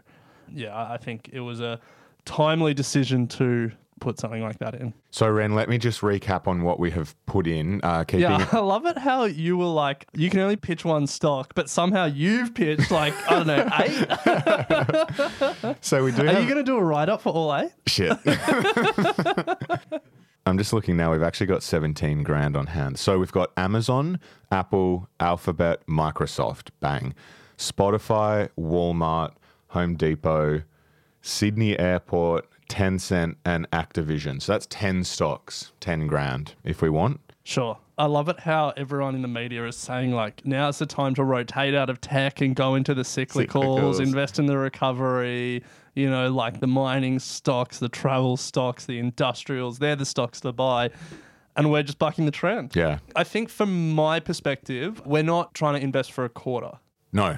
yeah, 0.50 0.76
I 0.92 0.98
think 0.98 1.30
it 1.34 1.42
was 1.42 1.60
a 1.60 1.80
timely 2.26 2.74
decision 2.74 3.28
to 3.28 3.72
put 4.00 4.20
something 4.20 4.44
like 4.44 4.60
that 4.60 4.76
in. 4.76 4.94
So, 5.10 5.28
Ren, 5.28 5.56
let 5.56 5.70
me 5.70 5.80
just 5.80 6.02
recap 6.02 6.48
on 6.48 6.62
what 6.62 6.80
we 6.80 6.92
have 6.92 7.16
put 7.26 7.48
in. 7.48 7.82
Uh, 7.84 8.04
keeping 8.04 8.22
Yeah, 8.22 8.48
I 8.52 8.60
love 8.60 8.86
it 8.86 8.96
how 8.98 9.24
you 9.26 9.58
were 9.58 9.66
like, 9.66 10.06
you 10.14 10.30
can 10.30 10.40
only 10.40 10.56
pitch 10.56 10.86
one 10.86 11.08
stock, 11.08 11.54
but 11.56 11.68
somehow 11.68 12.06
you've 12.06 12.54
pitched 12.54 12.92
like, 12.92 13.14
I 13.30 13.44
don't 13.44 13.48
know, 13.48 13.68
eight. 15.72 15.76
So, 15.82 16.04
we 16.04 16.12
do 16.12 16.22
Are 16.22 16.28
have. 16.28 16.44
you 16.44 16.48
going 16.48 16.58
to 16.58 16.64
do 16.64 16.78
a 16.78 16.84
write 16.84 17.10
up 17.10 17.22
for 17.24 17.34
all 17.34 17.56
eight? 17.56 17.72
Shit. 17.88 18.16
I'm 20.48 20.58
just 20.58 20.72
looking 20.72 20.96
now. 20.96 21.12
We've 21.12 21.22
actually 21.24 21.48
got 21.48 21.62
17 21.62 22.24
grand 22.24 22.56
on 22.56 22.68
hand. 22.68 22.98
So 22.98 23.20
we've 23.20 23.32
got 23.32 23.52
Amazon, 23.58 24.20
Apple, 24.50 25.10
Alphabet, 25.20 25.86
Microsoft, 25.88 26.70
bang. 26.80 27.14
Spotify, 27.58 28.50
Walmart, 28.58 29.34
Home 29.70 29.96
Depot, 29.96 30.64
Sydney 31.22 31.78
Airport, 31.78 32.48
Tencent, 32.70 33.36
and 33.44 33.70
Activision. 33.72 34.42
So 34.42 34.54
that's 34.54 34.68
10 34.68 35.04
stocks, 35.04 35.74
10 35.82 36.08
grand 36.08 36.56
if 36.64 36.82
we 36.82 36.90
want. 36.90 37.20
Sure. 37.44 37.78
I 37.98 38.06
love 38.06 38.30
it 38.30 38.40
how 38.40 38.74
everyone 38.78 39.16
in 39.16 39.24
the 39.24 39.28
media 39.28 39.66
is 39.66 39.76
saying, 39.76 40.12
like, 40.12 40.46
now's 40.46 40.78
the 40.78 40.86
time 40.86 41.16
to 41.16 41.24
rotate 41.24 41.74
out 41.74 41.90
of 41.90 42.00
tech 42.00 42.42
and 42.42 42.56
go 42.56 42.76
into 42.76 42.94
the 42.94 43.02
cyclicals, 43.02 43.48
Cyclicals. 43.48 44.00
invest 44.00 44.38
in 44.38 44.46
the 44.46 44.58
recovery, 44.58 45.64
you 45.98 46.10
know, 46.10 46.32
like 46.32 46.60
the 46.60 46.68
mining 46.68 47.18
stocks, 47.18 47.80
the 47.80 47.90
travel 47.90 48.38
stocks, 48.38 48.86
the 48.86 49.00
industrials. 49.00 49.80
They're 49.80 49.96
the 49.96 50.06
stocks 50.06 50.40
to 50.42 50.52
buy. 50.52 50.92
And 51.56 51.72
we're 51.72 51.82
just 51.82 51.98
bucking 51.98 52.26
the 52.26 52.32
trend. 52.32 52.76
Yeah. 52.76 53.00
I 53.16 53.24
think 53.24 53.50
from 53.50 53.96
my 53.96 54.20
perspective, 54.20 55.02
we're 55.08 55.24
not 55.24 55.56
trying 55.56 55.74
to 55.74 55.82
invest 55.82 56.12
for 56.12 56.24
a 56.24 56.30
quarter. 56.30 56.74
No. 57.12 57.38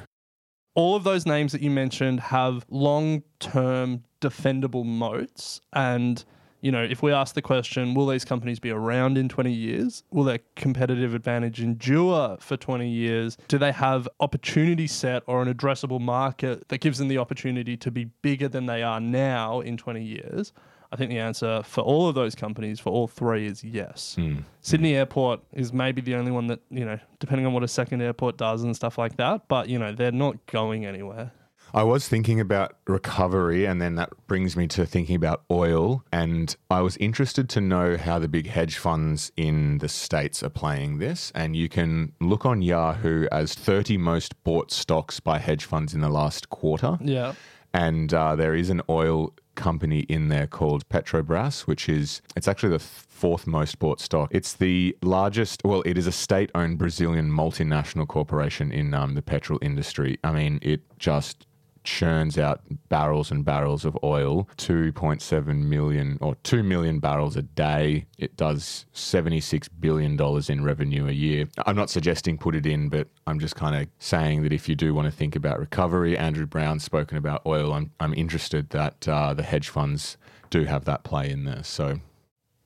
All 0.75 0.97
of 0.97 1.05
those 1.05 1.25
names 1.25 1.53
that 1.53 1.61
you 1.61 1.71
mentioned 1.71 2.19
have 2.19 2.65
long 2.69 3.23
term 3.39 4.03
defendable 4.19 4.83
moats. 4.83 5.61
And, 5.71 6.25
you 6.61 6.71
know, 6.71 6.83
if 6.83 7.01
we 7.01 7.11
ask 7.11 7.35
the 7.35 7.41
question, 7.41 7.93
will 7.93 8.07
these 8.07 8.25
companies 8.25 8.59
be 8.59 8.69
around 8.69 9.17
in 9.17 9.29
20 9.29 9.51
years? 9.51 10.03
Will 10.11 10.23
their 10.23 10.39
competitive 10.55 11.13
advantage 11.13 11.61
endure 11.61 12.37
for 12.39 12.57
20 12.57 12.87
years? 12.89 13.37
Do 13.47 13.57
they 13.57 13.71
have 13.71 14.07
opportunity 14.19 14.87
set 14.87 15.23
or 15.25 15.41
an 15.41 15.53
addressable 15.53 16.01
market 16.01 16.67
that 16.67 16.79
gives 16.79 16.97
them 16.97 17.07
the 17.07 17.17
opportunity 17.17 17.77
to 17.77 17.91
be 17.91 18.05
bigger 18.21 18.47
than 18.47 18.65
they 18.65 18.83
are 18.83 18.99
now 18.99 19.61
in 19.61 19.77
20 19.77 20.03
years? 20.03 20.51
I 20.91 20.95
think 20.95 21.11
the 21.11 21.19
answer 21.19 21.61
for 21.63 21.81
all 21.81 22.09
of 22.09 22.15
those 22.15 22.33
companies, 22.33 22.79
for 22.79 22.89
all 22.89 23.07
three, 23.07 23.45
is 23.45 23.63
yes. 23.63 24.15
Hmm. 24.15 24.37
Sydney 24.61 24.95
Airport 24.95 25.41
is 25.53 25.71
maybe 25.71 26.01
the 26.01 26.15
only 26.15 26.31
one 26.31 26.47
that, 26.47 26.61
you 26.71 26.83
know, 26.83 26.97
depending 27.19 27.45
on 27.45 27.53
what 27.53 27.63
a 27.63 27.67
second 27.67 28.01
airport 28.01 28.37
does 28.37 28.63
and 28.63 28.75
stuff 28.75 28.97
like 28.97 29.15
that, 29.17 29.47
but, 29.47 29.69
you 29.69 29.77
know, 29.77 29.93
they're 29.93 30.11
not 30.11 30.43
going 30.47 30.85
anywhere. 30.85 31.31
I 31.73 31.83
was 31.83 32.07
thinking 32.07 32.39
about 32.39 32.75
recovery, 32.87 33.65
and 33.65 33.81
then 33.81 33.95
that 33.95 34.09
brings 34.27 34.55
me 34.55 34.67
to 34.67 34.85
thinking 34.85 35.15
about 35.15 35.43
oil. 35.51 36.03
And 36.11 36.55
I 36.69 36.81
was 36.81 36.97
interested 36.97 37.49
to 37.49 37.61
know 37.61 37.97
how 37.97 38.19
the 38.19 38.27
big 38.27 38.47
hedge 38.47 38.77
funds 38.77 39.31
in 39.37 39.77
the 39.79 39.89
States 39.89 40.41
are 40.43 40.49
playing 40.49 40.99
this. 40.99 41.31
And 41.35 41.55
you 41.55 41.69
can 41.69 42.13
look 42.19 42.45
on 42.45 42.61
Yahoo 42.61 43.27
as 43.31 43.53
30 43.53 43.97
most 43.97 44.41
bought 44.43 44.71
stocks 44.71 45.19
by 45.19 45.37
hedge 45.39 45.65
funds 45.65 45.93
in 45.93 46.01
the 46.01 46.09
last 46.09 46.49
quarter. 46.49 46.97
Yeah. 47.01 47.33
And 47.73 48.13
uh, 48.13 48.35
there 48.35 48.55
is 48.55 48.69
an 48.69 48.81
oil 48.89 49.33
company 49.59 49.99
in 50.01 50.29
there 50.29 50.47
called 50.47 50.87
Petrobras, 50.89 51.67
which 51.67 51.89
is 51.89 52.21
it's 52.35 52.47
actually 52.47 52.69
the 52.69 52.79
fourth 52.79 53.45
most 53.45 53.77
bought 53.77 53.99
stock. 53.99 54.29
It's 54.31 54.53
the 54.53 54.95
largest. 55.03 55.61
Well, 55.63 55.83
it 55.85 55.97
is 55.97 56.07
a 56.07 56.11
state-owned 56.11 56.77
Brazilian 56.77 57.29
multinational 57.29 58.07
corporation 58.07 58.71
in 58.71 58.93
um, 58.93 59.13
the 59.13 59.21
petrol 59.21 59.59
industry. 59.61 60.17
I 60.23 60.31
mean, 60.31 60.59
it 60.61 60.81
just 60.97 61.45
churns 61.83 62.37
out 62.37 62.61
barrels 62.89 63.31
and 63.31 63.45
barrels 63.45 63.85
of 63.85 63.97
oil. 64.03 64.47
2.7 64.57 65.63
million 65.63 66.17
or 66.21 66.35
2 66.43 66.63
million 66.63 66.99
barrels 66.99 67.35
a 67.35 67.41
day. 67.41 68.05
It 68.17 68.35
does 68.37 68.85
76 68.93 69.67
billion 69.69 70.15
dollars 70.15 70.49
in 70.49 70.63
revenue 70.63 71.07
a 71.07 71.11
year. 71.11 71.47
I'm 71.65 71.75
not 71.75 71.89
suggesting 71.89 72.37
put 72.37 72.55
it 72.55 72.65
in 72.65 72.89
but 72.89 73.07
i'm 73.27 73.39
just 73.39 73.55
kind 73.55 73.75
of 73.75 73.87
saying 73.99 74.43
that 74.43 74.53
if 74.53 74.69
you 74.69 74.75
do 74.75 74.93
want 74.93 75.05
to 75.05 75.11
think 75.11 75.35
about 75.35 75.59
recovery 75.59 76.17
andrew 76.17 76.45
brown's 76.45 76.83
spoken 76.83 77.17
about 77.17 77.41
oil. 77.45 77.73
I'm, 77.73 77.91
I'm 77.99 78.13
interested 78.13 78.69
that 78.71 79.07
uh, 79.07 79.33
the 79.33 79.43
hedge 79.43 79.69
funds 79.69 80.17
do 80.49 80.63
have 80.63 80.85
that 80.85 81.03
play 81.03 81.29
in 81.29 81.45
there. 81.45 81.63
So 81.63 81.99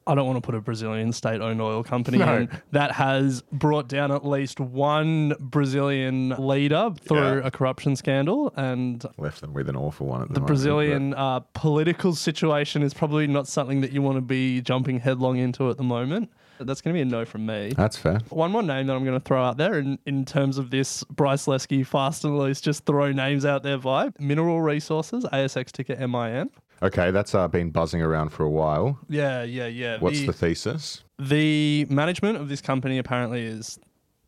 I 0.05 0.15
don't 0.15 0.25
want 0.27 0.37
to 0.37 0.41
put 0.45 0.55
a 0.55 0.61
Brazilian 0.61 1.11
state 1.13 1.39
owned 1.41 1.61
oil 1.61 1.83
company 1.83 2.17
No. 2.17 2.35
in 2.37 2.49
that 2.71 2.91
has 2.93 3.41
brought 3.51 3.87
down 3.87 4.11
at 4.11 4.25
least 4.25 4.59
one 4.59 5.33
Brazilian 5.39 6.29
leader 6.37 6.91
through 7.01 7.17
Yeah. 7.39 7.41
a 7.47 7.51
corruption 7.51 7.95
scandal. 7.95 8.51
And 8.57 9.03
left 9.17 9.41
them 9.41 9.53
with 9.53 9.69
an 9.69 9.75
awful 9.75 10.07
one 10.07 10.21
at 10.21 10.27
the, 10.27 10.33
the 10.35 10.39
moment, 10.41 10.47
Brazilian 10.47 11.13
uh, 11.13 11.39
political 11.53 12.13
situation 12.15 12.83
is 12.83 12.93
probably 12.93 13.27
not 13.27 13.47
something 13.47 13.81
that 13.81 13.91
you 13.91 14.01
want 14.01 14.17
to 14.17 14.21
be 14.21 14.61
jumping 14.61 14.99
headlong 14.99 15.37
into 15.37 15.69
at 15.69 15.77
the 15.77 15.83
moment. 15.83 16.29
That's 16.59 16.81
going 16.81 16.93
to 16.93 16.97
be 16.97 17.01
a 17.01 17.05
no 17.05 17.25
from 17.25 17.45
me. 17.45 17.73
that's 17.75 17.97
fair 17.97 18.19
One 18.29 18.51
more 18.51 18.61
name 18.63 18.87
that 18.87 18.95
I'm 18.95 19.03
going 19.03 19.19
to 19.19 19.23
throw 19.25 19.43
out 19.43 19.57
there 19.57 19.79
in, 19.79 19.97
in 20.05 20.23
terms 20.23 20.57
of 20.57 20.69
this 20.69 21.03
Bryce 21.05 21.45
Leske 21.47 21.85
fast 21.85 22.23
and 22.23 22.37
loose, 22.37 22.61
just 22.61 22.85
throw 22.85 23.11
names 23.11 23.43
out 23.43 23.63
there 23.63 23.77
vibe. 23.79 24.17
Mineral 24.19 24.61
Resources, 24.61 25.25
ASX 25.33 25.71
ticker 25.71 25.95
MIN. 26.07 26.49
Okay 26.83 27.09
that's 27.09 27.33
uh, 27.33 27.47
been 27.47 27.71
buzzing 27.71 28.01
around 28.01 28.29
for 28.29 28.43
a 28.43 28.49
while 28.49 28.99
Yeah, 29.09 29.43
yeah, 29.43 29.67
yeah. 29.67 29.97
what's 29.99 30.21
the 30.25 30.33
thesis 30.33 31.03
the 31.17 31.85
management 31.89 32.37
of 32.37 32.49
this 32.49 32.61
company 32.61 32.97
apparently 32.97 33.45
is 33.45 33.79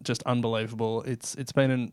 just 0.03 0.23
unbelievable. 0.23 1.01
It's 1.03 1.35
it's 1.35 1.51
been 1.51 1.71
an 1.71 1.91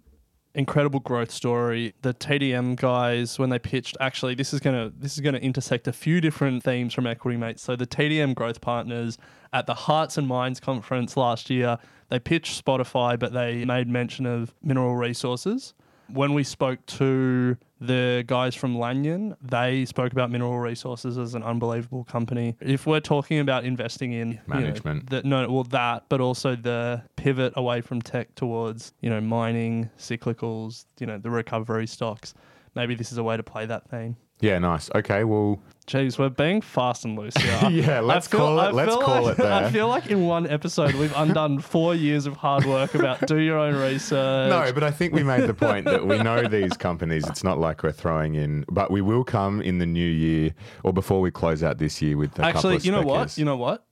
incredible 0.55 1.01
growth 1.01 1.31
story. 1.31 1.95
The 2.03 2.15
TDM 2.15 2.77
guys 2.77 3.39
when 3.39 3.51
they 3.51 3.59
pitched 3.59 3.97
actually 4.01 4.35
this 4.35 4.53
is 4.53 4.61
going 4.61 4.77
to 4.77 4.97
this 4.97 5.15
is 5.15 5.21
going 5.21 5.35
to 5.35 5.43
intersect 5.43 5.89
a 5.89 5.93
few 5.93 6.21
different 6.21 6.63
themes 6.63 6.95
from 6.95 7.07
Equity 7.07 7.39
Mates. 7.39 7.63
So 7.63 7.75
the 7.75 7.87
TDM 7.87 8.35
growth 8.35 8.61
partners 8.61 9.19
at 9.53 9.67
the 9.67 9.75
Hearts 9.75 10.17
and 10.19 10.29
Minds 10.29 10.61
conference 10.61 11.17
last 11.17 11.51
year, 11.51 11.79
they 12.11 12.19
pitched 12.19 12.63
Spotify 12.65 13.19
but 13.19 13.33
they 13.33 13.65
made 13.65 13.89
mention 13.89 14.27
of 14.27 14.55
mineral 14.63 14.95
resources. 14.95 15.75
When 16.13 16.35
we 16.35 16.45
spoke 16.45 16.85
to 16.87 17.57
the 17.81 18.25
guys 18.27 18.55
from 18.55 18.79
Lanyon, 18.79 19.37
they 19.43 19.85
spoke 19.85 20.13
about 20.13 20.31
mineral 20.31 20.59
resources 20.59 21.19
as 21.19 21.35
an 21.35 21.43
unbelievable 21.43 22.05
company. 22.05 22.57
If 22.61 22.87
we're 22.87 23.01
talking 23.01 23.41
about 23.41 23.65
investing 23.65 24.13
in 24.13 24.33
you 24.33 24.35
know, 24.47 24.55
Management. 24.55 25.11
the, 25.11 25.23
no, 25.23 25.51
well, 25.51 25.65
that, 25.65 26.05
but 26.09 26.21
also 26.21 26.55
the 26.55 27.03
pivot 27.17 27.55
away 27.57 27.81
from 27.81 28.01
tech 28.01 28.35
towards, 28.35 28.93
you 29.01 29.11
know, 29.11 29.21
mining, 29.21 29.91
cyclicals, 29.99 30.85
you 31.01 31.07
know, 31.07 31.19
the 31.19 31.31
recovery 31.31 31.87
stocks. 31.87 32.35
Maybe 32.75 32.95
this 32.95 33.13
is 33.13 33.19
a 33.19 33.23
way 33.23 33.37
to 33.37 33.43
play 33.43 33.67
that 33.67 33.91
theme. 33.91 34.17
Yeah 34.43 34.59
nice 34.59 34.91
okay 34.95 35.25
well 35.25 35.59
Jeez, 35.85 36.17
we're 36.17 36.29
being 36.29 36.61
fast 36.61 37.05
and 37.05 37.19
loose 37.19 37.37
here. 37.37 37.59
Yeah, 37.71 37.99
let's 37.99 38.29
feel- 38.29 38.39
call 38.39 38.61
it- 38.61 38.67
I 38.67 38.71
let's 38.71 38.93
feel 38.93 39.03
call 39.03 39.23
like, 39.25 39.33
it 39.33 39.43
there. 39.43 39.53
I 39.65 39.69
feel 39.71 39.89
like 39.89 40.07
in 40.07 40.27
one 40.27 40.47
episode 40.49 40.95
we've 40.95 41.13
undone 41.17 41.59
four 41.59 41.93
years 41.97 42.25
of 42.25 42.37
hard 42.37 42.65
work 42.67 42.95
about 42.95 43.27
do 43.27 43.39
your 43.39 43.59
own 43.59 43.75
research. 43.75 44.49
No, 44.49 44.73
but 44.73 44.85
I 44.85 44.93
think 44.93 45.13
we 45.13 45.25
made 45.25 45.49
the 45.49 45.55
point 45.55 45.87
that 45.87 46.07
we 46.07 46.19
know 46.23 46.47
these 46.47 46.75
companies. 46.77 47.27
It's 47.29 47.43
not 47.43 47.59
like 47.59 47.83
we're 47.83 47.91
throwing 47.91 48.37
in, 48.37 48.65
but 48.71 48.93
we 48.93 49.01
will 49.01 49.25
come 49.25 49.61
in 49.61 49.79
the 49.79 49.87
new 49.87 50.09
year 50.09 50.55
or 50.85 50.93
before 50.93 51.21
we 51.21 51.33
close 51.33 51.65
out 51.65 51.79
this 51.79 52.01
year 52.01 52.17
with 52.17 52.31
a 52.39 52.43
couple 52.43 52.49
Actually, 52.59 52.77
of 52.77 52.85
you 52.87 52.93
know 52.93 53.03
what? 53.03 53.37
You 53.37 53.45
know 53.45 53.57
what? 53.57 53.85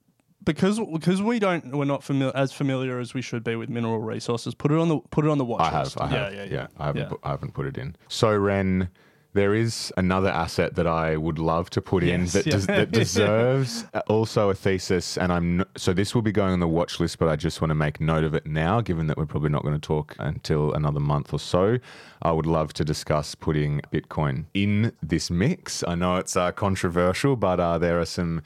Because 0.45 0.79
because 0.93 1.21
we 1.21 1.41
don't 1.41 1.77
we're 1.77 1.85
not 1.87 2.05
familiar 2.05 2.35
as 2.37 2.53
familiar 2.53 3.01
as 3.01 3.15
we 3.15 3.21
should 3.21 3.43
be 3.43 3.57
with 3.57 3.69
mineral 3.69 3.99
resources. 3.99 4.55
Put 4.55 4.71
it 4.71 4.79
on 4.79 4.89
the 4.89 5.01
put 5.11 5.25
it 5.25 5.31
on 5.31 5.39
the 5.39 5.45
watch 5.45 5.61
I 5.61 5.71
have, 5.71 5.85
list. 5.87 6.01
I 6.01 6.07
have, 6.07 6.33
Yeah, 6.33 6.45
yeah, 6.45 6.51
yeah. 6.53 6.67
I 6.79 6.87
haven't, 6.87 7.11
Yeah. 7.11 7.17
I 7.25 7.31
haven't 7.31 7.53
put 7.53 7.67
it 7.67 7.77
in. 7.77 7.97
So 8.09 8.35
Ren, 8.35 8.89
there 9.33 9.55
is 9.55 9.93
another 9.97 10.29
asset 10.29 10.75
that 10.75 10.87
I 10.87 11.17
would 11.17 11.39
love 11.39 11.71
to 11.71 11.81
put 11.81 12.03
in 12.03 12.27
that, 12.27 12.47
yeah. 12.47 12.57
des- 12.57 12.67
that 12.67 12.91
deserves 13.03 13.85
also 14.09 14.51
a 14.51 14.55
thesis, 14.55 15.17
and 15.17 15.33
I'm 15.33 15.61
n- 15.61 15.67
so 15.77 15.93
this 15.93 16.15
will 16.15 16.23
be 16.23 16.33
going 16.33 16.53
on 16.53 16.61
the 16.61 16.67
watch 16.69 16.99
list, 16.99 17.19
but 17.19 17.29
I 17.29 17.37
just 17.37 17.61
want 17.61 17.71
to 17.71 17.77
make 17.77 18.01
note 18.01 18.25
of 18.25 18.35
it 18.35 18.45
now, 18.47 18.81
given 18.81 19.07
that 19.07 19.17
we're 19.17 19.27
probably 19.27 19.51
not 19.51 19.63
going 19.63 19.75
to 19.75 19.81
talk 19.81 20.17
until 20.19 20.73
another 20.75 21.01
month 21.01 21.33
or 21.33 21.39
so. 21.39 21.79
I 22.23 22.33
would 22.33 22.47
love 22.47 22.73
to 22.75 22.85
discuss 22.85 23.35
putting 23.35 23.81
Bitcoin 23.93 24.47
in 24.53 24.93
this 25.03 25.31
mix. 25.31 25.85
I 25.87 25.95
know 25.95 26.17
it's 26.17 26.37
uh, 26.37 26.51
controversial, 26.53 27.37
but 27.37 27.61
uh, 27.61 27.79
there 27.79 28.01
are 28.01 28.05
some 28.07 28.43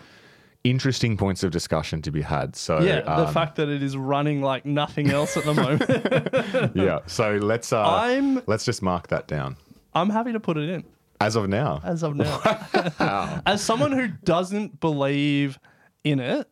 interesting 0.64 1.16
points 1.16 1.42
of 1.42 1.50
discussion 1.50 2.02
to 2.02 2.10
be 2.10 2.22
had. 2.22 2.56
So 2.56 2.80
Yeah, 2.80 3.00
the 3.00 3.26
um, 3.28 3.34
fact 3.34 3.56
that 3.56 3.68
it 3.68 3.82
is 3.82 3.96
running 3.96 4.42
like 4.42 4.64
nothing 4.64 5.10
else 5.10 5.36
at 5.36 5.44
the 5.44 5.54
moment. 5.54 6.76
yeah. 6.76 7.00
So 7.06 7.36
let's 7.36 7.72
uh, 7.72 7.82
I'm- 7.82 8.42
let's 8.46 8.64
just 8.64 8.82
mark 8.82 9.08
that 9.08 9.26
down 9.28 9.56
I'm 9.94 10.10
happy 10.10 10.32
to 10.32 10.40
put 10.40 10.56
it 10.56 10.68
in 10.68 10.84
as 11.20 11.36
of 11.36 11.48
now. 11.48 11.80
as 11.84 12.02
of 12.02 12.16
now. 12.16 12.40
as 13.46 13.62
someone 13.62 13.92
who 13.92 14.08
doesn't 14.24 14.80
believe 14.80 15.58
in 16.02 16.20
it, 16.20 16.48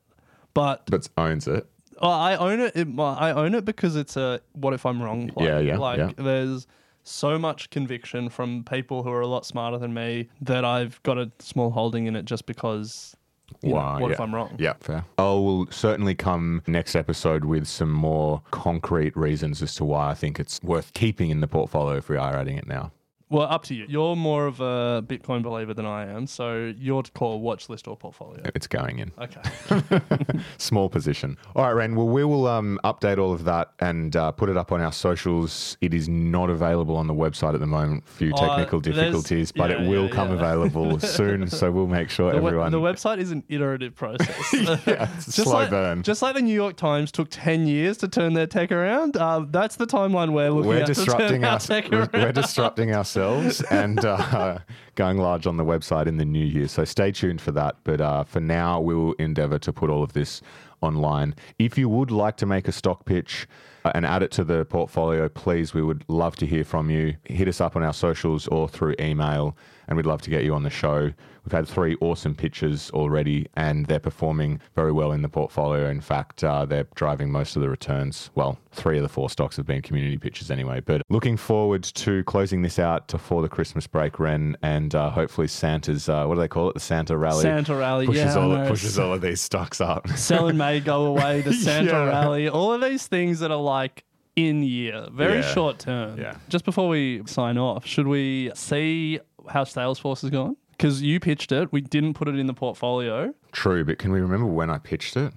but 0.55 0.87
but 0.91 1.09
owns 1.17 1.47
it. 1.47 1.67
Well, 2.01 2.11
I 2.11 2.37
own 2.37 2.61
it. 2.61 2.75
it. 2.75 2.89
I 2.99 3.33
own 3.33 3.55
it 3.55 3.65
because 3.65 3.97
it's 3.97 4.17
a 4.17 4.41
what 4.53 4.75
if 4.75 4.85
I'm 4.87 5.03
wrong 5.03 5.29
play. 5.29 5.47
Yeah, 5.47 5.59
yeah, 5.61 5.79
Like 5.79 5.99
yeah. 5.99 6.11
there's 6.17 6.67
so 7.05 7.39
much 7.39 7.71
conviction 7.71 8.29
from 8.29 8.65
people 8.65 9.03
who 9.03 9.11
are 9.11 9.21
a 9.21 9.27
lot 9.27 9.45
smarter 9.45 9.79
than 9.79 9.93
me 9.93 10.29
that 10.41 10.65
I've 10.65 11.03
got 11.03 11.19
a 11.19 11.31
small 11.39 11.71
holding 11.71 12.07
in 12.07 12.17
it 12.17 12.25
just 12.25 12.47
because. 12.47 13.17
Know, 13.63 13.75
Wow, 13.75 14.01
what 14.01 14.09
yeah. 14.09 14.15
if 14.15 14.21
I'm 14.21 14.35
wrong? 14.35 14.57
Yeah, 14.59 14.73
fair. 14.81 15.05
I 15.19 15.25
will 15.25 15.67
certainly 15.71 16.15
come 16.15 16.63
next 16.67 16.97
episode 16.97 17.45
with 17.45 17.69
some 17.69 17.93
more 17.93 18.41
concrete 18.51 19.15
reasons 19.15 19.61
as 19.63 19.75
to 19.75 19.85
why 19.85 20.09
I 20.11 20.15
think 20.15 20.41
it's 20.41 20.59
worth 20.63 20.95
keeping 20.95 21.29
in 21.31 21.41
the 21.41 21.47
portfolio 21.47 21.99
if 21.99 22.09
we 22.09 22.17
are 22.17 22.35
adding 22.35 22.57
it 22.57 22.67
now. 22.67 22.93
Well, 23.33 23.45
up 23.51 23.63
to 23.65 23.75
you. 23.75 23.87
You're 23.89 24.15
more 24.15 24.47
of 24.47 24.61
a 24.61 25.03
Bitcoin 25.07 25.43
believer 25.43 25.73
than 25.73 25.87
I 25.87 26.07
am, 26.07 26.27
so 26.27 26.71
your 26.79 27.03
call 27.15 27.41
watch 27.41 27.71
list 27.71 27.89
or 27.89 27.97
portfolio. 27.97 28.43
It's 28.55 28.67
going 28.67 28.99
in. 28.99 29.11
Okay. 29.19 30.21
Small 30.59 30.91
position. 30.91 31.39
All 31.57 31.65
right, 31.65 31.73
Ren. 31.73 31.97
Well, 31.97 32.09
we 32.09 32.25
will 32.25 32.47
um, 32.47 32.79
update 32.85 33.17
all 33.17 33.33
of 33.33 33.45
that 33.45 33.73
and 33.81 34.15
uh, 34.15 34.33
put 34.33 34.51
it 34.51 34.59
up 34.59 34.71
on 34.71 34.83
our 34.83 34.93
socials. 34.93 35.79
It 35.81 35.95
is 35.95 36.11
not 36.11 36.51
available 36.51 36.95
on 36.95 37.07
the 37.07 37.15
website 37.15 37.55
at 37.55 37.61
the 37.61 37.67
moment. 37.67 38.07
Few 38.07 38.35
Uh, 38.35 38.49
technical 38.49 38.81
there's- 38.83 38.99
difficulties, 38.99 39.51
but 39.51 39.71
yeah, 39.71 39.81
it 39.83 39.89
will 39.89 40.05
yeah, 40.05 40.11
come 40.11 40.29
yeah. 40.29 40.35
available 40.35 41.01
soon. 41.19 41.49
So 41.49 41.71
we'll 41.71 41.87
make 41.87 42.11
sure 42.11 42.33
The, 42.33 42.39
we- 42.43 42.49
everyone. 42.49 42.71
the 42.71 42.81
website 42.81 43.17
is 43.19 43.31
an 43.33 43.45
iterative 43.49 43.95
process. 43.95 44.53
yeah, 44.87 45.09
it's 45.17 45.29
a 45.29 45.33
slow 45.33 45.55
like, 45.55 45.71
burn. 45.71 46.03
Just 46.03 46.21
like 46.21 46.35
the 46.35 46.43
New 46.43 46.55
York 46.55 46.77
Times 46.77 47.11
took 47.11 47.29
10 47.31 47.67
years 47.67 47.97
to 47.99 48.09
turn 48.09 48.35
their 48.35 48.47
tech 48.47 48.71
around, 48.71 49.17
uh, 49.17 49.47
that's 49.49 49.77
the 49.77 49.87
timeline 49.87 50.33
we're 50.35 50.51
looking 50.51 50.69
we're 50.69 50.81
at. 50.83 50.87
to 50.89 50.95
turn 50.95 51.05
disrupting 51.07 51.41
tech 51.41 51.91
we're, 51.91 51.99
around. 52.01 52.11
we're 52.13 52.33
disrupting 52.33 52.95
ourselves 52.95 53.22
and 53.71 54.05
uh, 54.05 54.59
going 54.95 55.19
large 55.19 55.47
on 55.47 55.57
the 55.57 55.65
website 55.65 56.07
in 56.07 56.17
the 56.17 56.25
new 56.25 56.45
year. 56.45 56.69
So 56.69 56.85
stay 56.85 57.13
tuned 57.13 57.41
for 57.41 57.53
that. 57.53 57.77
But 57.85 58.01
uh, 58.01 58.25
for 58.25 58.41
now, 58.41 58.81
we 58.81 58.95
will 58.95 59.13
endeavour 59.15 59.59
to 59.61 59.73
put 59.73 59.91
all 59.91 60.03
of 60.03 60.13
this 60.13 60.43
online. 60.81 61.35
If 61.59 61.79
you 61.79 61.89
would 61.89 62.11
like 62.11 62.37
to 62.39 62.47
make 62.47 62.69
a 62.69 62.73
stock 62.73 63.05
pitch 63.05 63.47
uh, 63.85 63.93
and 63.95 64.05
add 64.05 64.23
it 64.23 64.31
to 64.33 64.45
the 64.45 64.65
portfolio, 64.65 65.29
please, 65.29 65.73
we 65.75 65.83
would 65.83 66.05
love 66.09 66.37
to 66.37 66.47
hear 66.47 66.65
from 66.65 66.91
you. 66.91 67.15
Hit 67.25 67.49
us 67.49 67.61
up 67.61 67.77
on 67.77 67.83
our 67.83 67.95
socials 67.95 68.47
or 68.49 68.69
through 68.69 68.97
email, 69.01 69.57
and 69.89 69.97
we'd 69.97 70.07
love 70.07 70.23
to 70.23 70.31
get 70.31 70.45
you 70.45 70.55
on 70.55 70.63
the 70.63 70.71
show. 70.71 71.13
We've 71.45 71.53
had 71.53 71.67
three 71.67 71.97
awesome 72.01 72.35
pitches 72.37 72.91
already, 72.91 73.47
and 73.55 73.87
they're 73.87 73.99
performing 73.99 74.61
very 74.77 74.93
well 74.93 75.11
in 75.13 75.23
the 75.23 75.29
portfolio. 75.29 75.89
In 75.91 76.01
fact, 76.01 76.45
uh, 76.45 76.65
they're 76.65 76.87
driving 76.95 77.33
most 77.33 77.57
of 77.57 77.63
the 77.63 77.69
returns. 77.69 78.31
Well, 78.37 78.59
three 78.71 78.97
of 78.99 79.03
the 79.03 79.09
four 79.09 79.29
stocks 79.29 79.57
have 79.57 79.67
been 79.67 79.83
community 79.83 80.19
pitches 80.19 80.51
anyway. 80.53 80.81
But 80.81 81.03
looking 81.09 81.37
forward 81.37 81.83
to 81.83 82.23
closing 82.25 82.63
this 82.63 82.79
out 82.79 83.09
before 83.09 83.43
the 83.43 83.49
Christmas 83.49 83.87
break, 83.89 84.21
Ren, 84.21 84.57
and 84.63 84.95
uh, 84.95 85.11
hopefully 85.11 85.49
Santa's, 85.49 86.09
uh, 86.09 86.27
what 86.27 86.37
do 86.37 86.41
they 86.41 86.49
call 86.49 86.69
it? 86.71 86.75
The 86.75 86.81
Santa 86.81 87.17
Rally. 87.17 87.43
Santa 87.43 87.75
Rally, 87.75 88.07
pushes 88.07 88.35
yeah, 88.35 88.41
all, 88.41 88.49
know. 88.49 88.69
pushes 88.69 88.99
all 88.99 89.13
of 89.13 89.21
these 89.21 89.41
stocks 89.41 89.81
up. 89.81 90.09
Selling 90.17 90.57
may 90.57 90.79
go 90.79 91.07
away, 91.07 91.41
the 91.41 91.53
Santa 91.53 91.91
Yeah. 91.91 92.05
Rally, 92.09 92.49
all 92.49 92.73
of 92.73 92.81
these 92.81 93.09
things 93.09 93.41
that 93.41 93.51
are 93.51 93.57
like 93.61 94.05
in 94.37 94.63
year, 94.63 95.09
very 95.13 95.41
Yeah. 95.41 95.53
short 95.55 95.79
term. 95.81 96.19
Yeah. 96.19 96.37
Just 96.49 96.65
before 96.65 96.89
we 96.89 97.23
sign 97.27 97.59
off, 97.59 97.85
should 97.85 98.07
we 98.07 98.53
see 98.55 99.19
how 99.49 99.65
Salesforce 99.65 100.23
has 100.23 100.31
going? 100.31 100.57
Because 100.73 101.03
you 101.03 101.21
pitched 101.21 101.53
it, 101.53 101.73
we 101.73 101.81
didn't 101.81 102.15
put 102.15 102.29
it 102.29 102.37
in 102.39 102.47
the 102.47 102.55
portfolio. 102.55 103.33
True, 103.53 103.85
but 103.85 103.99
can 103.99 104.11
we 104.13 104.21
remember 104.21 104.47
when 104.47 104.69
I 104.71 104.79
pitched 104.79 105.17
it? 105.17 105.33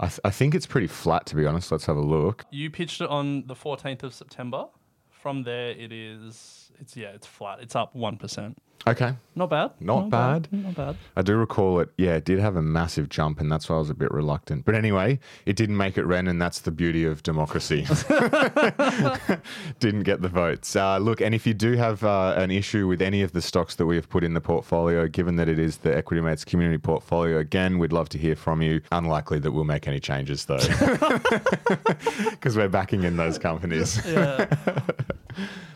I, 0.00 0.06
th- 0.06 0.20
I 0.24 0.30
think 0.30 0.54
it's 0.54 0.66
pretty 0.66 0.86
flat, 0.86 1.26
to 1.26 1.36
be 1.36 1.44
honest. 1.44 1.70
Let's 1.72 1.86
have 1.86 1.96
a 1.96 2.00
look. 2.00 2.44
You 2.50 2.70
pitched 2.70 3.00
it 3.00 3.08
on 3.08 3.46
the 3.46 3.54
14th 3.54 4.04
of 4.04 4.14
September. 4.14 4.66
From 5.10 5.42
there, 5.42 5.70
it 5.70 5.92
is, 5.92 6.70
it's 6.80 6.96
yeah, 6.96 7.08
it's 7.08 7.26
flat. 7.26 7.58
It's 7.60 7.74
up 7.74 7.94
1%. 7.94 8.54
Okay. 8.86 9.14
Not 9.34 9.50
bad. 9.50 9.70
Not 9.80 10.10
bad. 10.10 10.48
Not 10.50 10.74
bad. 10.74 10.96
I 11.16 11.22
do 11.22 11.36
recall 11.36 11.80
it. 11.80 11.90
Yeah, 11.96 12.14
it 12.14 12.24
did 12.24 12.38
have 12.38 12.56
a 12.56 12.62
massive 12.62 13.08
jump, 13.08 13.40
and 13.40 13.52
that's 13.52 13.68
why 13.68 13.76
I 13.76 13.78
was 13.78 13.90
a 13.90 13.94
bit 13.94 14.10
reluctant. 14.10 14.64
But 14.64 14.74
anyway, 14.74 15.18
it 15.46 15.56
didn't 15.56 15.76
make 15.76 15.98
it 15.98 16.04
Ren, 16.04 16.26
and 16.26 16.40
that's 16.40 16.60
the 16.60 16.70
beauty 16.70 17.04
of 17.04 17.22
democracy. 17.22 17.82
didn't 19.78 20.02
get 20.02 20.22
the 20.22 20.28
votes. 20.28 20.74
Uh, 20.74 20.98
look, 20.98 21.20
and 21.20 21.34
if 21.34 21.46
you 21.46 21.54
do 21.54 21.72
have 21.72 22.02
uh, 22.02 22.34
an 22.36 22.50
issue 22.50 22.88
with 22.88 23.02
any 23.02 23.22
of 23.22 23.32
the 23.32 23.42
stocks 23.42 23.76
that 23.76 23.86
we 23.86 23.96
have 23.96 24.08
put 24.08 24.24
in 24.24 24.34
the 24.34 24.40
portfolio, 24.40 25.06
given 25.06 25.36
that 25.36 25.48
it 25.48 25.58
is 25.58 25.78
the 25.78 25.94
Equity 25.94 26.20
Mates 26.20 26.44
community 26.44 26.78
portfolio, 26.78 27.38
again, 27.38 27.78
we'd 27.78 27.92
love 27.92 28.08
to 28.10 28.18
hear 28.18 28.34
from 28.34 28.62
you. 28.62 28.80
Unlikely 28.90 29.38
that 29.40 29.52
we'll 29.52 29.64
make 29.64 29.86
any 29.86 30.00
changes, 30.00 30.46
though, 30.46 30.58
because 32.30 32.56
we're 32.56 32.68
backing 32.68 33.04
in 33.04 33.16
those 33.16 33.38
companies. 33.38 34.00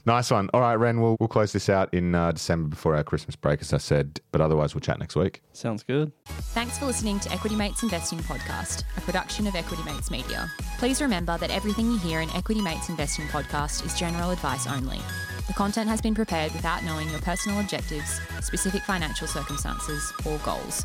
Nice 0.04 0.30
one. 0.32 0.50
All 0.52 0.60
right, 0.60 0.74
Ren, 0.74 1.00
we'll, 1.00 1.16
we'll 1.20 1.28
close 1.28 1.52
this 1.52 1.68
out 1.68 1.92
in 1.94 2.14
uh, 2.14 2.32
December 2.32 2.74
before 2.92 2.98
our 2.98 3.04
Christmas 3.04 3.36
break, 3.36 3.60
as 3.62 3.72
I 3.72 3.78
said. 3.78 4.20
But 4.32 4.42
otherwise, 4.42 4.74
we'll 4.74 4.80
chat 4.80 4.98
next 4.98 5.16
week. 5.16 5.40
Sounds 5.52 5.82
good. 5.82 6.12
Thanks 6.54 6.78
for 6.78 6.84
listening 6.84 7.20
to 7.20 7.32
Equity 7.32 7.56
Mates 7.56 7.82
Investing 7.82 8.18
Podcast, 8.18 8.84
a 8.98 9.00
production 9.00 9.46
of 9.46 9.54
Equity 9.54 9.82
Mates 9.84 10.10
Media. 10.10 10.50
Please 10.78 11.00
remember 11.00 11.38
that 11.38 11.50
everything 11.50 11.90
you 11.90 11.96
hear 11.98 12.20
in 12.20 12.30
Equity 12.30 12.60
Mates 12.60 12.90
Investing 12.90 13.26
Podcast 13.28 13.86
is 13.86 13.98
general 13.98 14.30
advice 14.30 14.66
only. 14.66 14.98
The 15.46 15.54
content 15.54 15.88
has 15.88 16.02
been 16.02 16.14
prepared 16.14 16.52
without 16.52 16.84
knowing 16.84 17.08
your 17.08 17.20
personal 17.20 17.60
objectives, 17.60 18.20
specific 18.42 18.82
financial 18.82 19.26
circumstances, 19.26 20.12
or 20.26 20.38
goals. 20.38 20.84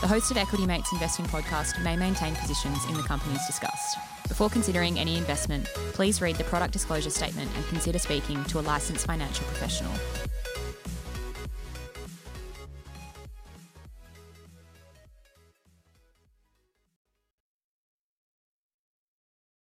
The 0.00 0.06
host 0.06 0.30
of 0.30 0.36
Equity 0.36 0.64
Mates 0.64 0.92
Investing 0.92 1.26
Podcast 1.26 1.82
may 1.82 1.96
maintain 1.96 2.36
positions 2.36 2.78
in 2.88 2.94
the 2.94 3.02
companies 3.02 3.44
discussed. 3.48 3.98
Before 4.28 4.48
considering 4.48 4.98
any 4.98 5.16
investment, 5.16 5.64
please 5.92 6.22
read 6.22 6.36
the 6.36 6.44
product 6.44 6.72
disclosure 6.72 7.10
statement 7.10 7.50
and 7.56 7.66
consider 7.66 7.98
speaking 7.98 8.44
to 8.44 8.60
a 8.60 8.62
licensed 8.62 9.06
financial 9.06 9.44
professional. 9.46 9.92